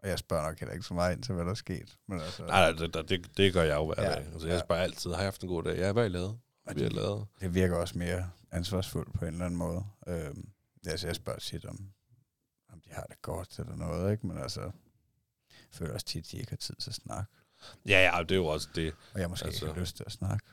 og 0.03 0.09
jeg 0.09 0.19
spørger 0.19 0.43
nok 0.43 0.59
heller 0.59 0.73
ikke 0.73 0.85
så 0.85 0.93
meget 0.93 1.15
ind 1.15 1.23
til, 1.23 1.35
hvad 1.35 1.45
der 1.45 1.51
er 1.51 1.55
sket. 1.55 1.97
Men 2.07 2.19
altså, 2.21 2.45
Nej, 2.45 2.71
nej, 2.71 2.87
det, 2.87 3.09
det, 3.09 3.37
det 3.37 3.53
gør 3.53 3.63
jeg 3.63 3.75
jo 3.75 3.85
hver 3.85 4.03
Ja, 4.03 4.09
dag. 4.09 4.25
Altså, 4.33 4.47
jeg 4.47 4.55
ja. 4.55 4.59
spørger 4.65 4.81
altid, 4.83 5.09
har 5.11 5.17
jeg 5.17 5.25
haft 5.25 5.41
en 5.43 5.47
god 5.49 5.63
dag? 5.63 5.77
Ja, 5.77 5.91
hvad 5.91 6.03
har 6.03 6.09
I 6.09 6.11
lavet? 6.11 6.39
Hvad 6.63 6.75
I 6.75 6.89
lavet? 6.89 7.27
det 7.41 7.53
virker 7.53 7.75
også 7.75 7.97
mere 7.97 8.29
ansvarsfuldt 8.51 9.13
på 9.13 9.25
en 9.25 9.31
eller 9.33 9.45
anden 9.45 9.57
måde. 9.57 9.83
Øhm, 10.07 10.49
altså, 10.87 11.07
jeg 11.07 11.15
spørger 11.15 11.39
tit 11.39 11.65
om, 11.65 11.79
om 12.73 12.79
de 12.81 12.89
har 12.93 13.03
det 13.03 13.21
godt 13.21 13.59
eller 13.59 13.75
noget, 13.75 14.11
ikke? 14.11 14.27
Men 14.27 14.37
altså, 14.37 14.61
jeg 14.61 14.71
føler 15.71 15.93
også 15.93 16.05
tit, 16.05 16.25
at 16.25 16.31
de 16.31 16.37
ikke 16.37 16.49
har 16.49 16.57
tid 16.57 16.75
til 16.75 16.89
at 16.89 16.95
snakke. 16.95 17.31
Ja, 17.85 18.11
ja, 18.15 18.23
det 18.23 18.31
er 18.31 18.35
jo 18.35 18.45
også 18.45 18.67
det. 18.75 18.93
Og 19.13 19.19
jeg 19.19 19.29
måske 19.29 19.45
Altså. 19.45 19.65
ikke 19.65 19.73
har 19.73 19.81
lyst 19.81 19.95
til 19.97 20.03
at 20.07 20.11
snakke. 20.11 20.45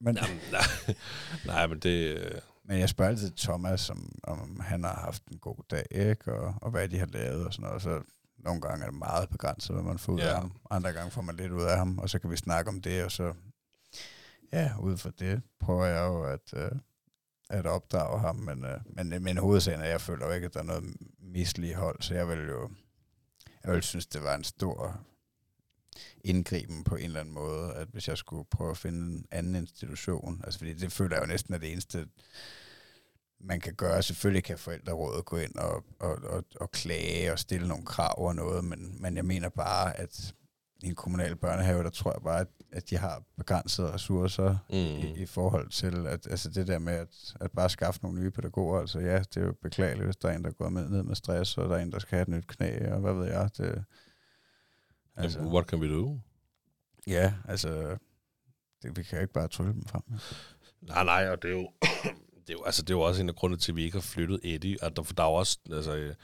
Men, 0.00 0.16
Jamen, 0.16 0.40
nej, 0.52 0.94
nej, 1.54 1.66
men 1.66 1.78
det... 1.78 2.16
øh, 2.16 2.40
men 2.64 2.78
jeg 2.80 2.88
spørger 2.88 3.10
altid 3.10 3.30
Thomas, 3.36 3.90
om, 3.90 4.18
om 4.22 4.60
han 4.60 4.84
har 4.84 4.94
haft 4.94 5.22
en 5.26 5.38
god 5.38 5.56
dag, 5.70 5.86
ikke? 5.90 6.34
Og, 6.34 6.54
og 6.62 6.70
hvad 6.70 6.88
de 6.88 6.98
har 6.98 7.06
lavet 7.06 7.46
og 7.46 7.52
sådan 7.52 7.66
noget. 7.66 7.82
Så 7.82 8.02
nogle 8.44 8.60
gange 8.60 8.84
er 8.84 8.90
det 8.90 8.98
meget 8.98 9.30
begrænset, 9.30 9.74
hvad 9.74 9.82
man 9.84 9.98
får 9.98 10.12
ud 10.12 10.18
Ja. 10.18 10.28
af 10.28 10.34
ham. 10.34 10.52
Andre 10.70 10.92
gange 10.92 11.10
får 11.10 11.22
man 11.22 11.36
lidt 11.36 11.52
ud 11.52 11.62
af 11.62 11.76
ham, 11.78 11.98
og 11.98 12.10
så 12.10 12.18
kan 12.18 12.30
vi 12.30 12.36
snakke 12.36 12.68
om 12.68 12.80
det, 12.80 13.04
og 13.04 13.12
så, 13.12 13.34
ja, 14.52 14.72
ud 14.80 14.96
fra 14.96 15.10
det 15.18 15.42
prøver 15.60 15.84
jeg 15.86 16.06
jo 16.06 16.22
at, 16.24 16.54
øh, 16.56 16.70
at 17.50 17.66
opdrage 17.66 18.20
ham. 18.20 18.36
Men, 18.36 18.64
øh, 18.64 18.80
men, 18.86 19.22
men 19.22 19.36
hovedsagen 19.38 19.80
er, 19.80 19.84
at 19.84 19.90
jeg 19.90 20.00
føler 20.00 20.26
jo 20.26 20.32
ikke, 20.32 20.44
at 20.46 20.54
der 20.54 20.60
er 20.60 20.64
noget 20.64 20.96
misligehold, 21.18 22.02
så 22.02 22.14
jeg 22.14 22.28
vil 22.28 22.38
jo, 22.48 22.70
jeg 23.64 23.72
vil 23.72 23.82
synes, 23.82 24.06
det 24.06 24.22
var 24.22 24.34
en 24.34 24.44
stor 24.44 25.00
indgriben 26.24 26.84
på 26.84 26.96
en 26.96 27.04
eller 27.04 27.20
anden 27.20 27.34
måde, 27.34 27.74
at 27.74 27.88
hvis 27.88 28.08
jeg 28.08 28.18
skulle 28.18 28.44
prøve 28.50 28.70
at 28.70 28.76
finde 28.78 29.16
en 29.16 29.26
anden 29.30 29.54
institution, 29.54 30.40
altså 30.44 30.58
fordi 30.58 30.72
det 30.72 30.92
føler 30.92 31.16
jeg 31.16 31.22
jo 31.22 31.26
næsten 31.28 31.54
er 31.54 31.58
det 31.58 31.72
eneste, 31.72 32.06
man 33.40 33.60
kan 33.60 33.74
gøre. 33.74 34.02
Selvfølgelig 34.02 34.44
kan 34.44 34.58
forældrerådet 34.58 35.24
gå 35.24 35.36
ind 35.36 35.54
og, 35.54 35.84
og, 36.00 36.18
og, 36.24 36.44
og 36.60 36.70
klage 36.70 37.32
og 37.32 37.38
stille 37.38 37.68
nogle 37.68 37.84
krav 37.84 38.26
og 38.26 38.34
noget, 38.34 38.64
men, 38.64 39.02
men 39.02 39.16
jeg 39.16 39.24
mener 39.24 39.48
bare, 39.48 40.00
at 40.00 40.34
i 40.82 40.86
en 40.86 40.94
kommunal 40.94 41.36
børnehave, 41.36 41.82
der 41.82 41.90
tror 41.90 42.12
jeg 42.12 42.22
bare, 42.22 42.40
at, 42.40 42.48
at 42.72 42.90
de 42.90 42.96
har 42.96 43.22
begrænsede 43.36 43.92
ressourcer 43.92 44.56
mm. 44.70 44.76
i, 44.76 45.22
i 45.22 45.26
forhold 45.26 45.68
til, 45.68 46.06
at 46.06 46.26
altså 46.30 46.50
det 46.50 46.66
der 46.66 46.78
med 46.78 46.92
at, 46.92 47.34
at 47.40 47.50
bare 47.50 47.70
skaffe 47.70 48.00
nogle 48.02 48.20
nye 48.20 48.30
pædagoger, 48.30 48.80
altså 48.80 48.98
ja, 48.98 49.18
det 49.18 49.36
er 49.36 49.46
jo 49.46 49.54
beklageligt, 49.62 50.04
hvis 50.04 50.16
der 50.16 50.28
er 50.28 50.36
en, 50.36 50.44
der 50.44 50.50
går 50.50 50.68
med, 50.68 50.88
ned 50.88 51.02
med 51.02 51.14
stress, 51.14 51.58
og 51.58 51.68
der 51.68 51.76
er 51.76 51.82
en, 51.82 51.92
der 51.92 51.98
skal 51.98 52.16
have 52.16 52.22
et 52.22 52.28
nyt 52.28 52.46
knæ, 52.46 52.92
og 52.92 53.00
hvad 53.00 53.14
ved 53.14 53.26
jeg. 53.26 53.50
Det, 53.56 53.84
Altså, 55.16 55.40
what 55.40 55.66
can 55.66 55.80
we 55.80 55.88
do? 55.88 56.20
Ja, 57.06 57.34
altså, 57.48 57.96
det, 58.82 58.96
vi 58.96 59.02
kan 59.02 59.18
jo 59.18 59.22
ikke 59.22 59.32
bare 59.32 59.48
trylle 59.48 59.72
dem 59.72 59.84
frem. 59.84 60.02
Nej, 60.80 61.04
nej, 61.04 61.28
og 61.30 61.42
det 61.42 61.50
er 61.50 61.54
jo 61.54 61.70
det 62.46 62.50
er 62.50 62.58
jo, 62.58 62.64
altså, 62.64 62.82
det 62.82 62.90
er 62.90 62.94
jo 62.94 63.00
også 63.00 63.22
en 63.22 63.28
af 63.28 63.34
grundene 63.34 63.60
til, 63.60 63.72
at 63.72 63.76
vi 63.76 63.84
ikke 63.84 63.96
har 63.96 64.02
flyttet 64.02 64.40
Eddie. 64.42 64.84
At 64.84 64.96
der, 64.96 65.02
for 65.02 65.14
der 65.14 65.22
er 65.22 65.28
jo 65.28 65.34
også, 65.34 65.58
altså, 65.72 65.96
øh, 65.96 66.14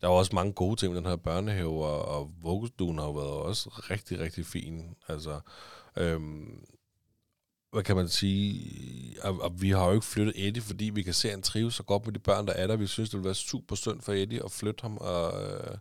der 0.00 0.08
er 0.08 0.12
jo 0.12 0.18
også 0.18 0.34
mange 0.34 0.52
gode 0.52 0.76
ting 0.76 0.92
med 0.92 1.00
den 1.00 1.08
her 1.08 1.16
børnehave, 1.16 1.84
og, 1.84 2.04
og 2.04 2.30
vuggestuen 2.42 2.98
har 2.98 3.04
jo 3.04 3.12
været 3.12 3.30
også 3.30 3.70
rigtig, 3.90 4.20
rigtig 4.20 4.46
fin. 4.46 4.94
Altså, 5.08 5.40
øhm, 5.96 6.64
hvad 7.72 7.82
kan 7.82 7.96
man 7.96 8.08
sige? 8.08 9.16
Og, 9.22 9.40
og 9.42 9.62
vi 9.62 9.70
har 9.70 9.86
jo 9.86 9.92
ikke 9.92 10.06
flyttet 10.06 10.48
Eddie, 10.48 10.62
fordi 10.62 10.84
vi 10.84 11.02
kan 11.02 11.14
se, 11.14 11.28
at 11.28 11.34
han 11.34 11.42
trives 11.42 11.74
så 11.74 11.82
godt 11.82 12.06
med 12.06 12.12
de 12.12 12.18
børn, 12.18 12.46
der 12.46 12.52
er 12.52 12.66
der. 12.66 12.76
Vi 12.76 12.86
synes, 12.86 13.10
det 13.10 13.16
ville 13.16 13.24
være 13.24 13.34
super 13.34 13.76
synd 13.76 14.00
for 14.00 14.12
Eddie 14.12 14.44
at 14.44 14.50
flytte 14.50 14.82
ham. 14.82 14.96
Og, 14.96 15.42
øh, 15.42 15.76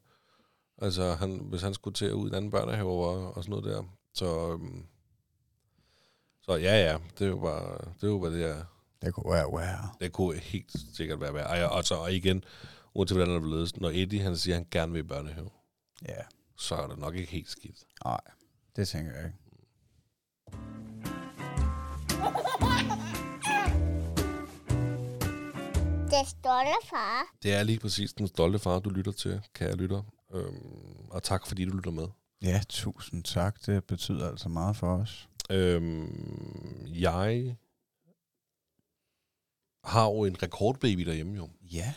altså, 0.78 1.14
han, 1.14 1.42
hvis 1.50 1.62
han 1.62 1.74
skulle 1.74 1.94
til 1.94 2.06
at 2.06 2.12
ud 2.12 2.28
i 2.28 2.30
en 2.30 2.36
anden 2.36 2.52
børnehave 2.52 2.92
og, 2.92 3.38
og 3.38 3.44
sådan 3.44 3.50
noget 3.50 3.66
der. 3.66 3.84
Så, 4.14 4.52
øhm, 4.52 4.86
så 6.42 6.56
ja, 6.56 6.92
ja, 6.92 6.98
det 7.20 7.26
er 7.26 7.30
jo 7.30 7.40
bare, 7.40 7.78
det 7.78 8.04
er 8.04 8.08
jo, 8.08 8.20
hvad 8.20 8.32
det 8.32 8.46
er. 8.46 8.64
Det 9.02 9.14
kunne 9.14 9.34
være, 9.34 9.48
wow. 9.48 9.64
Det 10.00 10.12
kunne 10.12 10.40
helt 10.40 10.72
sikkert 10.94 11.22
være 11.22 11.34
værd. 11.34 11.48
Og, 11.50 11.58
jeg- 11.58 11.70
og, 11.70 11.84
så, 11.84 11.96
og 11.96 12.14
igen, 12.14 12.44
uanset 12.94 13.18
hvordan 13.18 13.36
det 13.44 13.52
er 13.52 13.56
ledes, 13.56 13.78
når 13.78 13.90
Eddie 13.90 14.22
han 14.22 14.38
siger, 14.38 14.56
at 14.56 14.60
han 14.60 14.68
gerne 14.72 14.92
vil 14.92 15.00
i 15.00 15.04
børnehave, 15.04 15.50
Ja, 16.08 16.22
så 16.58 16.76
er 16.76 16.88
det 16.88 16.98
nok 17.00 17.16
ikke 17.16 17.32
helt 17.32 17.50
skidt. 17.50 17.78
nej, 18.06 18.20
det 18.76 18.88
tænker 18.88 19.12
jeg 19.16 19.26
ikke. 19.26 19.38
Det 26.12 26.28
stolte 26.28 26.72
far. 26.90 27.26
Det 27.44 27.54
er 27.54 27.64
lige 27.64 27.80
præcis 27.80 28.14
den 28.14 28.28
stolte 28.28 28.60
far, 28.60 28.80
du 28.80 28.90
lytter 28.90 29.12
til, 29.12 29.42
kære 29.54 29.76
lytter. 29.76 30.04
Øhm, 30.34 31.08
og 31.10 31.24
tak, 31.24 31.48
fordi 31.48 31.66
du 31.66 31.76
lytter 31.76 31.92
med. 31.92 32.08
Ja, 32.44 32.62
tusind 32.70 33.24
tak. 33.24 33.66
Det 33.66 33.84
betyder 33.84 34.30
altså 34.30 34.50
meget 34.50 34.76
for 34.76 34.96
os. 34.98 35.30
Øhm, 35.50 36.86
jeg 36.88 37.56
har 39.84 40.06
jo 40.06 40.26
en 40.26 40.44
rekordbaby 40.44 41.02
derhjemme 41.02 41.36
jo. 41.38 41.50
Ja. 41.72 41.94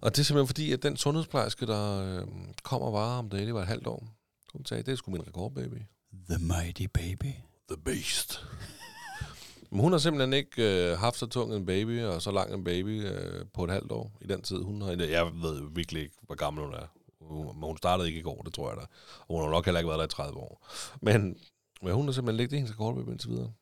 Og 0.00 0.10
det 0.16 0.18
er 0.18 0.24
simpelthen 0.24 0.46
fordi, 0.46 0.72
at 0.72 0.82
den 0.82 0.96
sundhedsplejerske, 0.96 1.66
der 1.66 2.02
øhm, 2.20 2.54
kommer 2.62 2.92
bare 2.92 3.18
om 3.18 3.28
dagen, 3.30 3.46
det 3.46 3.54
var 3.54 3.60
et 3.60 3.66
halvt 3.68 3.86
år. 3.86 4.08
Hun 4.52 4.64
sagde, 4.66 4.82
det 4.82 4.92
er 4.92 4.96
sgu 4.96 5.10
min 5.10 5.26
rekordbaby. 5.26 5.82
The 6.30 6.38
Mighty 6.38 6.86
Baby. 6.94 7.32
The 7.68 7.76
Beast. 7.84 8.44
Men 9.70 9.80
hun 9.80 9.92
har 9.92 9.98
simpelthen 9.98 10.32
ikke 10.32 10.90
øh, 10.92 10.98
haft 10.98 11.16
så 11.18 11.26
tung 11.26 11.54
en 11.54 11.66
baby, 11.66 12.02
og 12.04 12.22
så 12.22 12.30
lang 12.30 12.54
en 12.54 12.64
baby 12.64 13.06
øh, 13.06 13.46
på 13.54 13.64
et 13.64 13.70
halvt 13.70 13.92
år 13.92 14.12
i 14.20 14.26
den 14.26 14.42
tid. 14.42 14.56
Hun 14.62 14.82
har, 14.82 14.90
jeg 14.92 15.26
ved 15.42 15.62
virkelig 15.74 16.02
ikke, 16.02 16.14
hvor 16.22 16.34
gammel 16.34 16.64
hun 16.64 16.74
er. 16.74 16.86
Hun- 17.20 17.46
Men 17.60 17.62
hun 17.64 17.76
startede 17.76 18.08
ikke 18.08 18.20
i 18.20 18.22
går, 18.22 18.42
det 18.42 18.54
tror 18.54 18.68
jeg 18.70 18.76
da. 18.76 18.82
Og 19.28 19.34
hun 19.36 19.42
har 19.44 19.50
nok 19.50 19.64
heller 19.64 19.78
ikke 19.80 19.88
været 19.88 19.98
der 19.98 20.04
i 20.04 20.08
30 20.08 20.38
år. 20.38 20.68
Men, 21.02 21.36
men 21.82 21.92
hun 21.94 22.04
har 22.06 22.12
simpelthen 22.12 22.36
ligget 22.36 22.52
i 22.52 22.56
hendes 22.56 22.72
rekordbaby 22.72 23.08
indtil 23.08 23.30
videre. 23.30 23.52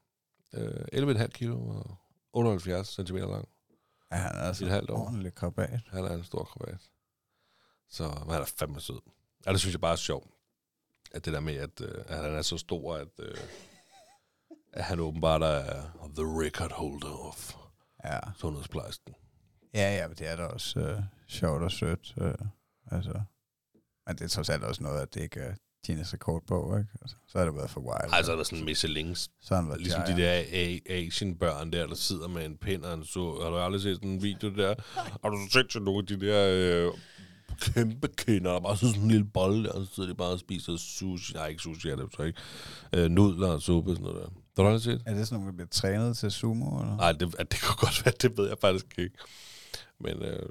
Øh, 0.54 1.14
11,5 1.20 1.26
kilo 1.26 1.66
og 1.66 1.96
78 2.32 2.88
cm 2.94 3.16
lang. 3.16 3.48
Ja, 4.12 4.16
han 4.16 4.34
er 4.36 4.40
altså 4.42 4.64
Et 4.64 4.70
halvt 4.70 4.90
år. 4.90 4.98
ordentligt 5.06 5.34
krabat. 5.34 5.80
Han 5.88 6.04
er 6.04 6.14
en 6.14 6.24
stor 6.24 6.44
krabat. 6.44 6.90
Så 7.88 8.02
men 8.08 8.30
han 8.32 8.40
er 8.42 8.52
fandme 8.58 8.80
sød. 8.80 9.00
Og 9.46 9.52
det 9.52 9.60
synes 9.60 9.74
jeg 9.74 9.80
bare 9.80 9.92
er 9.92 9.96
sjovt. 9.96 10.30
At 11.12 11.24
det 11.24 11.32
der 11.32 11.40
med, 11.40 11.54
at, 11.56 11.80
øh, 11.80 12.04
at 12.06 12.16
han 12.16 12.34
er 12.34 12.42
så 12.42 12.58
stor, 12.58 12.94
at, 12.96 13.08
øh, 13.18 13.34
at 14.72 14.84
han 14.84 15.00
åbenbart 15.00 15.42
er 15.42 15.82
the 16.14 16.24
record 16.24 16.72
holder 16.72 17.26
of 17.28 17.54
Ja. 18.04 18.18
sundhedsplejersken. 18.36 19.14
Ja, 19.74 19.96
ja, 19.96 20.08
men 20.08 20.16
det 20.16 20.26
er 20.28 20.36
da 20.36 20.44
også 20.44 20.80
øh, 20.80 21.02
sjovt 21.28 21.62
og 21.62 21.70
sødt. 21.72 22.14
Øh, 22.20 22.34
altså. 22.90 23.22
Men 24.06 24.16
det 24.16 24.24
er 24.24 24.28
trods 24.28 24.48
alt 24.50 24.64
også 24.64 24.82
noget, 24.82 25.00
at 25.00 25.14
det 25.14 25.20
ikke 25.20 25.56
Guinness 25.86 26.12
rekordbog, 26.14 26.78
ikke? 26.78 26.90
Altså, 27.02 27.16
så 27.28 27.38
har 27.38 27.44
det 27.44 27.54
været 27.56 27.70
for 27.70 27.80
wild. 27.80 28.14
Altså, 28.14 28.32
der 28.32 28.38
er 28.38 28.42
sådan 28.42 28.64
Michelins. 28.64 29.30
så 29.40 29.54
han 29.54 29.68
været 29.68 29.80
Ligesom 29.80 30.00
de 30.06 30.14
giant. 30.14 30.48
der 30.52 30.78
A- 30.92 31.06
Asian 31.06 31.34
børn 31.34 31.72
der, 31.72 31.86
der 31.86 31.94
sidder 31.94 32.28
med 32.28 32.46
en 32.46 32.56
pind 32.56 32.82
og 32.84 32.94
en 32.94 33.04
så. 33.04 33.38
Har 33.42 33.50
du 33.50 33.56
aldrig 33.56 33.82
set 33.82 33.96
sådan 33.96 34.10
en 34.10 34.22
video 34.22 34.54
der? 34.56 34.74
Har 35.22 35.28
du 35.30 35.38
set 35.52 35.72
sådan 35.72 35.84
nogle 35.84 35.98
af 35.98 36.06
de 36.06 36.26
der 36.26 36.48
øh, 36.86 36.92
kæmpe 37.60 38.08
kinder, 38.08 38.52
der 38.52 38.60
bare 38.60 38.76
sådan 38.76 39.00
en 39.02 39.08
lille 39.10 39.24
bolle, 39.24 39.72
og 39.72 39.86
så 39.86 39.94
sidder 39.94 40.08
de 40.08 40.14
bare 40.14 40.28
og 40.28 40.38
spiser 40.38 40.76
sushi. 40.76 41.34
Nej, 41.34 41.46
ikke 41.46 41.62
sushi, 41.62 41.88
er 41.88 41.96
det 41.96 42.06
så 42.16 42.22
ikke. 42.22 42.38
Øh, 42.94 43.10
nudler 43.10 43.48
og 43.48 43.62
suppe 43.62 43.90
og 43.90 43.96
sådan 43.96 44.12
noget 44.12 44.22
der. 44.22 44.28
Har 44.56 44.62
du 44.62 44.66
aldrig 44.68 44.82
set? 44.82 45.02
Er 45.06 45.14
det 45.14 45.28
sådan 45.28 45.36
nogle, 45.40 45.50
der 45.52 45.56
bliver 45.56 45.68
trænet 45.68 46.16
til 46.16 46.30
sumo? 46.30 46.80
Eller? 46.80 46.96
Nej, 46.96 47.12
det, 47.12 47.20
det 47.50 47.62
kunne 47.62 47.76
godt 47.76 48.04
være, 48.04 48.14
det 48.22 48.38
ved 48.38 48.48
jeg 48.48 48.58
faktisk 48.60 48.86
ikke. 48.98 49.14
Men 50.00 50.22
øh, 50.22 50.48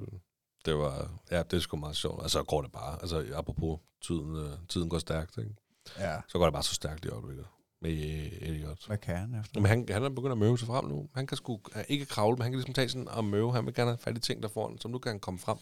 det 0.64 0.74
var, 0.78 1.10
ja, 1.30 1.42
det 1.42 1.52
er 1.52 1.60
sgu 1.60 1.76
meget 1.76 1.96
sjovt. 1.96 2.22
Altså, 2.22 2.42
går 2.42 2.62
det 2.62 2.72
bare, 2.72 2.98
altså 3.00 3.24
apropos 3.34 3.78
tiden, 4.06 4.36
øh, 4.36 4.52
tiden 4.68 4.88
går 4.88 4.98
stærkt, 4.98 5.38
ikke? 5.38 5.54
Ja. 5.98 6.16
Så 6.28 6.38
går 6.38 6.44
det 6.44 6.52
bare 6.52 6.62
så 6.62 6.74
stærkt 6.74 7.04
i 7.04 7.08
øjeblikket 7.08 7.46
med 7.82 7.90
øh, 7.90 8.48
Elliot. 8.48 8.86
Hvad 8.86 8.98
kan 8.98 9.16
han 9.16 9.34
efter? 9.40 9.52
Jamen, 9.54 9.68
han, 9.68 9.86
han 9.90 10.04
er 10.04 10.08
begyndt 10.08 10.32
at 10.32 10.38
møve 10.38 10.58
sig 10.58 10.66
frem 10.66 10.84
nu. 10.84 11.08
Han 11.14 11.26
kan 11.26 11.36
sgu 11.36 11.60
øh, 11.76 11.84
ikke 11.88 12.06
kravle, 12.06 12.36
men 12.36 12.42
han 12.42 12.52
kan 12.52 12.58
ligesom 12.58 12.74
tage 12.74 12.88
sådan 12.88 13.08
og 13.08 13.24
møve. 13.24 13.52
Han 13.52 13.66
vil 13.66 13.74
gerne 13.74 13.90
have 13.90 13.98
fat 13.98 14.16
i 14.16 14.20
ting 14.20 14.42
der 14.42 14.48
foran, 14.48 14.78
så 14.78 14.88
nu 14.88 14.98
kan 14.98 15.10
han 15.10 15.20
komme 15.20 15.38
frem. 15.38 15.56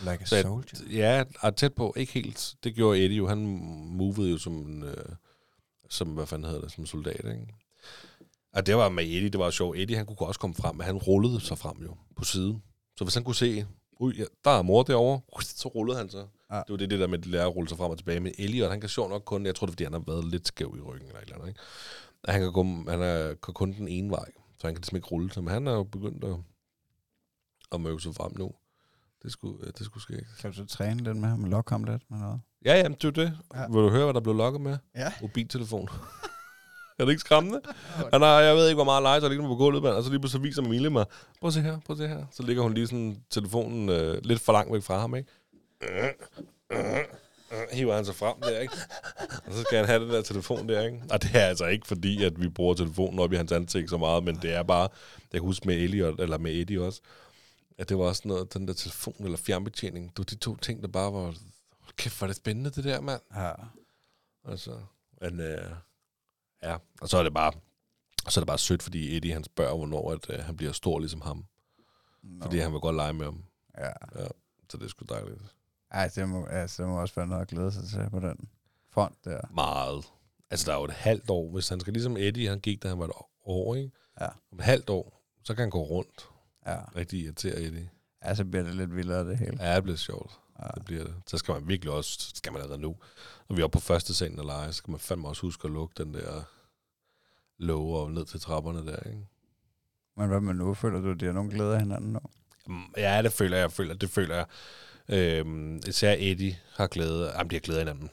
Like 0.00 0.22
a 0.22 0.24
Så 0.24 0.42
soldier? 0.42 0.98
Ja, 0.98 1.24
er 1.42 1.50
tæt 1.50 1.74
på. 1.74 1.94
Ikke 1.96 2.12
helt. 2.12 2.54
Det 2.64 2.74
gjorde 2.74 3.04
Eddie 3.04 3.16
jo. 3.16 3.28
Han 3.28 3.38
movede 3.90 4.30
jo 4.30 4.38
som, 4.38 4.52
en, 4.52 4.82
øh, 4.82 5.04
som 5.90 6.08
hvad 6.08 6.26
fanden 6.26 6.46
hedder 6.46 6.60
det, 6.60 6.72
som 6.72 6.86
soldat, 6.86 7.24
ikke? 7.24 7.54
Og 8.52 8.66
det 8.66 8.76
var 8.76 8.88
med 8.88 9.04
Eddie, 9.04 9.28
det 9.28 9.38
var 9.38 9.50
sjovt. 9.50 9.78
Eddie, 9.78 9.96
han 9.96 10.06
kunne 10.06 10.16
også 10.18 10.40
komme 10.40 10.56
frem, 10.56 10.76
men 10.76 10.86
han 10.86 10.96
rullede 10.96 11.40
sig 11.40 11.58
frem 11.58 11.76
jo 11.82 11.96
på 12.16 12.24
siden. 12.24 12.62
Så 12.96 13.04
hvis 13.04 13.14
han 13.14 13.24
kunne 13.24 13.34
se, 13.34 13.66
ui, 14.00 14.14
ja, 14.18 14.24
der 14.44 14.50
er 14.50 14.62
mor 14.62 14.82
derovre, 14.82 15.20
så 15.42 15.68
rullede 15.68 15.98
han 15.98 16.10
så. 16.10 16.26
Ja. 16.54 16.58
Det 16.58 16.70
var 16.70 16.76
det, 16.76 16.90
det 16.90 16.98
der 17.00 17.06
med 17.06 17.18
at 17.18 17.26
lære 17.26 17.42
at 17.42 17.56
rulle 17.56 17.68
sig 17.68 17.78
frem 17.78 17.90
og 17.90 17.98
tilbage. 17.98 18.20
Men 18.20 18.32
Elliot, 18.38 18.70
han 18.70 18.80
kan 18.80 18.88
sjovt 18.88 19.10
nok 19.10 19.22
kun, 19.24 19.46
jeg 19.46 19.54
tror 19.54 19.66
det 19.66 19.70
er, 19.70 19.74
fordi 19.74 19.84
han 19.84 19.92
har 19.92 20.02
været 20.06 20.24
lidt 20.24 20.48
skæv 20.48 20.74
i 20.78 20.80
ryggen 20.80 21.08
eller 21.08 21.20
et 21.20 21.24
eller 21.24 21.36
andet, 21.36 21.48
ikke? 21.48 21.60
Han 22.28 22.40
kan, 22.40 22.52
gå, 22.52 22.62
han 22.90 23.02
er, 23.02 23.34
kan 23.34 23.54
kun 23.54 23.72
den 23.72 23.88
ene 23.88 24.10
vej, 24.10 24.30
så 24.58 24.66
han 24.66 24.74
kan 24.74 24.80
ligesom 24.80 24.96
ikke 24.96 25.08
rulle 25.08 25.32
sig. 25.32 25.44
Men 25.44 25.52
han 25.52 25.66
er 25.66 25.72
jo 25.72 25.82
begyndt 25.84 26.24
at, 26.24 26.36
at 27.72 27.80
møve 27.80 28.00
sig 28.00 28.14
frem 28.14 28.32
nu. 28.38 28.50
Det 29.22 29.32
skulle, 29.32 29.72
det 29.78 29.86
skulle 29.86 30.02
ske. 30.02 30.26
Kan 30.40 30.50
du 30.50 30.56
så 30.56 30.66
træne 30.66 31.02
lidt 31.02 31.16
med 31.16 31.28
ham? 31.28 31.44
Lokke 31.44 31.70
ham 31.70 31.84
lidt 31.84 32.02
med 32.10 32.18
noget? 32.18 32.40
Ja, 32.64 32.76
jamen, 32.76 32.98
det 33.02 33.04
er 33.04 33.10
det. 33.10 33.38
Ja. 33.54 33.66
Vil 33.66 33.82
du 33.82 33.90
høre, 33.90 34.04
hvad 34.04 34.14
der 34.14 34.20
blev 34.20 34.34
lokket 34.34 34.60
med? 34.60 34.78
Ja. 34.94 35.12
Mobiltelefon. 35.22 35.88
er 36.98 37.04
det 37.04 37.10
ikke 37.10 37.20
skræmmende? 37.20 37.60
Han 38.12 38.22
har, 38.22 38.40
jeg 38.40 38.56
ved 38.56 38.68
ikke, 38.68 38.82
hvor 38.82 39.00
meget 39.00 39.22
så 39.22 39.28
ligger 39.28 39.46
på 39.46 39.56
gulvet. 39.56 39.84
Og 39.84 40.02
så 40.02 40.10
lige 40.10 40.20
pludselig 40.20 40.42
viser 40.42 40.62
Emilie 40.62 40.90
mig, 40.90 41.04
prøv 41.40 41.48
at 41.48 41.54
se 41.54 41.60
her, 41.60 41.78
prøv 41.86 41.94
at 41.94 41.98
se 41.98 42.08
her. 42.08 42.26
Så 42.30 42.42
ligger 42.42 42.62
hun 42.62 42.74
lige 42.74 42.86
sådan 42.86 43.16
telefonen 43.30 43.88
øh, 43.88 44.18
lidt 44.24 44.40
for 44.40 44.52
langt 44.52 44.72
væk 44.72 44.82
fra 44.82 44.98
ham, 44.98 45.14
ikke? 45.14 45.30
Hiver 47.72 47.94
han 47.94 48.04
sig 48.04 48.14
frem 48.14 48.40
der, 48.40 48.58
ikke? 48.60 48.74
Og 49.46 49.52
så 49.52 49.62
skal 49.62 49.78
han 49.78 49.86
have 49.86 50.04
den 50.04 50.10
der 50.10 50.22
telefon 50.22 50.68
der, 50.68 50.82
ikke? 50.82 51.02
Og 51.10 51.22
det 51.22 51.30
er 51.34 51.46
altså 51.46 51.66
ikke 51.66 51.86
fordi, 51.86 52.24
at 52.24 52.40
vi 52.40 52.48
bruger 52.48 52.74
telefonen 52.74 53.18
op 53.18 53.32
i 53.32 53.36
hans 53.36 53.52
ansigt 53.52 53.90
så 53.90 53.96
meget, 53.96 54.24
men 54.24 54.36
det 54.42 54.54
er 54.54 54.62
bare, 54.62 54.88
jeg 55.32 55.40
kan 55.40 55.46
huske 55.46 55.68
med 55.68 55.76
Elliot, 55.76 56.20
eller 56.20 56.38
med 56.38 56.52
Eddie 56.52 56.82
også, 56.82 57.00
at 57.78 57.88
det 57.88 57.98
var 57.98 58.04
også 58.04 58.22
noget, 58.24 58.54
den 58.54 58.68
der 58.68 58.74
telefon 58.74 59.24
eller 59.24 59.36
fjernbetjening. 59.36 60.08
Det 60.08 60.18
var 60.18 60.24
de 60.24 60.36
to 60.36 60.56
ting, 60.56 60.82
der 60.82 60.88
bare 60.88 61.12
var, 61.12 61.34
kæft, 61.96 62.22
er 62.22 62.26
det 62.26 62.36
spændende, 62.36 62.70
det 62.70 62.84
der, 62.84 63.00
mand. 63.00 63.20
Ja. 63.34 63.52
Altså, 64.48 64.80
men, 65.20 65.40
øh, 65.40 65.70
ja, 66.62 66.76
og 67.00 67.08
så 67.08 67.18
er 67.18 67.22
det 67.22 67.34
bare, 67.34 67.52
så 68.28 68.40
er 68.40 68.42
det 68.42 68.46
bare 68.46 68.58
sødt, 68.58 68.82
fordi 68.82 69.16
Eddie, 69.16 69.32
han 69.32 69.44
spørger, 69.44 69.76
hvornår 69.76 70.12
at, 70.12 70.30
øh, 70.30 70.44
han 70.44 70.56
bliver 70.56 70.72
stor 70.72 70.98
ligesom 70.98 71.20
ham. 71.20 71.44
Nå. 72.22 72.44
Fordi 72.44 72.58
han 72.58 72.72
vil 72.72 72.80
godt 72.80 72.96
lege 72.96 73.12
med 73.12 73.24
ham. 73.24 73.44
Ja. 73.78 73.86
Ja, 73.86 74.26
så 74.70 74.76
det 74.76 74.84
er 74.84 74.88
sgu 74.88 75.04
dejligt. 75.08 75.40
Ej, 75.90 76.10
det 76.14 76.28
må, 76.28 76.44
altså, 76.46 76.82
det 76.82 76.90
må 76.90 77.00
også 77.00 77.14
være 77.14 77.26
noget 77.26 77.42
at 77.42 77.48
glæde 77.48 77.72
sig 77.72 77.88
til 77.88 78.10
på 78.10 78.20
den 78.20 78.48
front 78.90 79.24
der. 79.24 79.40
Meget. 79.54 80.04
Altså, 80.50 80.66
der 80.70 80.76
er 80.76 80.78
jo 80.80 80.84
et 80.84 80.90
halvt 80.92 81.30
år. 81.30 81.50
Hvis 81.52 81.68
han 81.68 81.80
skal 81.80 81.92
ligesom 81.92 82.16
Eddie, 82.16 82.48
han 82.48 82.60
gik, 82.60 82.82
da 82.82 82.88
han 82.88 82.98
var 82.98 83.04
et 83.04 83.12
år, 83.44 83.74
ikke? 83.74 83.90
Ja. 84.20 84.26
Om 84.52 84.58
et 84.58 84.64
halvt 84.64 84.90
år, 84.90 85.22
så 85.44 85.54
kan 85.54 85.62
han 85.62 85.70
gå 85.70 85.82
rundt. 85.82 86.28
Ja. 86.66 86.76
Rigtig 86.96 87.20
irritere 87.20 87.60
Eddie. 87.60 87.90
ja, 88.24 88.34
så 88.34 88.44
bliver 88.44 88.62
det 88.64 88.74
lidt 88.74 88.96
vildere 88.96 89.28
det 89.28 89.38
hele. 89.38 89.58
Ja, 89.64 89.74
det 89.76 89.82
bliver 89.82 89.96
sjovt. 89.96 90.32
Ja. 90.62 90.66
Det 90.74 90.84
bliver 90.84 91.04
det. 91.04 91.14
Så 91.26 91.38
skal 91.38 91.54
man 91.54 91.68
virkelig 91.68 91.92
også, 91.92 92.10
så 92.20 92.30
skal 92.34 92.52
man 92.52 92.62
allerede 92.62 92.82
nu. 92.82 92.96
Når 93.48 93.56
vi 93.56 93.60
er 93.60 93.64
oppe 93.64 93.76
på 93.76 93.80
første 93.80 94.14
salen 94.14 94.38
og 94.38 94.44
lege, 94.44 94.66
så 94.72 94.76
skal 94.76 94.90
man 94.90 95.00
fandme 95.00 95.28
også 95.28 95.42
huske 95.42 95.64
at 95.64 95.70
lukke 95.72 96.04
den 96.04 96.14
der 96.14 96.42
låge 97.58 97.98
og 97.98 98.10
ned 98.12 98.24
til 98.24 98.40
trapperne 98.40 98.86
der, 98.86 98.96
ikke? 99.08 99.26
Men 100.16 100.28
hvad 100.28 100.40
med 100.40 100.54
nu? 100.54 100.74
Føler 100.74 101.00
du, 101.00 101.10
at 101.10 101.20
de 101.20 101.24
har 101.24 101.32
nogen 101.32 101.50
glæde 101.50 101.74
af 101.74 101.80
hinanden 101.80 102.12
nu? 102.12 102.20
Mm, 102.66 102.82
Ja, 102.96 103.22
det 103.22 103.32
føler 103.32 103.56
jeg 103.56 103.72
føler, 103.72 103.94
det 103.94 104.10
føler 104.10 104.34
jeg. 104.36 104.46
Øhm, 105.08 105.80
især 105.88 106.14
Eddie 106.18 106.58
har 106.76 106.86
glæde, 106.86 107.32
jamen 107.36 107.50
de 107.50 107.54
har 107.54 107.60
glæde 107.60 107.80
af 107.80 107.84
hinanden 107.86 108.10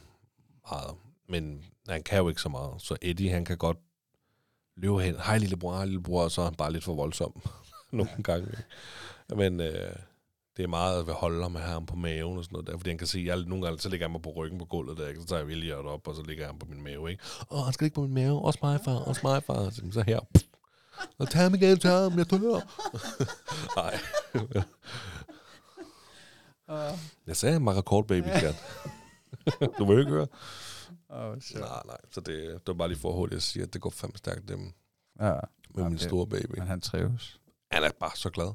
meget, 0.71 0.95
men 1.29 1.63
han 1.87 2.03
kan 2.03 2.17
jo 2.17 2.29
ikke 2.29 2.41
så 2.41 2.49
meget, 2.49 2.81
så 2.81 2.95
Eddie 3.01 3.29
han 3.29 3.45
kan 3.45 3.57
godt 3.57 3.77
løbe 4.77 4.99
hen, 4.99 5.15
hej 5.15 5.37
lillebror, 5.37 5.75
hej 5.75 5.85
lillebror, 5.85 6.23
og 6.23 6.31
så 6.31 6.41
er 6.41 6.45
han 6.45 6.55
bare 6.55 6.71
lidt 6.71 6.83
for 6.83 6.95
voldsom 6.95 7.41
nogle 7.91 8.23
gange. 8.23 8.47
Men 9.35 9.59
øh, 9.59 9.95
det 10.57 10.63
er 10.63 10.67
meget 10.67 11.09
at 11.09 11.13
holde 11.13 11.41
ham 11.41 11.51
med 11.51 11.61
ham 11.61 11.85
på 11.85 11.95
maven 11.95 12.37
og 12.37 12.43
sådan 12.43 12.53
noget 12.53 12.67
der, 12.67 12.77
fordi 12.77 12.89
han 12.89 12.97
kan 12.97 13.07
se, 13.07 13.19
at 13.19 13.25
jeg, 13.25 13.37
nogle 13.37 13.65
gange 13.65 13.79
så 13.79 13.89
ligger 13.89 14.07
han 14.07 14.11
mig 14.11 14.21
på 14.21 14.33
ryggen 14.35 14.59
på 14.59 14.65
gulvet 14.65 14.97
der, 14.97 15.07
ikke? 15.07 15.21
så 15.21 15.27
tager 15.27 15.39
jeg 15.39 15.47
William 15.47 15.85
op, 15.85 16.07
og 16.07 16.15
så 16.15 16.23
ligger 16.23 16.45
han 16.45 16.59
på 16.59 16.65
min 16.69 16.83
mave, 16.83 17.11
ikke? 17.11 17.23
Åh, 17.51 17.63
han 17.63 17.73
skal 17.73 17.85
ikke 17.85 17.95
på 17.95 18.01
min 18.01 18.13
mave, 18.13 18.41
også 18.41 18.59
mig 18.63 18.79
far, 18.85 18.95
også 18.95 19.21
mig 19.23 19.43
far, 19.43 19.69
så, 19.69 19.81
så 19.91 20.03
her, 20.07 20.19
og 21.17 21.29
tag 21.29 21.41
ham 21.41 21.55
igen, 21.55 21.79
tag 21.79 21.91
ham, 21.91 22.17
jeg 22.17 22.31
dør. 22.31 22.59
Nej. 23.81 23.99
Jeg 27.27 27.35
sagde 27.37 27.59
Maracort 27.59 28.07
baby 28.07 28.25
cat. 28.43 28.55
du 29.77 29.85
vil 29.85 29.93
jo 29.93 29.99
ikke 29.99 30.11
høre. 30.11 30.27
Oh, 31.09 31.35
Nej, 31.55 31.81
nej. 31.85 31.97
Så 32.11 32.21
det, 32.21 32.43
det 32.43 32.61
var 32.67 32.73
bare 32.73 32.87
lige 32.87 32.99
for 32.99 33.11
hurtigt 33.13 33.37
at 33.37 33.43
sige, 33.43 33.63
at 33.63 33.73
det 33.73 33.81
går 33.81 33.89
fandme 33.89 34.17
stærkt 34.17 34.47
dem 34.49 34.73
Ja, 35.19 35.33
med 35.75 35.83
min 35.83 35.93
det- 35.93 36.01
store 36.01 36.27
baby. 36.27 36.57
men 36.57 36.67
han 36.67 36.81
trives. 36.81 37.39
Han 37.71 37.83
er 37.83 37.89
bare 37.99 38.11
så 38.15 38.29
glad. 38.29 38.53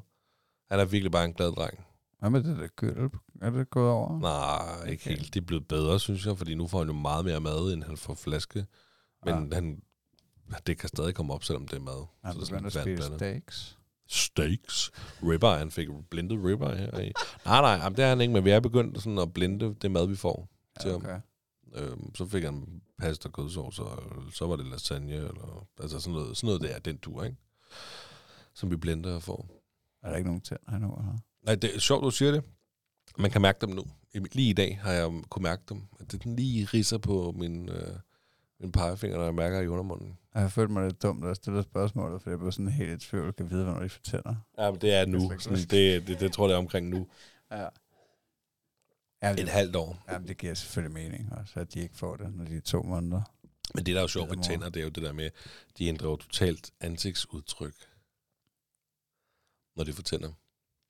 Han 0.71 0.79
er 0.79 0.85
virkelig 0.85 1.11
bare 1.11 1.25
en 1.25 1.33
glad 1.33 1.51
dreng. 1.51 1.79
Hvad 2.19 2.29
med 2.29 2.43
det 2.43 2.57
der 2.57 2.67
køl? 2.67 3.09
Er 3.41 3.49
det 3.49 3.69
gået 3.69 3.89
over? 3.91 4.19
Nej, 4.19 4.89
ikke 4.89 5.01
Okay. 5.01 5.09
helt. 5.17 5.33
Det 5.33 5.41
er 5.41 5.45
blevet 5.45 5.67
bedre, 5.67 5.99
synes 5.99 6.25
jeg, 6.25 6.37
fordi 6.37 6.55
nu 6.55 6.67
får 6.67 6.77
han 6.77 6.87
jo 6.87 6.93
meget 6.93 7.25
mere 7.25 7.39
mad, 7.39 7.73
end 7.73 7.83
han 7.83 7.97
får 7.97 8.13
flaske. 8.13 8.65
Men 9.25 9.49
Ja. 9.49 9.55
han, 9.55 9.81
det 10.67 10.77
kan 10.77 10.89
stadig 10.89 11.15
komme 11.15 11.33
op, 11.33 11.43
selvom 11.43 11.67
det 11.67 11.75
er 11.77 11.81
mad. 11.81 12.05
Han 12.23 12.33
Så 12.33 12.39
det 12.39 12.45
er 12.47 12.51
begynder 12.51 12.79
at 12.79 12.83
spise 13.01 13.15
steaks. 13.17 13.77
Steaks. 14.07 14.91
Ribeye. 15.23 15.57
Han 15.57 15.71
fik 15.71 15.87
blindet 16.09 16.43
ribeye 16.43 16.77
her 16.77 16.99
i. 16.99 17.11
Nej, 17.45 17.61
nej, 17.61 17.71
jamen, 17.71 17.97
det 17.97 18.05
er 18.05 18.09
han 18.09 18.21
ikke, 18.21 18.33
men 18.33 18.45
vi 18.45 18.49
er 18.49 18.59
begyndt 18.59 19.01
sådan 19.01 19.19
at 19.19 19.33
blinde 19.33 19.75
det 19.81 19.91
mad, 19.91 20.07
vi 20.07 20.15
får. 20.15 20.49
til 20.81 20.89
Ja, 20.89 20.95
okay. 20.95 21.19
Øhm, 21.75 22.15
så 22.15 22.25
fik 22.25 22.43
han 22.43 22.81
pasta, 22.97 23.29
kødsovs, 23.29 23.79
og 23.79 24.03
så 24.33 24.47
var 24.47 24.55
det 24.55 24.65
lasagne, 24.65 25.13
eller, 25.13 25.67
altså 25.81 25.99
sådan 25.99 26.13
noget, 26.13 26.37
sådan 26.37 26.47
noget 26.47 26.61
der, 26.61 26.79
den 26.79 26.97
tur, 26.97 27.23
ikke? 27.23 27.37
Som 28.53 28.71
vi 28.71 28.75
blender 28.75 29.15
og 29.15 29.23
får. 29.23 29.49
Er 30.03 30.09
der 30.09 30.17
ikke 30.17 30.27
nogen 30.29 30.41
tænder 30.41 30.71
endnu? 30.71 30.95
Eller? 30.99 31.17
Nej, 31.45 31.55
det 31.55 31.75
er 31.75 31.79
sjovt, 31.79 32.03
du 32.03 32.11
siger 32.11 32.31
det. 32.31 32.43
Man 33.17 33.31
kan 33.31 33.41
mærke 33.41 33.57
dem 33.61 33.69
nu. 33.69 33.83
Lige 34.13 34.49
i 34.49 34.53
dag 34.53 34.79
har 34.81 34.91
jeg 34.91 35.11
kunne 35.29 35.43
mærke 35.43 35.63
dem. 35.69 35.83
At 35.99 36.11
det 36.11 36.13
er 36.13 36.23
den 36.23 36.35
lige 36.35 36.65
ridser 36.65 36.97
på 36.97 37.33
min, 37.37 37.69
øh, 37.69 37.99
min 38.59 38.71
pegefinger, 38.71 39.17
når 39.17 39.25
jeg 39.25 39.35
mærker 39.35 39.59
i 39.61 39.67
undermunden. 39.67 40.17
Jeg 40.33 40.41
har 40.41 40.49
følt 40.49 40.71
mig 40.71 40.83
lidt 40.83 41.01
dumt, 41.03 41.21
da 41.23 41.27
jeg 41.27 41.35
stillede 41.35 41.63
spørgsmålet, 41.63 42.21
for 42.21 42.29
jeg 42.29 42.39
blev 42.39 42.51
sådan 42.51 42.67
helt 42.67 43.03
i 43.03 43.07
tvivl, 43.09 43.33
kan 43.33 43.49
vide, 43.49 43.63
hvornår 43.63 43.79
de 43.81 43.89
får 43.89 44.01
tænder. 44.03 44.35
Ja, 44.57 44.71
men 44.71 44.81
det 44.81 44.93
er 44.93 45.05
Det 45.05 45.13
er 45.13 45.19
nu. 45.19 45.39
Sådan, 45.39 45.57
huske. 45.57 45.69
det, 45.69 46.07
det, 46.07 46.19
det, 46.19 46.33
tror 46.33 46.43
jeg, 46.45 46.49
det 46.49 46.53
er 46.55 46.59
omkring 46.59 46.89
nu. 46.89 47.07
Ja. 47.51 47.67
Ja, 49.21 49.31
Et 49.31 49.37
det, 49.37 49.49
halvt 49.49 49.75
år. 49.75 50.03
jamen, 50.09 50.27
det 50.27 50.37
giver 50.37 50.53
selvfølgelig 50.53 50.93
mening 50.93 51.33
også, 51.33 51.59
at 51.59 51.73
de 51.73 51.79
ikke 51.79 51.95
får 51.97 52.15
det, 52.15 52.33
når 52.35 52.45
de 52.45 52.55
er 52.57 52.61
to 52.61 52.83
måneder. 52.83 53.21
Men 53.75 53.85
det, 53.85 53.93
der 53.93 53.99
er 53.99 54.03
jo 54.03 54.07
sjovt 54.07 54.29
Det 54.29 54.35
er 54.35 54.39
ved 54.39 54.43
tænder, 54.49 54.69
det 54.69 54.79
er 54.79 54.83
jo 54.83 54.89
det 54.89 55.03
der 55.03 55.11
med, 55.13 55.29
de 55.77 55.85
ændrer 55.87 56.09
jo 56.09 56.15
totalt 56.15 56.71
ansigtsudtryk, 56.79 57.75
når 59.75 59.83
de 59.83 59.93
får 59.93 60.03
tænder. 60.03 60.31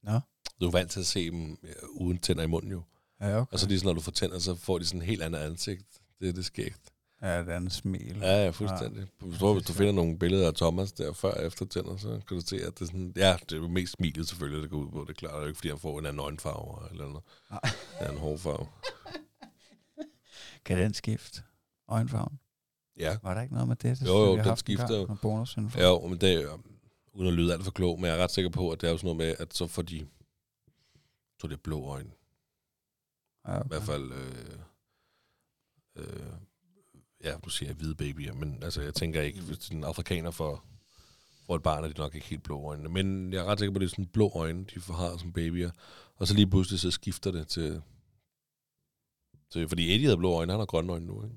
Nå. 0.03 0.19
Du 0.61 0.67
er 0.67 0.71
vant 0.71 0.91
til 0.91 0.99
at 0.99 1.05
se 1.05 1.31
dem 1.31 1.57
øh, 1.63 1.73
uden 1.89 2.17
tænder 2.19 2.43
i 2.43 2.47
munden 2.47 2.71
jo. 2.71 2.81
Ja, 3.21 3.39
okay. 3.41 3.53
Og 3.53 3.59
så 3.59 3.67
lige 3.67 3.79
sådan, 3.79 3.87
når 3.87 3.93
du 3.93 4.01
får 4.01 4.11
tænder, 4.11 4.39
så 4.39 4.55
får 4.55 4.77
de 4.77 4.85
sådan 4.85 5.01
en 5.01 5.05
helt 5.07 5.21
andet 5.23 5.39
ansigt. 5.39 6.01
Det 6.19 6.29
er 6.29 6.33
det 6.33 6.45
skægt. 6.45 6.93
Ja, 7.21 7.39
det 7.39 7.49
er 7.49 7.57
en 7.57 7.69
smil. 7.69 8.17
Ja, 8.21 8.43
ja, 8.43 8.49
fuldstændig. 8.49 9.07
Jeg 9.21 9.39
tror, 9.39 9.53
hvis 9.53 9.65
du 9.65 9.73
finder 9.73 9.93
nogle 9.93 10.19
billeder 10.19 10.47
af 10.47 10.53
Thomas 10.53 10.91
der 10.91 11.13
før 11.13 11.31
og 11.31 11.45
efter 11.45 11.65
tænder, 11.65 11.97
så 11.97 12.21
kan 12.27 12.37
du 12.37 12.41
se, 12.45 12.55
at 12.55 12.73
det 12.73 12.81
er 12.81 12.85
sådan... 12.85 13.13
Ja, 13.15 13.37
det 13.49 13.63
er 13.63 13.67
mest 13.67 13.93
smilet 13.93 14.27
selvfølgelig, 14.27 14.61
det 14.61 14.69
går 14.69 14.77
ud 14.77 14.91
på. 14.91 15.01
Det 15.01 15.09
er 15.09 15.13
klart, 15.13 15.33
det 15.33 15.43
er 15.43 15.47
ikke, 15.47 15.57
fordi 15.57 15.69
han 15.69 15.79
får 15.79 15.99
en 15.99 16.05
anden 16.05 16.19
øjenfarve 16.19 16.91
eller 16.91 17.07
noget. 17.07 17.23
Nej. 17.49 17.59
Ja, 18.01 18.11
en 18.11 18.17
hårfarve. 18.17 18.67
Kan 20.65 20.77
den 20.77 20.93
skifte 20.93 21.41
øjenfarven? 21.87 22.39
Ja. 22.97 23.17
Var 23.23 23.33
der 23.33 23.41
ikke 23.41 23.53
noget 23.53 23.67
med 23.67 23.75
det? 23.75 23.99
det 23.99 24.07
Jo, 24.07 24.25
jo, 24.25 24.43
den 24.43 24.57
skifter 24.57 24.97
jo. 24.97 25.37
Ja, 25.77 26.07
men 26.07 26.21
det 26.21 26.33
er 26.33 26.41
jo, 26.41 26.59
uden 27.13 27.27
at 27.27 27.33
lyde 27.33 27.53
alt 27.53 27.63
for 27.63 27.71
klog, 27.71 27.99
men 27.99 28.05
jeg 28.09 28.19
er 28.19 28.23
ret 28.23 28.31
sikker 28.31 28.51
på, 28.51 28.71
at 28.71 28.81
det 28.81 28.87
er 28.87 28.91
jo 28.91 28.97
sådan 28.97 29.15
noget 29.15 29.17
med, 29.17 29.35
at 29.39 29.53
så 29.53 29.67
får 29.67 29.81
de... 29.81 30.07
Så 31.41 31.47
det 31.47 31.53
er 31.53 31.61
blå 31.63 31.85
øjne. 31.85 32.11
ja 33.47 33.59
I 33.59 33.67
hvert 33.67 33.83
fald... 33.83 34.11
Øh, 34.11 34.59
øh, 35.95 36.33
ja, 37.23 37.35
du 37.45 37.49
siger 37.49 37.73
hvide 37.73 37.95
babyer, 37.95 38.33
men 38.33 38.63
altså, 38.63 38.81
jeg 38.81 38.93
tænker 38.93 39.21
ikke, 39.21 39.41
hvis 39.41 39.57
det 39.57 39.71
er 39.71 39.75
en 39.75 39.83
afrikaner 39.83 40.31
for, 40.31 40.63
for 41.45 41.55
et 41.55 41.63
barn, 41.63 41.83
er 41.83 41.87
de 41.87 41.93
nok 41.97 42.15
ikke 42.15 42.27
helt 42.27 42.43
blå 42.43 42.63
øjne. 42.63 42.89
Men 42.89 43.33
jeg 43.33 43.39
er 43.39 43.45
ret 43.45 43.59
sikker 43.59 43.73
på, 43.73 43.77
at 43.77 43.81
det 43.81 43.85
er 43.85 43.89
sådan 43.89 44.05
blå 44.05 44.31
øjne, 44.35 44.65
de 44.65 44.79
får 44.79 44.93
har 44.93 45.17
som 45.17 45.33
babyer. 45.33 45.71
Og 46.15 46.27
så 46.27 46.33
lige 46.33 46.47
pludselig, 46.49 46.79
så 46.79 46.91
skifter 46.91 47.31
det 47.31 47.47
til... 47.47 47.81
til 49.51 49.67
fordi 49.67 49.93
Eddie 49.93 50.05
havde 50.05 50.17
blå 50.17 50.33
øjne, 50.33 50.51
han 50.51 50.59
har 50.59 50.65
grønne 50.65 50.93
øjne 50.93 51.05
nu, 51.05 51.23
ikke? 51.23 51.35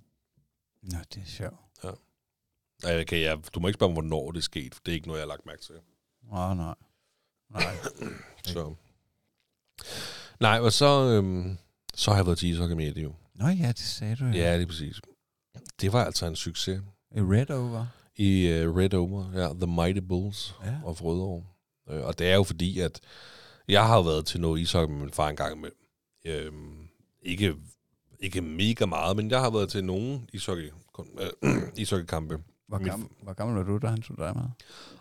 Nå, 0.82 0.98
det 1.14 1.22
er 1.22 1.26
sjovt. 1.26 1.54
Nej, 2.82 3.00
okay, 3.00 3.22
jeg, 3.22 3.38
du 3.54 3.60
må 3.60 3.68
ikke 3.68 3.78
spørge 3.78 3.90
mig, 3.90 4.02
hvornår 4.02 4.30
det 4.30 4.38
er 4.38 4.42
sket. 4.42 4.74
for 4.74 4.80
Det 4.86 4.92
er 4.92 4.94
ikke 4.94 5.06
noget, 5.06 5.20
jeg 5.20 5.24
har 5.24 5.28
lagt 5.28 5.46
mærke 5.46 5.62
til. 5.62 5.74
Åh, 6.32 6.56
nej. 6.56 6.74
Nej. 7.50 7.74
Så. 8.52 8.74
Nej, 10.40 10.58
og 10.60 10.72
så, 10.72 10.86
øhm, 10.86 11.58
Så 11.94 12.10
har 12.10 12.18
jeg 12.18 12.26
været 12.26 12.38
til 12.38 12.48
ishockey 12.48 12.74
med 12.74 12.88
Eddie 12.88 13.02
jo. 13.02 13.14
Nå 13.34 13.46
ja, 13.48 13.68
det 13.68 13.78
sagde 13.78 14.16
du. 14.16 14.24
Ja, 14.24 14.56
lige 14.56 14.66
præcis. 14.66 15.00
Det 15.80 15.92
var 15.92 16.04
altså 16.04 16.26
en 16.26 16.36
succes. 16.36 16.82
I 17.16 17.20
Red 17.20 17.50
Over. 17.50 17.86
I 18.16 18.62
uh, 18.66 18.76
Red 18.76 18.94
Over, 18.94 19.32
ja, 19.34 19.48
The 19.52 19.66
Mighty 19.66 20.00
Bulls 20.08 20.54
Ja. 20.64 20.74
of 20.84 21.02
Rødovre. 21.02 21.44
Øh, 21.90 22.04
og 22.04 22.18
det 22.18 22.30
er 22.30 22.34
jo 22.34 22.42
fordi, 22.42 22.80
at 22.80 23.00
jeg 23.68 23.86
har 23.86 24.02
været 24.02 24.26
til 24.26 24.40
noget 24.40 24.60
ishockey 24.60 24.92
med 24.94 25.00
min 25.00 25.10
far 25.12 25.28
en 25.28 25.36
gang 25.36 25.60
med. 25.60 25.70
Øhm, 26.24 26.88
ikke, 27.22 27.54
ikke 28.20 28.40
mega 28.40 28.86
meget, 28.86 29.16
men 29.16 29.30
jeg 29.30 29.40
har 29.40 29.50
været 29.50 29.68
til 29.68 29.84
nogle 29.84 30.20
ishockey, 30.32 30.70
øh, 31.42 31.62
ishockeykampe. 31.82 32.38
Hvor, 32.68 32.78
Min- 32.78 32.86
gammel, 32.88 33.08
hvor 33.22 33.32
gammel 33.32 33.56
var 33.56 33.62
du, 33.62 33.78
da 33.78 33.86
han 33.86 34.02
tog 34.02 34.16
dig 34.18 34.36
med? 34.36 34.44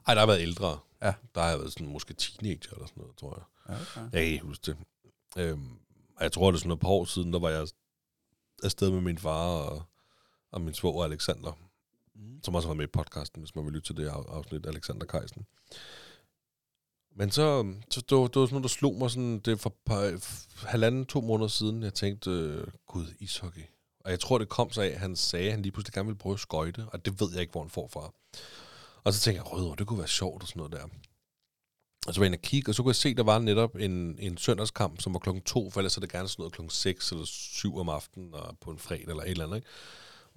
Ej, 0.08 0.14
der 0.14 0.20
har 0.22 0.28
været 0.28 0.42
ældre. 0.42 0.78
Ja. 1.02 1.14
Der 1.36 1.42
har 1.42 1.50
jeg 1.50 1.60
været 1.60 1.72
sådan 1.74 1.88
måske 1.88 2.14
teenager 2.14 2.72
eller 2.74 2.86
sådan 2.88 3.02
noget, 3.02 3.16
tror 3.18 3.36
jeg. 3.38 3.76
Ja, 3.76 3.82
okay. 3.82 4.02
Jeg 4.02 4.12
kan 4.12 4.32
ikke 4.32 4.46
huske 4.46 4.64
det. 4.66 4.78
Øhm, 5.38 5.70
jeg 6.22 6.32
tror, 6.32 6.52
det 6.52 6.58
er 6.58 6.60
sådan 6.60 6.72
et 6.72 6.80
par 6.80 6.90
år 6.90 7.06
siden, 7.06 7.34
der 7.34 7.40
var 7.40 7.50
jeg 7.50 7.68
afsted 8.64 8.92
med 8.92 9.02
min 9.02 9.18
far 9.18 9.48
og, 9.48 9.84
og 10.52 10.62
min 10.62 10.74
svoger 10.74 11.04
Alexander, 11.06 11.58
Mm. 12.16 12.44
som 12.44 12.56
også 12.56 12.68
var 12.68 12.76
med 12.76 12.84
i 12.84 12.88
podcasten, 12.94 13.42
hvis 13.42 13.56
man 13.56 13.66
vil 13.66 13.74
lytte 13.74 13.88
til 13.88 13.98
det 13.98 14.08
af- 14.08 14.14
afsnit, 14.30 14.66
Alexander 14.66 15.06
Kajsen. 15.06 15.46
Men 17.16 17.32
så, 17.32 17.74
så 17.90 18.02
det, 18.02 18.18
var, 18.18 18.28
det 18.28 18.36
var 18.40 18.46
sådan 18.46 18.54
noget, 18.54 18.64
der 18.64 18.70
slog 18.70 18.96
mig 18.96 19.12
sådan, 19.12 19.40
det 19.40 19.60
for 19.60 19.76
par, 19.86 20.20
halvanden, 20.68 21.06
to 21.06 21.22
måneder 21.22 21.48
siden, 21.48 21.84
jeg 21.84 21.94
tænkte, 21.94 22.30
øh, 22.32 22.68
gud, 22.88 23.06
ishockey. 23.20 23.62
Og 24.00 24.12
jeg 24.12 24.20
tror, 24.20 24.38
det 24.38 24.50
kom 24.50 24.72
så 24.72 24.82
af, 24.82 24.88
at 24.88 25.00
han 25.00 25.16
sagde, 25.16 25.46
at 25.46 25.52
han 25.52 25.62
lige 25.62 25.72
pludselig 25.72 25.94
gerne 25.94 26.06
ville 26.08 26.18
prøve 26.20 26.34
at 26.34 26.40
skøjte, 26.40 26.86
og 26.94 27.06
det 27.06 27.22
ved 27.22 27.28
jeg 27.32 27.42
ikke, 27.42 27.52
hvor 27.52 27.62
han 27.62 27.70
får 27.70 27.88
fra. 27.88 28.14
Og 29.04 29.14
så 29.14 29.20
tænkte 29.20 29.44
jeg, 29.44 29.52
Rødovre, 29.54 29.76
det 29.76 29.88
kunne 29.88 30.00
være 30.00 30.08
sjovt 30.08 30.42
og 30.44 30.48
sådan 30.48 30.60
noget 30.60 30.74
der. 30.74 30.84
Og 32.08 32.14
så 32.14 32.20
var 32.20 32.26
jeg 32.26 32.30
inde 32.30 32.38
og 32.38 32.42
kigge, 32.42 32.72
og 32.72 32.76
så 32.76 32.84
kunne 32.84 32.90
jeg 32.90 32.96
se, 32.96 33.10
at 33.10 33.18
der 33.18 33.24
var 33.24 33.40
netop 33.40 33.76
en, 33.76 34.20
en 34.20 34.38
søndagskamp, 34.38 35.02
som 35.02 35.14
var 35.14 35.20
klokken 35.20 35.44
to, 35.44 35.70
for 35.70 35.80
ellers 35.80 35.98
er 35.98 36.02
det 36.02 36.12
gerne 36.12 36.28
sådan 36.28 36.42
noget 36.42 36.54
klokken 36.54 36.70
6 36.70 37.12
eller 37.12 37.26
7 37.26 37.78
om 37.78 37.90
aftenen, 37.90 38.34
og 38.34 38.58
på 38.62 38.72
en 38.72 38.80
fredag 38.80 39.06
eller 39.08 39.24
et 39.24 39.30
eller 39.30 39.46
andet. 39.46 39.56
Ikke? 39.58 39.68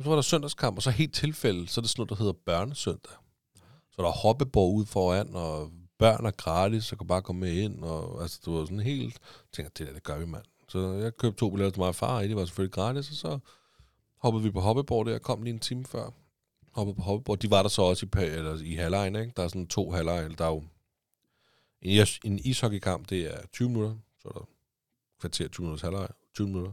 Så 0.03 0.09
var 0.09 0.14
der 0.14 0.22
søndagskamp, 0.22 0.76
og 0.76 0.82
så 0.82 0.90
helt 0.90 1.14
tilfælde, 1.14 1.68
så 1.68 1.80
er 1.80 1.82
det 1.82 1.90
sådan 1.90 2.00
noget, 2.00 2.11
der 2.11 2.16
hedder 2.16 2.32
børnesøndag. 2.32 3.12
Så 3.90 4.03
der 4.03 4.09
er 4.09 4.12
hoppeborg 4.12 4.74
ude 4.74 4.86
foran, 4.86 5.34
og 5.34 5.70
børn 5.98 6.26
er 6.26 6.30
gratis, 6.30 6.84
så 6.84 6.96
kan 6.96 7.07
bare 7.07 7.22
komme 7.22 7.40
med 7.40 7.53
ind, 7.53 7.84
og 7.84 8.22
altså, 8.22 8.40
det 8.44 8.53
var 8.53 8.64
sådan 8.64 8.80
helt, 8.80 9.12
jeg 9.14 9.53
tænkte, 9.53 9.78
det 9.78 9.86
der, 9.86 9.94
det 9.94 10.03
gør 10.03 10.18
vi, 10.18 10.26
mand. 10.26 10.44
Så 10.68 10.92
jeg 10.92 11.16
købte 11.16 11.38
to 11.40 11.50
billetter 11.50 11.70
til 11.70 11.80
mig 11.80 11.88
og 11.88 11.94
far, 11.94 12.16
og 12.16 12.22
det 12.22 12.36
var 12.36 12.44
selvfølgelig 12.44 12.72
gratis, 12.74 13.11
og 13.11 13.16
så 13.16 13.38
hoppede 14.18 14.44
vi 14.44 14.50
på 14.50 14.61
hoppeborg 14.61 15.07
der, 15.07 15.18
kom 15.18 15.42
lige 15.42 15.55
en 15.55 15.61
time 15.61 15.84
før, 15.84 16.11
hoppede 16.72 16.96
på 16.96 17.03
hoppeborg. 17.03 17.42
De 17.42 17.50
var 17.50 17.62
der 17.62 17.68
så 17.68 17.82
også 17.82 18.07
i, 18.07 18.09
pa- 18.16 18.20
eller 18.20 18.62
i 18.62 18.74
halvlejen, 18.74 19.16
ikke? 19.16 19.32
Der 19.36 19.42
er 19.42 19.48
sådan 19.48 19.66
to 19.66 19.90
halvlejen. 19.90 20.34
der 20.38 20.44
er 20.44 20.48
jo 20.50 20.64
en, 21.82 22.03
is- 22.03 22.20
en 22.24 22.38
ishockeykamp, 22.38 23.09
det 23.11 23.34
er 23.34 23.46
20 23.53 23.68
minutter, 23.68 23.96
så 24.22 24.28
er 24.28 24.32
der 24.32 24.48
kvarter 25.20 25.48
20 25.48 25.64
minutters 25.64 25.82
halvleg, 25.82 26.09
20 26.34 26.46
minutter, 26.46 26.72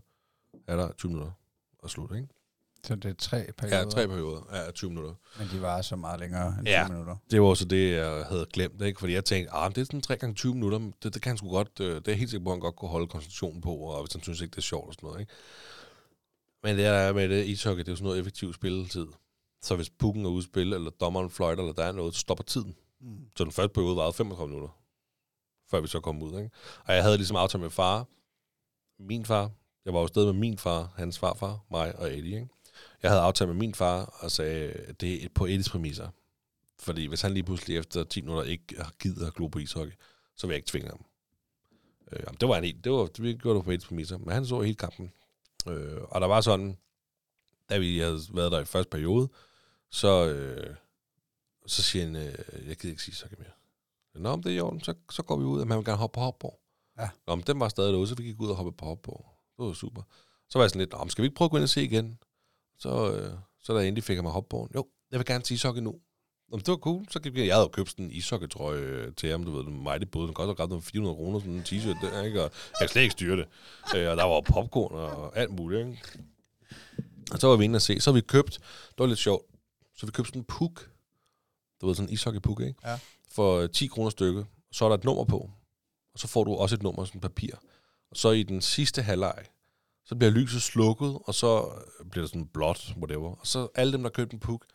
halvleg, 0.68 0.92
20 0.98 1.12
minutter, 1.12 1.32
og 1.80 1.90
slut, 1.90 2.16
ikke? 2.16 2.28
Så 2.84 2.96
det 2.96 3.06
er 3.06 3.14
tre 3.14 3.46
perioder, 3.58 3.78
Ja, 3.78 3.86
tre 3.86 4.08
perioder, 4.08 4.42
ja, 4.66 4.72
20 4.72 4.90
minutter. 4.90 5.14
men 5.40 5.48
de 5.52 5.62
var 5.62 5.82
så 5.82 5.96
meget 5.96 6.20
længere 6.20 6.56
end 6.60 6.68
Ja. 6.68 6.84
20 6.86 6.94
minutter. 6.94 7.16
Det 7.32 7.42
var 7.42 7.48
også 7.48 7.66
det, 7.66 7.92
jeg 7.94 8.26
havde 8.26 8.46
glemt, 8.54 8.82
ikke? 8.82 9.00
Fordi 9.00 9.14
jeg 9.14 9.26
tænkte, 9.26 9.54
ah, 9.54 9.70
det 9.76 9.78
er 9.82 9.86
sådan 9.86 10.02
3 10.02 10.16
gange 10.16 10.36
20 10.36 10.54
minutter, 10.54 10.80
det, 11.04 11.14
det 11.14 11.22
kan 11.22 11.30
han 11.30 11.38
sgu 11.38 11.50
godt, 11.50 11.80
øh, 11.82 11.96
det 11.96 12.08
er 12.08 12.14
helt 12.16 12.30
sikker 12.30 12.44
på, 12.44 12.50
at 12.50 12.54
han 12.56 12.60
godt 12.62 12.76
kunne 12.76 12.90
holde 12.90 13.08
koncentrationen 13.08 13.62
på, 13.62 13.76
og 13.76 14.04
hvis 14.04 14.14
han 14.14 14.24
synes 14.24 14.42
ikke, 14.42 14.52
det 14.52 14.58
er 14.58 14.62
sjovt 14.62 14.88
og 14.88 14.94
sådan 14.94 15.08
noget, 15.08 15.20
ikke? 15.20 15.34
Men 16.64 16.76
det 16.78 16.86
der 16.86 16.92
er 16.92 17.14
med 17.14 17.30
det 17.30 17.46
ishockey, 17.46 17.80
det 17.80 17.88
er 17.88 17.92
jo 17.92 17.96
sådan 17.96 18.06
noget 18.06 18.20
effektiv 18.20 18.54
spilletid. 18.54 19.08
Så 19.62 19.76
hvis 19.76 19.90
pukken 19.90 20.26
er 20.26 20.42
spille, 20.42 20.76
eller 20.76 20.90
dommeren 20.92 21.30
fløjter, 21.30 21.64
eller 21.64 21.74
der 21.74 21.84
er 21.84 21.92
noget, 21.92 22.14
så 22.14 22.20
stopper 22.20 22.44
tiden. 22.44 22.76
Mm. 23.02 23.18
Så 23.38 23.44
den 23.44 23.52
første 23.52 23.74
periode 23.74 23.96
varede 23.96 24.14
35 24.14 24.48
minutter, 24.54 24.78
før 25.72 25.82
vi 25.82 25.88
så 25.88 26.00
kom 26.00 26.22
ud. 26.24 26.38
Ikke? 26.40 26.50
Og 26.86 26.94
jeg 26.96 27.04
havde 27.04 27.18
ligesom 27.18 27.36
aftalt 27.38 27.62
med 27.62 27.70
far, 27.70 28.08
min 29.00 29.26
far, 29.26 29.52
jeg 29.86 29.94
var 29.94 30.00
jo 30.00 30.04
afsted 30.04 30.26
med 30.26 30.34
min 30.34 30.58
far, 30.58 30.94
hans 30.96 31.20
farfar, 31.20 31.60
mig 31.72 31.96
og 32.00 32.18
Eddie. 32.18 32.36
Ikke? 32.36 32.48
Jeg 33.04 33.12
havde 33.12 33.22
aftalt 33.22 33.48
med 33.48 33.56
min 33.56 33.76
far 33.76 34.18
og 34.20 34.32
sagde, 34.32 34.72
at 34.72 35.02
det 35.02 35.24
er 35.24 35.30
på 35.36 35.46
Eddies 35.46 35.70
præmisser. 35.70 36.10
Fordi 36.80 37.06
hvis 37.06 37.22
han 37.22 37.34
lige 37.34 37.44
pludselig 37.44 37.78
efter 37.78 38.04
10 38.04 38.22
minutter 38.22 38.44
ikke 38.44 38.76
har 38.78 38.94
givet 39.00 39.28
at 39.28 39.34
glo 39.34 39.48
på 39.48 39.60
ishockey, 39.60 39.94
så 40.36 40.48
vil 40.48 40.54
jeg 40.54 40.58
ikke 40.58 40.70
tvinge 40.70 40.90
ham. 40.90 41.06
Øh, 42.12 42.24
det 42.42 42.50
var 42.50 42.58
en 42.58 42.64
helt, 42.64 42.84
det 42.84 42.92
var, 42.92 43.06
det 43.06 43.42
gjorde 43.42 43.58
det 43.58 43.66
på 43.66 43.72
Eddies 43.72 43.88
præmisser, 43.88 44.18
men 44.18 44.30
han 44.30 44.46
så 44.46 44.62
hele 44.62 44.76
kampen. 44.76 45.14
Øh, 45.68 46.02
og 46.02 46.22
der 46.22 46.28
var 46.28 46.42
sådan, 46.42 46.78
da 47.70 47.78
vi 47.78 48.00
havde 48.00 48.20
været 48.34 48.52
der 48.52 48.60
i 48.60 48.66
første 48.66 48.90
periode, 48.90 49.30
så, 49.90 50.28
øh, 50.28 50.76
så 51.66 51.84
siger 51.84 52.06
han, 52.06 52.16
øh, 52.16 52.68
jeg 52.68 52.78
gider 52.78 52.90
ikke 52.90 53.04
sige 53.04 53.14
ishockey 53.14 53.38
mere. 53.38 53.52
Nå, 54.14 54.36
men 54.36 54.44
det 54.44 54.52
er 54.52 54.56
i 54.56 54.60
orden, 54.60 54.82
så, 54.82 54.94
så 55.12 55.24
går 55.24 55.38
vi 55.38 55.44
ud, 55.44 55.62
og 55.62 55.68
man 55.68 55.78
vil 55.78 55.86
gerne 55.86 55.98
hoppe 55.98 56.16
på 56.16 56.20
hopborg. 56.20 56.60
Ja. 57.00 57.10
Nå, 57.28 57.36
men 57.36 57.44
den 57.48 57.60
var 57.60 57.70
stadig 57.70 57.94
derude, 57.94 58.08
så 58.08 58.16
vi 58.16 58.24
gik 58.24 58.40
ud 58.40 58.50
og 58.50 58.56
hoppe 58.56 58.72
på 58.72 58.86
hopborg. 58.86 59.26
Det 59.58 59.66
var 59.66 59.74
super. 59.74 60.02
Så 60.50 60.60
var 60.60 60.64
jeg 60.64 60.70
sådan 60.70 60.80
lidt, 60.80 60.94
men 61.00 61.10
skal 61.10 61.22
vi 61.22 61.26
ikke 61.26 61.36
prøve 61.36 61.46
at 61.46 61.52
gå 61.52 61.58
ind 61.58 61.64
og 61.64 61.70
se 61.70 61.84
igen? 61.84 62.20
Så, 62.80 63.14
øh, 63.14 63.32
så 63.64 63.74
da 63.74 63.80
jeg 63.80 63.88
endelig 63.88 64.04
fik 64.04 64.16
jeg 64.16 64.24
mig 64.24 64.32
hopborgen, 64.32 64.72
jo, 64.76 64.88
jeg 65.12 65.20
vil 65.20 65.26
gerne 65.26 65.44
til 65.44 65.54
ishockey 65.54 65.82
nu. 65.82 65.96
Men 66.52 66.60
det 66.60 66.68
var 66.68 66.78
cool. 66.78 67.06
Så 67.12 67.20
gik 67.20 67.34
vi, 67.34 67.48
jeg 67.48 67.56
havde 67.56 67.64
jo 67.64 67.68
købt 67.68 67.90
sådan 67.90 68.06
en 68.06 68.12
ishockeytrøje 68.12 68.80
øh, 68.80 69.14
til 69.16 69.30
ham, 69.30 69.44
du 69.44 69.52
ved, 69.52 69.64
den 69.64 69.84
mig 69.84 70.00
det 70.00 70.12
både. 70.12 70.28
Den 70.28 70.34
koster 70.34 70.60
ret 70.60 70.70
noget 70.70 70.84
400 70.84 71.16
kroner, 71.16 71.40
sådan 71.40 71.54
en 71.54 71.62
t-shirt 71.62 72.06
der, 72.06 72.24
ikke? 72.24 72.44
Og 72.44 72.52
jeg 72.80 72.80
kan 72.80 72.90
slet 72.90 73.02
ikke 73.02 73.12
styre 73.12 73.38
det. 73.38 73.48
Øh, 73.96 74.10
og 74.10 74.18
der 74.18 74.24
var 74.24 74.42
popcorn 74.42 74.96
og 74.96 75.38
alt 75.38 75.52
muligt, 75.52 75.88
ikke? 75.88 76.02
Og 77.32 77.40
så 77.40 77.48
var 77.48 77.56
vi 77.56 77.64
inde 77.64 77.78
og 77.78 77.82
se. 77.82 78.00
Så 78.00 78.12
vi 78.12 78.22
købt, 78.22 78.54
det 78.90 79.00
var 79.00 79.06
lidt 79.06 79.20
sjovt, 79.20 79.46
så 79.96 80.06
vi 80.06 80.12
købte 80.12 80.30
sådan 80.30 80.42
en 80.42 80.46
puk. 80.46 80.90
Du 81.82 81.88
ved, 81.88 81.96
sådan 81.96 82.10
en 82.10 82.14
ishockey-puk, 82.14 82.62
ikke? 82.62 82.76
Ja. 82.86 83.00
For 83.32 83.60
øh, 83.60 83.70
10 83.70 83.88
kroner 83.88 84.10
stykket. 84.10 84.46
Så 84.72 84.86
er 84.86 84.90
der 84.90 84.98
et 84.98 85.04
nummer 85.04 85.24
på. 85.24 85.52
Og 86.14 86.20
så 86.20 86.28
får 86.28 86.44
du 86.44 86.56
også 86.56 86.76
et 86.76 86.84
nummer, 86.84 87.06
sådan 87.06 87.22
papir. 87.22 87.56
Og 88.12 88.18
så 88.18 88.32
i 88.32 88.44
den 88.44 88.62
sidste 88.62 89.02
halvleg, 89.02 89.46
så 90.06 90.16
bliver 90.16 90.32
lyset 90.32 90.62
slukket, 90.62 91.20
og 91.26 91.36
så 91.36 91.72
øh, 92.00 92.10
bliver 92.10 92.24
det 92.24 92.30
sådan 92.30 92.48
blåt, 92.48 92.94
whatever. 92.98 93.36
Og 93.36 93.48
så 93.48 93.68
alle 93.76 93.94
dem, 93.94 94.04
der 94.04 94.10
købte 94.10 94.34
en 94.34 94.40
puk, 94.40 94.66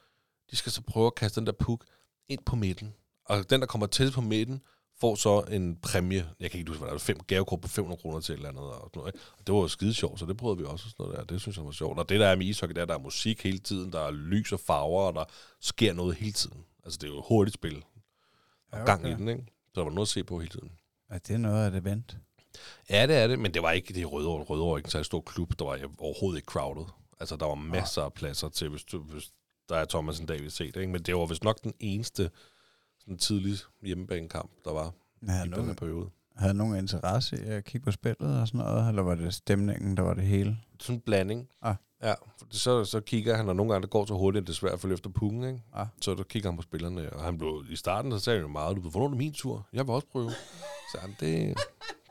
de 0.50 0.56
skal 0.56 0.72
så 0.72 0.82
prøve 0.82 1.06
at 1.06 1.14
kaste 1.14 1.40
den 1.40 1.46
der 1.46 1.52
puk 1.52 1.84
ind 2.28 2.44
på 2.46 2.56
midten. 2.56 2.94
Og 3.24 3.50
den, 3.50 3.60
der 3.60 3.66
kommer 3.66 3.86
til 3.86 4.12
på 4.12 4.20
midten, 4.20 4.60
får 5.00 5.14
så 5.14 5.40
en 5.40 5.76
præmie. 5.76 6.30
Jeg 6.40 6.50
kan 6.50 6.60
ikke 6.60 6.70
huske, 6.70 6.80
hvad 6.80 6.88
der 6.88 6.94
er. 6.94 6.98
Fem 6.98 7.20
gavekort 7.20 7.60
på 7.60 7.68
500 7.68 8.00
kroner 8.00 8.20
til 8.20 8.32
et 8.32 8.36
eller 8.36 8.48
andet. 8.48 8.64
Og 8.64 8.74
sådan 8.74 8.90
noget? 9.00 9.14
Og 9.38 9.46
det 9.46 9.54
var 9.54 9.60
jo 9.60 9.68
skide 9.68 9.94
sjovt, 9.94 10.18
så 10.18 10.26
det 10.26 10.36
prøvede 10.36 10.58
vi 10.58 10.64
også. 10.64 10.86
og 10.86 10.90
Sådan 10.90 11.04
noget 11.06 11.18
der. 11.18 11.24
Det 11.24 11.40
synes 11.40 11.56
jeg 11.56 11.64
var 11.64 11.70
sjovt. 11.70 11.98
Og 11.98 12.08
det 12.08 12.20
der 12.20 12.26
er 12.26 12.36
med 12.36 12.46
ishockey, 12.46 12.74
det 12.74 12.80
er, 12.80 12.84
der 12.84 12.94
er 12.94 12.98
musik 12.98 13.42
hele 13.42 13.58
tiden, 13.58 13.92
der 13.92 14.00
er 14.00 14.10
lys 14.10 14.52
og 14.52 14.60
farver, 14.60 15.02
og 15.02 15.14
der 15.14 15.24
sker 15.60 15.92
noget 15.92 16.16
hele 16.16 16.32
tiden. 16.32 16.64
Altså, 16.84 16.98
det 17.02 17.08
er 17.08 17.12
jo 17.12 17.18
et 17.18 17.24
hurtigt 17.28 17.54
spil. 17.54 17.84
Og 18.72 18.78
Ja, 18.78 18.84
gang 18.84 19.02
i 19.02 19.06
okay. 19.06 19.18
den, 19.18 19.28
ikke? 19.28 19.44
Så 19.46 19.72
der 19.74 19.84
var 19.84 19.90
noget 19.90 20.06
at 20.06 20.10
se 20.10 20.24
på 20.24 20.38
hele 20.38 20.50
tiden. 20.50 20.72
Er 21.10 21.18
det 21.18 21.40
noget 21.40 21.64
af 21.64 21.70
det 21.70 21.80
event? 21.80 22.16
Ja, 22.90 23.06
det 23.06 23.16
er 23.16 23.26
det, 23.26 23.38
men 23.38 23.54
det 23.54 23.62
var 23.62 23.70
ikke 23.70 23.94
det 23.94 24.02
er 24.02 24.06
Rødovre. 24.06 24.44
Rødovre 24.44 24.72
er 24.72 24.76
ikke 24.76 24.86
en 24.86 24.90
særlig 24.90 25.06
stor 25.06 25.20
klub. 25.20 25.58
Der 25.58 25.64
var 25.64 25.78
overhovedet 25.98 26.38
ikke 26.38 26.46
crowded. 26.46 26.84
Altså, 27.20 27.36
der 27.36 27.46
var 27.46 27.54
masser 27.54 28.02
af 28.02 28.12
pladser 28.12 28.48
til, 28.48 28.68
hvis, 28.68 28.84
du, 28.84 28.98
hvis 28.98 29.30
der 29.68 29.76
er 29.76 29.84
Thomas 29.84 30.20
en 30.20 30.26
dag, 30.26 30.42
vi 30.42 30.50
set, 30.50 30.76
ikke? 30.76 30.92
Men 30.92 31.02
det 31.02 31.16
var 31.16 31.26
vist 31.26 31.44
nok 31.44 31.62
den 31.64 31.72
eneste 31.80 32.30
sådan 32.98 33.18
tidlig 33.18 33.58
hjemmebanekamp, 33.82 34.50
der 34.64 34.72
var 34.72 34.92
Havde 35.28 35.46
i 35.46 35.50
den 35.50 35.66
her 35.66 35.74
periode. 35.74 36.10
havde 36.36 36.54
nogen 36.54 36.76
interesse 36.76 37.36
i 37.46 37.48
at 37.48 37.64
kigge 37.64 37.84
på 37.84 37.90
spillet 37.90 38.40
og 38.40 38.48
sådan 38.48 38.58
noget? 38.58 38.88
Eller 38.88 39.02
var 39.02 39.14
det 39.14 39.34
stemningen, 39.34 39.96
der 39.96 40.02
var 40.02 40.14
det 40.14 40.24
hele? 40.24 40.58
Sådan 40.80 40.94
en 40.94 41.00
blanding. 41.00 41.48
Ah. 41.62 41.74
Ja, 42.02 42.14
så, 42.50 42.84
så 42.84 43.00
kigger 43.00 43.36
han, 43.36 43.48
og 43.48 43.56
nogle 43.56 43.72
gange 43.72 43.82
det 43.82 43.90
går 43.90 44.06
så 44.06 44.14
hurtigt, 44.14 44.42
at 44.42 44.46
det 44.46 44.52
er 44.52 44.56
svært 44.56 44.72
at 44.72 44.80
følge 44.80 44.94
efter 44.94 45.10
pukken, 45.10 45.44
ikke? 45.44 45.60
Ah. 45.74 45.86
Så 46.00 46.14
der 46.14 46.22
kigger 46.22 46.50
han 46.50 46.56
på 46.56 46.62
spillerne, 46.62 47.12
og 47.12 47.24
han 47.24 47.38
blev, 47.38 47.64
i 47.70 47.76
starten, 47.76 48.12
så 48.12 48.18
sagde 48.18 48.38
han 48.38 48.46
jo 48.46 48.52
meget, 48.52 48.76
du 48.76 48.80
ved, 48.80 48.90
hvornår 48.90 49.06
er 49.06 49.10
det 49.10 49.18
min 49.18 49.32
tur? 49.32 49.66
Jeg 49.72 49.86
vil 49.86 49.94
også 49.94 50.06
prøve. 50.12 50.30
Så 50.92 50.98
han, 51.00 51.16
det, 51.20 51.54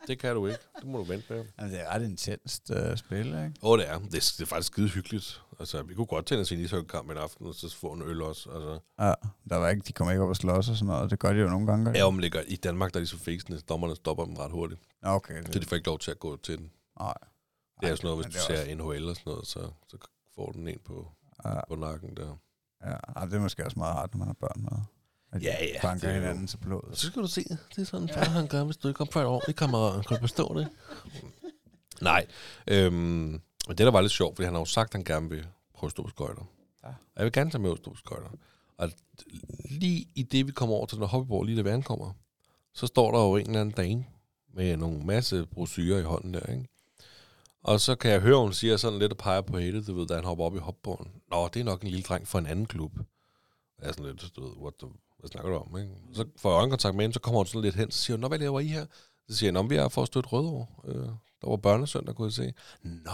det 0.07 0.19
kan 0.19 0.35
du 0.35 0.47
ikke. 0.47 0.59
Det 0.79 0.85
må 0.87 0.97
du 0.97 1.03
vente 1.03 1.33
med. 1.33 1.45
Altså, 1.57 1.77
det 1.77 1.85
er 1.85 1.89
ret 1.95 2.03
intenst 2.03 2.69
uh, 2.69 2.95
spil, 2.95 3.25
ikke? 3.27 3.53
Åh, 3.61 3.69
oh, 3.71 3.79
det 3.79 3.89
er. 3.89 3.99
Det 3.99 4.05
er, 4.15 4.33
det 4.37 4.41
er 4.41 4.45
faktisk 4.45 4.67
skide 4.73 4.87
hyggeligt. 4.89 5.41
Altså, 5.59 5.83
vi 5.83 5.93
kunne 5.93 6.05
godt 6.05 6.25
tænde 6.25 6.41
os 6.41 6.51
en 6.51 6.59
ishockeykamp 6.59 7.09
en 7.11 7.17
aften, 7.17 7.45
og 7.47 7.55
så 7.55 7.75
få 7.75 7.87
en 7.91 8.01
øl 8.01 8.21
også. 8.21 8.49
Altså, 8.49 8.79
Ja, 8.99 9.13
der 9.49 9.55
var 9.55 9.69
ikke, 9.69 9.81
de 9.87 9.93
kommer 9.93 10.11
ikke 10.11 10.23
op 10.23 10.29
og 10.29 10.35
slås 10.35 10.69
og 10.69 10.75
sådan 10.75 10.87
noget. 10.87 11.11
Det 11.11 11.19
gør 11.19 11.33
de 11.33 11.39
jo 11.39 11.49
nogle 11.49 11.67
gange. 11.67 11.91
ja, 11.95 12.03
om 12.05 12.19
ligger 12.19 12.41
i 12.47 12.55
Danmark, 12.55 12.93
der 12.93 12.99
er 12.99 13.03
de 13.03 13.07
så 13.07 13.17
fængsende. 13.19 13.59
Dommerne 13.59 13.95
stopper 13.95 14.25
dem 14.25 14.33
ret 14.33 14.51
hurtigt. 14.51 14.81
Okay. 15.01 15.43
Så 15.51 15.59
de 15.59 15.65
får 15.65 15.75
ikke 15.75 15.87
lov 15.87 15.99
til 15.99 16.11
at 16.11 16.19
gå 16.19 16.37
til 16.37 16.57
den. 16.57 16.71
Nej. 16.99 17.13
Det 17.79 17.85
er 17.87 17.89
jo 17.89 17.95
sådan 17.95 18.07
noget, 18.07 18.25
hvis 18.25 18.35
du 18.35 18.51
det 18.53 18.59
er 18.59 18.65
ser 18.65 18.75
NHL 18.75 19.09
og 19.09 19.15
sådan 19.15 19.31
noget, 19.31 19.47
så, 19.47 19.59
så 19.87 19.97
får 20.35 20.51
du 20.51 20.59
den 20.59 20.67
en 20.67 20.79
på, 20.85 21.11
Ja, 21.45 21.65
på 21.67 21.75
nakken 21.75 22.17
der. 22.17 22.35
ja. 22.85 23.25
Det 23.25 23.33
er 23.33 23.39
måske 23.39 23.65
også 23.65 23.79
meget 23.79 23.95
rart, 23.95 24.13
når 24.13 24.17
man 24.19 24.27
har 24.27 24.33
børn 24.33 24.61
med. 24.63 24.77
At 25.33 25.43
Ja, 25.43 25.65
ja, 25.65 25.81
Banker 25.81 26.07
det 26.07 26.15
hinanden 26.15 26.47
til 26.47 26.57
blodet. 26.57 26.97
Så 26.97 27.07
skal 27.07 27.21
du 27.21 27.27
se, 27.27 27.43
det 27.43 27.77
er 27.77 27.83
sådan, 27.83 28.09
far 28.09 28.23
han 28.23 28.47
gør, 28.47 28.63
hvis 28.63 28.77
du 28.77 28.87
ikke 28.87 28.97
kommer 28.97 29.11
for 29.11 29.19
et 29.21 29.25
år. 29.25 29.39
Det 29.39 29.55
kommer, 29.55 30.01
kan 30.01 30.17
du 30.17 30.21
forstå 30.21 30.57
det? 30.57 30.67
Nej. 32.01 32.25
Øhm, 32.67 32.93
men 32.93 33.41
det, 33.67 33.77
der 33.77 33.91
var 33.91 34.01
lidt 34.01 34.11
sjovt, 34.11 34.35
fordi 34.35 34.45
han 34.45 34.53
har 34.53 34.61
jo 34.61 34.65
sagt, 34.65 34.89
at 34.89 34.93
han 34.93 35.03
gerne 35.03 35.29
vil 35.29 35.47
prøve 35.73 35.87
at 35.87 35.91
stå 35.91 36.03
på 36.03 36.09
skøjter. 36.09 36.43
Ja. 36.83 36.87
Og 36.87 37.17
jeg 37.17 37.23
vil 37.23 37.31
gerne 37.31 37.51
tage 37.51 37.61
med 37.61 37.71
at 37.71 37.77
stå 37.77 37.91
på 37.91 37.97
skøjter. 37.97 38.29
Og 38.77 38.91
lige 39.69 40.07
i 40.15 40.23
det, 40.23 40.47
vi 40.47 40.51
kommer 40.51 40.75
over 40.75 40.85
til 40.85 40.97
den 40.97 41.07
hoppeborg, 41.07 41.43
lige 41.43 41.57
da 41.57 41.61
vi 41.61 41.69
ankommer, 41.69 42.13
så 42.73 42.87
står 42.87 43.11
der 43.11 43.19
jo 43.19 43.35
en 43.35 43.47
eller 43.47 43.61
anden 43.61 43.75
dame 43.75 44.05
med 44.53 44.77
nogle 44.77 44.99
masse 44.99 45.45
brosyrer 45.45 45.99
i 45.99 46.03
hånden 46.03 46.33
der, 46.33 46.51
ikke? 46.53 46.67
Og 47.63 47.79
så 47.79 47.95
kan 47.95 48.11
jeg 48.11 48.21
høre, 48.21 48.39
hun 48.39 48.53
siger 48.53 48.77
sådan 48.77 48.99
lidt 48.99 49.11
og 49.11 49.17
peger 49.17 49.41
på 49.41 49.57
hættet, 49.57 49.87
du 49.87 49.93
ved, 49.93 50.07
da 50.07 50.15
han 50.15 50.23
hopper 50.23 50.45
op 50.45 50.55
i 50.55 50.59
hopborgen. 50.59 51.11
Nå, 51.31 51.47
det 51.53 51.59
er 51.59 51.63
nok 51.63 51.81
en 51.81 51.87
lille 51.87 52.03
dreng 52.03 52.27
fra 52.27 52.39
en 52.39 52.45
anden 52.45 52.65
klub. 52.65 52.91
Jeg 53.81 53.87
er 53.87 53.91
sådan 53.91 54.05
lidt, 54.05 54.35
du 54.35 54.47
ved, 54.47 54.57
what 54.57 54.73
the, 54.79 54.89
hvad 55.23 55.29
snakker 55.29 55.51
du 55.51 55.57
om, 55.57 55.77
ikke? 55.77 55.91
Så 56.13 56.25
får 56.37 56.49
jeg 56.51 56.57
øjenkontakt 56.57 56.95
med 56.95 57.03
hende, 57.03 57.13
så 57.13 57.19
kommer 57.19 57.37
hun 57.39 57.45
sådan 57.45 57.61
lidt 57.61 57.75
hen, 57.75 57.91
så 57.91 58.01
siger 58.01 58.17
hun, 58.17 58.21
Nå, 58.21 58.27
hvad 58.27 58.39
laver 58.39 58.59
I 58.59 58.67
her? 58.67 58.85
Så 59.29 59.35
siger 59.37 59.51
jeg, 59.61 59.69
vi 59.69 59.75
er 59.75 59.87
for 59.87 60.01
at 60.01 60.07
støtte 60.07 60.29
Rødovre. 60.29 60.65
Øh, 60.87 60.95
Der 61.41 61.49
var 61.49 61.55
børnesøndag, 61.57 62.15
kunne 62.15 62.25
jeg 62.25 62.33
se. 62.33 62.53
Nå, 62.83 63.11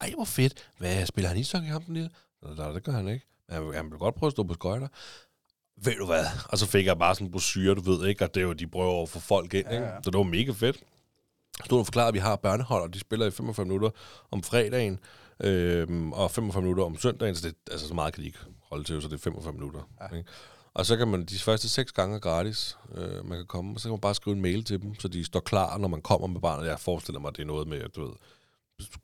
ej, 0.00 0.12
hvor 0.14 0.24
fedt. 0.24 0.70
Hvad, 0.78 1.06
spiller 1.06 1.28
han 1.28 1.38
ishockey, 1.38 1.68
ham 1.68 1.82
den 1.82 1.94
lille? 1.94 2.10
Nej, 2.56 2.72
det 2.72 2.82
gør 2.84 2.92
han 2.92 3.08
ikke. 3.08 3.26
Han, 3.48 3.74
han 3.74 3.90
vil 3.90 3.98
godt 3.98 4.14
prøve 4.14 4.28
at 4.28 4.32
stå 4.32 4.42
på 4.42 4.54
skøjter. 4.54 4.88
Ved 5.84 5.94
du 5.98 6.06
hvad? 6.06 6.24
Og 6.48 6.58
så 6.58 6.66
fik 6.66 6.86
jeg 6.86 6.98
bare 6.98 7.14
sådan 7.14 7.26
en 7.26 7.30
brochure, 7.32 7.74
du 7.74 7.80
ved 7.80 8.08
ikke, 8.08 8.24
og 8.24 8.34
det 8.34 8.40
er 8.40 8.44
jo, 8.44 8.52
de 8.52 8.66
prøver 8.66 9.02
at 9.02 9.08
få 9.08 9.18
folk 9.18 9.54
ind, 9.54 9.72
ikke? 9.72 9.90
Så 10.02 10.10
det 10.10 10.18
var 10.18 10.22
mega 10.24 10.52
fedt. 10.52 10.76
Stod 11.64 11.78
og 11.78 11.86
forklarede, 11.86 12.08
at 12.08 12.14
vi 12.14 12.18
har 12.18 12.36
børnehold, 12.36 12.82
og 12.82 12.94
de 12.94 13.00
spiller 13.00 13.26
i 13.26 13.30
45 13.30 13.64
minutter 13.66 13.90
om 14.30 14.42
fredagen, 14.42 14.98
øhm, 15.40 16.12
og 16.12 16.30
45 16.30 16.62
minutter 16.62 16.84
om 16.84 16.98
søndagen, 16.98 17.34
så, 17.34 17.48
det, 17.48 17.56
altså, 17.70 17.88
så 17.88 17.94
meget 17.94 18.14
kan 18.14 18.20
de 18.22 18.26
ikke 18.26 18.38
holde 18.62 18.84
til, 18.84 19.02
så 19.02 19.08
det 19.08 19.14
er 19.14 19.18
45 19.18 19.52
minutter. 19.52 19.80
Ja. 20.00 20.16
Ikke? 20.16 20.28
Og 20.76 20.86
så 20.86 20.96
kan 20.96 21.08
man 21.08 21.24
de 21.24 21.38
første 21.38 21.68
seks 21.68 21.92
gange 21.92 22.20
gratis, 22.20 22.78
øh, 22.94 23.28
man 23.28 23.38
kan 23.38 23.46
komme, 23.46 23.74
og 23.74 23.80
så 23.80 23.88
kan 23.88 23.92
man 23.92 24.00
bare 24.00 24.14
skrive 24.14 24.36
en 24.36 24.42
mail 24.42 24.64
til 24.64 24.82
dem, 24.82 25.00
så 25.00 25.08
de 25.08 25.24
står 25.24 25.40
klar, 25.40 25.78
når 25.78 25.88
man 25.88 26.02
kommer 26.02 26.26
med 26.26 26.40
barnet. 26.40 26.68
Jeg 26.68 26.80
forestiller 26.80 27.20
mig, 27.20 27.28
at 27.28 27.36
det 27.36 27.42
er 27.42 27.46
noget 27.46 27.68
med, 27.68 27.88
du 27.88 28.06
ved, 28.06 28.14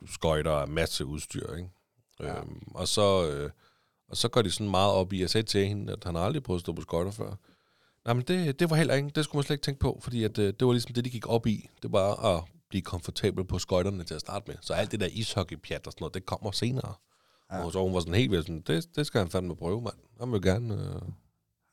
skøjter 0.07 0.51
og 0.51 0.69
masse 0.69 1.05
udstyr, 1.07 1.55
ikke? 1.55 1.71
Ja. 2.21 2.39
Øhm, 2.39 2.63
og 2.75 2.89
så... 2.89 3.31
Øh, 3.31 3.51
og 4.09 4.17
så 4.17 4.29
går 4.29 4.43
de 4.43 4.51
sådan 4.51 4.71
meget 4.71 4.93
op 4.93 5.13
i, 5.13 5.21
jeg 5.21 5.31
sagde 5.31 5.47
til 5.47 5.69
hende, 5.69 5.93
at 5.93 6.05
han 6.05 6.17
aldrig 6.17 6.43
prøvet 6.43 6.59
at 6.59 6.61
stå 6.61 6.73
på 6.73 6.83
skøjter 6.83 7.11
før. 7.11 7.35
Nej, 8.05 8.15
men 8.15 8.23
det, 8.23 8.61
det 8.61 8.71
var 8.71 8.77
heller 8.77 8.95
ikke, 8.95 9.11
det 9.15 9.25
skulle 9.25 9.39
man 9.39 9.45
slet 9.45 9.55
ikke 9.55 9.65
tænke 9.65 9.81
på, 9.81 9.99
fordi 10.03 10.25
at, 10.25 10.39
øh, 10.39 10.55
det 10.61 10.67
var 10.67 10.73
ligesom 10.73 10.95
det, 10.95 11.05
de 11.05 11.11
gik 11.11 11.29
op 11.29 11.47
i. 11.47 11.69
Det 11.83 11.93
var 11.93 12.25
at 12.25 12.45
blive 12.69 12.83
komfortabel 12.83 13.45
på 13.45 13.59
skøjterne 13.59 14.05
til 14.05 14.15
at 14.15 14.21
starte 14.21 14.45
med. 14.51 14.57
Så 14.61 14.73
alt 14.73 14.93
det 14.93 15.01
der 15.01 15.07
ishockeypjat 15.07 15.87
og 15.87 15.93
sådan 15.93 16.03
noget, 16.03 16.15
det 16.15 16.27
kommer 16.27 16.51
senere. 16.51 16.95
Ja. 17.53 17.65
Og 17.65 17.73
så 17.73 17.83
hun 17.83 17.95
var 17.95 18.01
sådan 18.01 18.15
helt 18.15 18.31
vildt 18.31 18.47
sådan, 18.47 18.61
det, 18.67 18.97
det 18.97 19.07
skal 19.07 19.19
han 19.19 19.31
fandme 19.31 19.57
prøve, 19.57 19.83
mand. 19.83 19.97
Han 20.21 20.33
vil 20.33 20.43
gerne, 20.43 20.75
øh, 20.75 21.03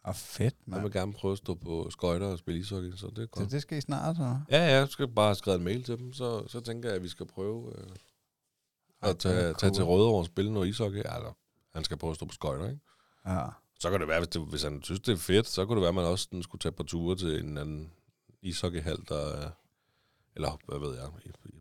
Og 0.03 0.15
fedt, 0.15 0.55
han 0.65 0.71
mand. 0.71 0.81
vil 0.81 0.91
gerne 0.91 1.13
prøve 1.13 1.31
at 1.31 1.37
stå 1.37 1.53
på 1.53 1.87
skøjter 1.91 2.27
og 2.27 2.37
spille 2.39 2.59
ishockey, 2.59 2.95
så 2.95 3.07
det 3.07 3.17
er 3.17 3.25
godt. 3.25 3.43
Det, 3.43 3.51
det 3.51 3.61
skal 3.61 3.77
I 3.77 3.81
snart, 3.81 4.15
så. 4.15 4.23
Ja, 4.49 4.57
ja, 4.57 4.77
jeg 4.77 4.87
skal 4.89 5.07
bare 5.07 5.35
skrevet 5.35 5.57
en 5.57 5.63
mail 5.63 5.83
til 5.83 5.97
dem, 5.97 6.13
så, 6.13 6.47
så 6.47 6.59
tænker 6.61 6.89
jeg, 6.89 6.95
at 6.95 7.03
vi 7.03 7.07
skal 7.07 7.25
prøve 7.27 7.73
øh, 7.77 7.87
at 9.01 9.17
tage, 9.19 9.35
tage 9.41 9.53
cool. 9.53 9.73
til 9.73 9.83
Rødovre 9.83 10.19
og 10.19 10.25
spille 10.25 10.53
noget 10.53 10.67
ishockey. 10.67 10.97
Eller, 10.99 11.37
han 11.73 11.83
skal 11.83 11.97
prøve 11.97 12.11
at 12.11 12.15
stå 12.15 12.25
på 12.25 12.33
skøjter, 12.33 12.65
ikke? 12.69 12.79
Ja. 13.25 13.45
Så 13.79 13.89
kan 13.91 13.99
det 13.99 14.07
være, 14.07 14.19
hvis, 14.19 14.27
det, 14.29 14.41
hvis 14.41 14.63
han 14.63 14.83
synes, 14.83 14.99
det 14.99 15.13
er 15.13 15.17
fedt, 15.17 15.47
så 15.47 15.65
kunne 15.65 15.75
det 15.75 15.81
være, 15.81 15.89
at 15.89 15.95
man 15.95 16.05
også 16.05 16.23
sådan, 16.23 16.43
skulle 16.43 16.59
tage 16.59 16.71
på 16.71 16.83
ture 16.83 17.15
til 17.15 17.39
en 17.45 17.57
anden 17.57 17.91
ishockeyhal, 18.41 18.97
der 19.09 19.15
er- 19.35 19.51
eller 20.35 20.57
hvad 20.65 20.79
ved 20.79 20.95
jeg, 20.99 21.07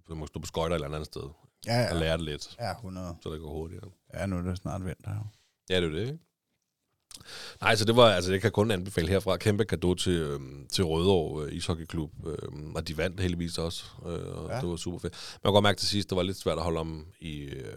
man 0.08 0.18
må 0.18 0.26
stå 0.26 0.40
på 0.40 0.46
skøjter 0.46 0.76
et 0.76 0.82
eller 0.84 0.96
andet 0.96 1.06
sted, 1.06 1.22
Ja, 1.66 1.86
og 1.88 1.94
ja. 1.94 2.00
lære 2.00 2.16
det 2.16 2.24
lidt, 2.24 2.56
Ja, 2.60 2.72
100. 2.72 3.16
så 3.22 3.30
det 3.32 3.40
går 3.40 3.52
hurtigere. 3.52 3.90
Ja, 4.14 4.26
nu 4.26 4.36
er 4.38 4.42
det 4.42 4.56
snart 4.58 4.84
vinter. 4.84 5.10
Ja, 5.70 5.80
det 5.80 5.84
er 5.84 5.88
jo 5.88 5.94
det, 5.96 6.00
ikke? 6.06 6.18
Nej, 7.60 7.76
så 7.76 7.84
det 7.84 7.96
var, 7.96 8.10
altså 8.10 8.32
jeg 8.32 8.40
kan 8.40 8.52
kun 8.52 8.70
anbefale 8.70 9.08
herfra. 9.08 9.36
Kæmpe 9.36 9.64
gave 9.64 9.96
til, 9.96 10.12
øhm, 10.12 10.66
til 10.72 10.84
Rødovre 10.84 11.44
øh, 11.46 11.52
Ishockeyklub, 11.52 12.10
øhm, 12.26 12.74
og 12.74 12.88
de 12.88 12.96
vandt 12.96 13.20
heldigvis 13.20 13.58
også, 13.58 13.84
øh, 14.06 14.38
og 14.38 14.50
Ja. 14.50 14.60
det 14.60 14.68
var 14.68 14.76
super 14.76 14.98
fedt. 14.98 15.14
Man 15.44 15.50
kan 15.50 15.52
godt 15.52 15.62
mærke 15.62 15.78
til 15.78 15.88
sidst, 15.88 16.10
det 16.10 16.16
var 16.16 16.22
lidt 16.22 16.36
svært 16.36 16.58
at 16.58 16.64
holde 16.64 16.80
om 16.80 17.06
i, 17.20 17.38
øh, 17.40 17.76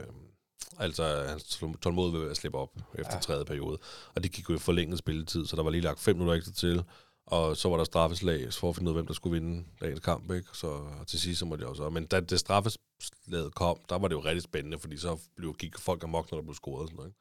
altså 0.80 1.26
hans 1.30 1.64
tålmodighed 1.82 2.22
ved 2.22 2.32
at 2.32 2.38
slippe 2.38 2.58
op 2.58 2.76
efter 2.96 3.14
Ja. 3.16 3.20
tredje 3.20 3.46
periode. 3.46 3.78
Og 4.16 4.24
det 4.24 4.32
gik 4.32 4.50
jo 4.50 4.56
i 4.56 4.60
forlænget 4.60 5.00
spilletid, 5.00 5.46
så 5.46 5.56
der 5.56 5.64
var 5.64 5.70
lige 5.70 5.82
lagt 5.82 6.00
fem 6.00 6.16
minutter 6.16 6.34
ekstra 6.38 6.54
til, 6.54 6.84
og 7.26 7.58
så 7.58 7.70
var 7.70 7.78
der 7.78 7.84
straffeslag 7.84 8.54
for 8.54 8.70
at 8.70 8.76
finde 8.76 8.92
ud 8.92 8.96
af, 8.96 8.98
hvem 9.02 9.08
der 9.08 9.14
skulle 9.14 9.42
vinde 9.42 9.64
dagens 9.82 10.00
kamp, 10.00 10.32
ikke? 10.32 10.48
Så 10.54 10.82
til 11.08 11.20
sidst 11.20 11.40
så 11.40 11.46
må 11.46 11.56
det 11.56 11.66
også. 11.66 11.90
Men 11.90 12.06
da 12.06 12.20
det 12.20 12.40
straffeslaget 12.40 13.56
kom, 13.56 13.78
der 13.90 13.98
var 13.98 14.08
det 14.08 14.16
jo 14.16 14.20
rigtig 14.20 14.42
spændende, 14.44 14.80
fordi 14.80 14.98
så 14.98 15.18
blev, 15.38 15.54
gik 15.60 15.78
folk 15.80 16.04
amok, 16.04 16.32
når 16.32 16.38
der 16.38 16.44
blev 16.44 16.56
scoret 16.56 16.82
og 16.82 16.88
sådan 16.88 16.96
noget, 16.96 17.10
ikke? 17.10 17.18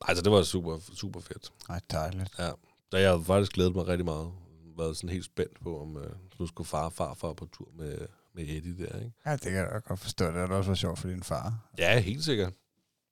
Altså, 0.00 0.22
det 0.24 0.32
var 0.32 0.42
super, 0.42 0.78
super 0.94 1.20
fedt. 1.20 1.52
Ej, 1.68 1.80
dejligt. 1.90 2.34
Ja. 2.38 2.50
Da 2.92 3.00
jeg 3.00 3.10
havde 3.10 3.24
faktisk 3.24 3.52
glædet 3.52 3.74
mig 3.74 3.86
rigtig 3.86 4.04
meget. 4.04 4.32
Været 4.78 4.96
sådan 4.96 5.10
helt 5.10 5.24
spændt 5.24 5.60
på, 5.60 5.80
om 5.82 5.96
øh, 5.96 6.10
nu 6.38 6.46
skulle 6.46 6.68
far 6.68 6.84
og 6.84 6.92
farfar 6.92 7.32
på 7.32 7.46
tur 7.52 7.68
med, 7.76 7.98
med 8.34 8.42
Eddie 8.42 8.86
der, 8.86 8.98
ikke? 8.98 9.12
Ja, 9.26 9.32
det 9.32 9.42
kan 9.42 9.54
jeg 9.54 9.80
godt 9.84 10.00
forstå. 10.00 10.26
Det 10.26 10.34
da 10.34 10.40
også 10.54 10.68
været 10.70 10.78
sjovt 10.78 10.98
for 10.98 11.08
din 11.08 11.22
far, 11.22 11.68
Ja, 11.78 11.98
helt 12.00 12.24
sikkert. 12.24 12.52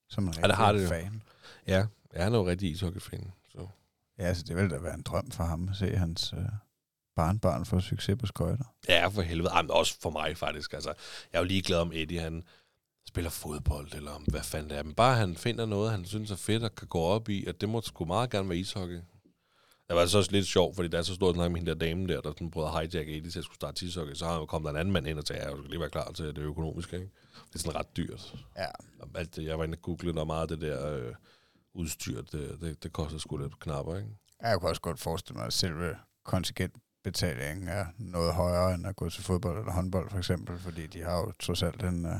som 0.08 0.26
en 0.28 0.34
Ja, 0.34 0.42
det 0.42 0.54
har 0.56 0.72
rigtig 0.72 0.80
det 0.82 0.88
fan. 0.88 1.22
Ja, 1.66 1.86
ja 2.14 2.22
han 2.22 2.34
er 2.34 2.38
jo 2.38 2.46
rigtig 2.48 2.70
ishockey-fan. 2.70 3.32
Så. 3.52 3.66
Ja, 4.18 4.24
altså 4.24 4.42
det 4.42 4.56
ville 4.56 4.70
da 4.70 4.78
være 4.78 4.94
en 4.94 5.02
drøm 5.02 5.30
for 5.30 5.44
ham 5.44 5.68
at 5.68 5.76
se 5.76 5.96
hans 5.96 6.32
øh, 6.32 6.44
barnbarn 7.16 7.64
få 7.64 7.80
succes 7.80 8.16
på 8.20 8.26
skøjter. 8.26 8.64
Ja, 8.88 9.06
for 9.06 9.22
helvede. 9.22 9.48
Ej, 9.50 9.62
men 9.62 9.70
også 9.70 9.96
for 10.00 10.10
mig 10.10 10.36
faktisk. 10.36 10.72
Altså, 10.72 10.88
jeg 11.32 11.38
er 11.38 11.42
jo 11.42 11.46
lige 11.48 11.62
glad 11.62 11.78
om 11.78 11.92
Eddie, 11.94 12.20
han 12.20 12.44
spiller 13.08 13.30
fodbold, 13.30 13.94
eller 13.94 14.10
om 14.10 14.22
hvad 14.22 14.42
fanden 14.42 14.70
det 14.70 14.78
er. 14.78 14.82
Men 14.82 14.94
bare 14.94 15.16
han 15.16 15.36
finder 15.36 15.66
noget, 15.66 15.90
han 15.90 16.04
synes 16.04 16.30
er 16.30 16.36
fedt 16.36 16.62
og 16.62 16.74
kan 16.74 16.88
gå 16.88 17.00
op 17.00 17.28
i, 17.28 17.44
at 17.46 17.60
det 17.60 17.68
må 17.68 17.80
sgu 17.80 18.04
meget 18.04 18.30
gerne 18.30 18.48
være 18.48 18.58
ishockey. 18.58 19.00
Det 19.88 19.96
var 19.96 20.06
så 20.06 20.18
også 20.18 20.32
lidt 20.32 20.46
sjovt, 20.46 20.76
fordi 20.76 20.88
da 20.88 20.96
jeg 20.96 21.04
så 21.04 21.14
stod 21.14 21.28
og 21.28 21.34
snakkede 21.34 21.52
med 21.52 21.60
hende 21.60 21.72
der 21.72 21.78
dame 21.78 22.06
der, 22.08 22.20
der 22.20 22.30
sådan 22.30 22.50
prøvede 22.50 22.70
at 22.70 22.74
hijack 22.90 23.08
Eddie 23.08 23.30
til 23.30 23.38
at 23.38 23.44
skulle 23.44 23.56
starte 23.56 23.86
ishockey, 23.86 24.14
så 24.14 24.26
har 24.26 24.34
jo 24.34 24.46
kommet 24.46 24.66
der 24.66 24.70
en 24.70 24.76
anden 24.80 24.92
mand 24.92 25.08
ind 25.08 25.18
og 25.18 25.24
sagde, 25.26 25.42
at 25.42 25.48
jeg 25.48 25.56
skal 25.58 25.70
lige 25.70 25.80
være 25.80 25.90
klar 25.90 26.12
til 26.12 26.26
det 26.26 26.38
økonomiske. 26.38 26.96
Ikke? 26.96 27.10
Det 27.48 27.54
er 27.54 27.58
sådan 27.58 27.74
ret 27.80 27.96
dyrt. 27.96 28.34
Ja. 28.56 28.66
Og 28.98 29.08
Alt 29.14 29.36
det, 29.36 29.44
jeg 29.44 29.58
var 29.58 29.64
inde 29.64 29.76
og 29.76 29.82
google, 29.82 30.12
der 30.14 30.24
meget 30.24 30.42
af 30.42 30.48
det 30.48 30.60
der 30.60 30.94
øh, 30.96 31.14
udstyr, 31.74 32.22
det, 32.22 32.58
det, 32.60 32.82
det 32.82 32.92
koster 32.92 33.18
sgu 33.18 33.36
lidt 33.36 33.60
knapper, 33.60 33.96
ikke? 33.96 34.08
Ja, 34.42 34.48
Jeg 34.48 34.60
kunne 34.60 34.70
også 34.70 34.82
godt 34.82 35.00
forestille 35.00 35.36
mig, 35.36 35.46
at 35.46 35.52
selve 35.52 35.96
kontingentbetalingen 37.04 37.68
er 37.68 37.86
noget 37.98 38.34
højere 38.34 38.74
end 38.74 38.86
at 38.86 38.96
gå 38.96 39.10
til 39.10 39.22
fodbold 39.22 39.58
eller 39.58 39.72
håndbold 39.72 40.10
for 40.10 40.18
eksempel, 40.18 40.58
fordi 40.58 40.86
de 40.86 41.02
har 41.02 41.16
jo 41.18 41.32
trods 41.40 41.62
alt 41.62 41.82
en, 41.82 42.04
uh, 42.06 42.12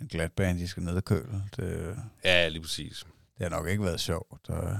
en 0.00 0.06
glatbane, 0.08 0.58
de 0.60 0.68
skal 0.68 0.82
nedkøle. 0.82 1.42
Det, 1.56 1.96
Ja, 2.24 2.48
lige 2.48 2.62
præcis. 2.62 3.04
det 3.38 3.42
har 3.42 3.48
nok 3.48 3.68
ikke 3.68 3.84
været 3.84 4.00
sjovt, 4.00 4.46
der, 4.46 4.78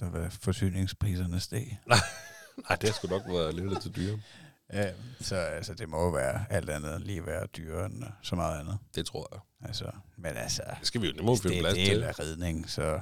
der 0.00 0.10
var 0.10 0.28
forsyningspriserne 0.42 1.40
steg. 1.40 1.78
Nej, 2.68 2.76
det 2.76 2.88
har 2.88 2.94
sgu 2.94 3.08
nok 3.08 3.22
været 3.28 3.54
lidt, 3.54 3.82
til 3.82 3.96
dyre. 3.96 4.20
Ja, 4.72 4.92
så 5.20 5.36
altså, 5.36 5.74
det 5.74 5.88
må 5.88 6.02
jo 6.04 6.08
være 6.10 6.44
alt 6.50 6.70
andet 6.70 7.00
lige 7.00 7.26
være 7.26 7.46
dyrere 7.46 7.86
end 7.86 8.04
øh, 8.04 8.10
så 8.22 8.36
meget 8.36 8.60
andet. 8.60 8.78
Det 8.94 9.06
tror 9.06 9.28
jeg. 9.32 9.68
Altså, 9.68 9.90
men 10.16 10.36
altså, 10.36 10.62
Det 10.78 10.86
skal 10.86 11.00
vi 11.02 11.06
jo, 11.06 11.12
det 11.12 11.24
må 11.24 11.34
vi 11.34 11.40
hvis 11.42 11.42
finde 11.42 11.56
det 11.56 11.58
er 11.58 11.62
plads 11.62 11.78
en 11.78 11.86
del 11.86 11.98
til. 12.00 12.02
af 12.02 12.18
ridning, 12.20 12.70
så, 12.70 13.00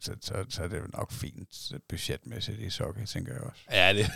så, 0.00 0.16
så, 0.20 0.44
så 0.48 0.62
er 0.62 0.68
det 0.68 0.78
jo 0.78 0.86
nok 0.92 1.12
fint 1.12 1.72
budgetmæssigt 1.88 2.58
i 2.60 2.70
sokke, 2.70 3.06
tænker 3.06 3.32
jeg 3.32 3.42
også. 3.42 3.62
Ja, 3.70 3.92
det, 3.92 4.10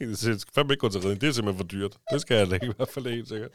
det 0.00 0.18
skal 0.18 0.52
fandme 0.54 0.72
ikke 0.72 0.80
gå 0.80 0.88
til 0.88 1.00
redning. 1.00 1.20
Det 1.20 1.28
er 1.28 1.32
simpelthen 1.32 1.58
for 1.64 1.68
dyrt. 1.68 1.98
Det 2.12 2.20
skal 2.20 2.36
jeg 2.36 2.46
da 2.50 2.54
ikke 2.54 2.66
i 2.66 2.72
hvert 2.76 2.88
fald 2.88 3.06
helt 3.06 3.28
sikkert. 3.28 3.50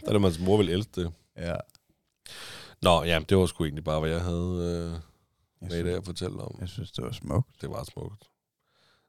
Der 0.00 0.08
er 0.08 0.12
det, 0.12 0.20
mands 0.20 0.38
mor 0.40 0.56
vil 0.56 0.68
elske 0.68 0.90
det. 1.02 1.12
Ja. 1.36 1.54
Nå, 2.82 3.02
ja, 3.04 3.20
det 3.28 3.36
var 3.36 3.46
sgu 3.46 3.64
egentlig 3.64 3.84
bare, 3.84 4.00
hvad 4.00 4.10
jeg 4.10 4.20
havde 4.22 4.54
øh, 4.60 4.90
Jeg, 5.60 5.68
med 5.70 5.80
i 5.80 5.82
dag 5.82 5.96
at 5.96 6.04
fortælle 6.04 6.36
om. 6.40 6.56
jeg 6.60 6.68
synes, 6.68 6.92
det 6.92 7.04
var 7.04 7.12
smukt. 7.12 7.60
Det 7.60 7.70
var 7.70 7.84
smukt. 7.84 8.24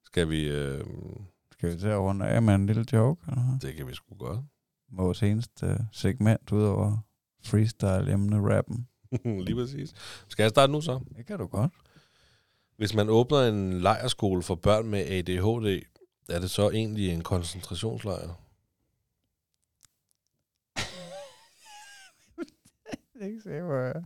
Skal 0.05 0.29
vi... 0.29 0.47
Øh, 0.49 0.85
Skal 1.51 1.71
vi 1.71 1.79
til 1.79 1.87
at 1.87 1.99
runde 1.99 2.25
af 2.27 2.41
med 2.41 2.55
en 2.55 2.65
lille 2.65 2.85
joke? 2.93 3.21
Eller? 3.27 3.59
det 3.61 3.75
kan 3.75 3.87
vi 3.87 3.93
sgu 3.93 4.15
godt. 4.15 4.39
Vores 4.91 5.23
eneste 5.23 5.77
segment 5.91 6.51
ud 6.51 6.63
over 6.63 6.97
freestyle-emne 7.45 8.55
rappen. 8.55 8.87
Lige 9.45 9.55
præcis. 9.55 9.93
Skal 10.27 10.43
jeg 10.43 10.49
starte 10.49 10.71
nu 10.71 10.81
så? 10.81 10.99
Det 11.17 11.25
kan 11.25 11.39
du 11.39 11.45
godt. 11.47 11.71
Hvis 12.77 12.93
man 12.93 13.09
åbner 13.09 13.37
en 13.39 13.81
lejerskole 13.81 14.43
for 14.43 14.55
børn 14.55 14.87
med 14.87 14.99
ADHD, 14.99 15.81
er 16.29 16.39
det 16.39 16.49
så 16.49 16.69
egentlig 16.69 17.09
en 17.09 17.23
koncentrationslejr? 17.23 18.41
Jeg 23.15 23.23
er 23.23 23.25
ikke 23.25 23.41
sikker, 23.41 23.63
hvor 23.63 23.75
jeg 23.75 24.03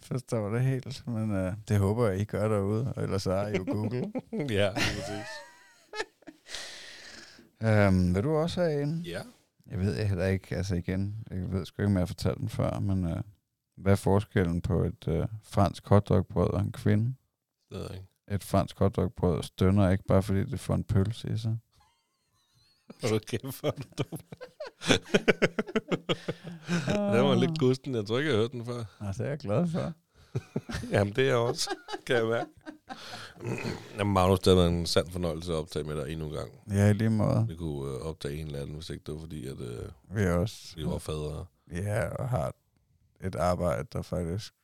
forstår 0.00 0.48
det 0.48 0.62
helt, 0.62 1.06
men 1.06 1.46
uh, 1.46 1.52
det 1.68 1.78
håber 1.78 2.08
jeg, 2.08 2.20
I 2.20 2.24
gør 2.24 2.48
derude, 2.48 2.92
og 2.96 3.02
ellers 3.02 3.22
så 3.22 3.34
har 3.34 3.46
I 3.46 3.56
jo 3.56 3.64
Google. 3.64 4.12
ja, 4.60 4.72
præcis. 4.72 5.28
um, 7.88 7.94
vil 8.14 8.22
du 8.22 8.36
også 8.36 8.60
have 8.60 8.82
en? 8.82 9.02
Ja. 9.02 9.20
Jeg 9.70 9.78
ved 9.78 9.96
jeg 9.96 10.08
heller 10.08 10.26
ikke, 10.26 10.56
altså 10.56 10.74
igen, 10.74 11.24
jeg 11.30 11.52
ved 11.52 11.66
sgu 11.66 11.82
ikke, 11.82 11.86
om 11.86 11.92
jeg 11.92 12.00
har 12.00 12.06
fortalt 12.06 12.38
den 12.38 12.48
før, 12.48 12.78
men 12.78 13.04
uh, 13.04 13.20
hvad 13.76 13.92
er 13.92 13.96
forskellen 13.96 14.60
på 14.60 14.84
et 14.84 15.08
uh, 15.08 15.24
fransk 15.42 15.88
hotdogbrød 15.88 16.50
og 16.50 16.60
en 16.60 16.72
kvinde? 16.72 17.14
Det 17.70 17.78
ved 17.78 17.86
jeg 17.86 17.96
ikke. 17.96 18.11
Et 18.32 18.44
fransk 18.44 18.78
hotdogbrød 18.78 19.42
stønner 19.42 19.90
ikke 19.90 20.04
bare 20.08 20.22
fordi 20.22 20.44
det 20.44 20.60
får 20.60 20.74
en 20.74 20.84
pølse 20.84 21.32
i 21.32 21.36
sig. 21.36 21.58
Kæft, 23.26 23.54
for 23.54 23.70
du 23.70 23.82
det 27.12 27.22
var 27.22 27.34
lidt 27.34 27.58
gusten. 27.58 27.94
Jeg 27.94 28.06
tror 28.06 28.18
ikke, 28.18 28.30
jeg 28.30 28.36
har 28.36 28.42
hørt 28.42 28.52
den 28.52 28.66
før. 28.66 28.84
Altså, 29.00 29.22
det 29.22 29.26
er 29.28 29.32
jeg 29.32 29.38
glad 29.38 29.68
for. 29.68 29.92
Jamen, 30.92 31.12
det 31.16 31.24
er 31.24 31.28
jeg 31.28 31.36
også, 31.36 31.70
kan 32.06 32.16
jeg 32.16 32.26
mærke. 32.26 32.50
Jamen, 33.98 34.12
Magnus, 34.12 34.38
det 34.40 34.46
har 34.46 34.54
været 34.54 34.68
en 34.68 34.86
sand 34.86 35.10
fornøjelse 35.10 35.52
at 35.52 35.56
optage 35.58 35.84
med 35.84 35.96
dig 35.96 36.12
endnu 36.12 36.26
en 36.26 36.32
gang. 36.32 36.50
Ja, 36.70 36.90
i 36.90 36.92
lige 36.92 37.10
måde. 37.10 37.46
Vi 37.48 37.56
kunne 37.56 37.90
øh, 37.94 38.00
optage 38.00 38.36
en 38.40 38.46
eller 38.46 38.60
anden, 38.60 38.74
hvis 38.74 38.90
ikke 38.90 39.02
det 39.06 39.14
var 39.14 39.20
fordi, 39.20 39.46
at 39.46 39.60
øh, 39.60 39.88
Vi 40.16 40.26
også 40.26 40.76
vi 40.76 40.84
var 40.86 40.98
fædre. 40.98 41.46
ja, 41.72 42.08
og 42.08 42.28
har 42.28 42.54
et 43.20 43.34
arbejde, 43.34 43.88
der 43.92 44.02
faktisk 44.02 44.54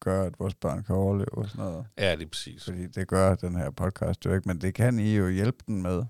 gør, 0.00 0.22
at 0.22 0.38
vores 0.38 0.54
børn 0.54 0.84
kan 0.84 0.94
overleve 0.94 1.38
og 1.38 1.48
sådan 1.48 1.64
noget. 1.64 1.86
Ja, 1.98 2.16
det 2.16 2.22
er 2.22 2.28
præcis. 2.28 2.64
Fordi 2.64 2.86
det 2.86 3.08
gør 3.08 3.34
den 3.34 3.56
her 3.56 3.70
podcast 3.70 4.24
jo 4.24 4.34
ikke, 4.34 4.48
men 4.48 4.60
det 4.60 4.74
kan 4.74 4.98
I 4.98 5.16
jo 5.16 5.28
hjælpe 5.28 5.58
den 5.66 5.82
med. 5.82 6.04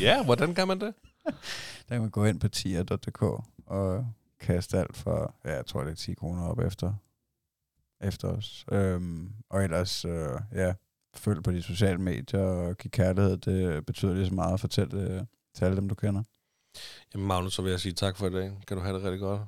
Ja, 0.00 0.24
hvordan 0.24 0.54
kan 0.54 0.68
man 0.68 0.80
det? 0.80 0.94
Der 1.88 1.94
kan 1.94 2.00
man 2.00 2.10
gå 2.10 2.24
ind 2.24 2.40
på 2.40 2.48
tier.dk 2.48 3.22
og 3.66 4.06
kaste 4.40 4.78
alt 4.78 4.96
for, 4.96 5.34
ja, 5.44 5.54
jeg 5.54 5.66
tror 5.66 5.84
det 5.84 5.90
er 5.90 5.94
10 5.94 6.14
kroner 6.14 6.42
op 6.42 6.58
efter, 6.60 6.94
efter 8.00 8.28
os. 8.28 8.66
Øhm, 8.72 9.32
og 9.50 9.64
ellers, 9.64 10.04
øh, 10.04 10.28
ja, 10.52 10.74
følg 11.14 11.42
på 11.42 11.52
de 11.52 11.62
sociale 11.62 11.98
medier 11.98 12.40
og 12.40 12.76
giv 12.76 12.90
kærlighed. 12.90 13.36
Det 13.36 13.86
betyder 13.86 14.14
lige 14.14 14.26
så 14.26 14.34
meget 14.34 14.54
at 14.54 14.60
fortælle 14.60 14.98
det 14.98 15.26
til 15.54 15.64
alle 15.64 15.76
dem, 15.76 15.88
du 15.88 15.94
kender. 15.94 16.22
Jamen 17.14 17.26
Magnus, 17.26 17.54
så 17.54 17.62
vil 17.62 17.70
jeg 17.70 17.80
sige 17.80 17.92
tak 17.92 18.16
for 18.16 18.26
i 18.26 18.30
dag. 18.30 18.52
Kan 18.66 18.76
du 18.76 18.82
have 18.82 18.96
det 18.96 19.04
rigtig 19.04 19.20
godt? 19.20 19.40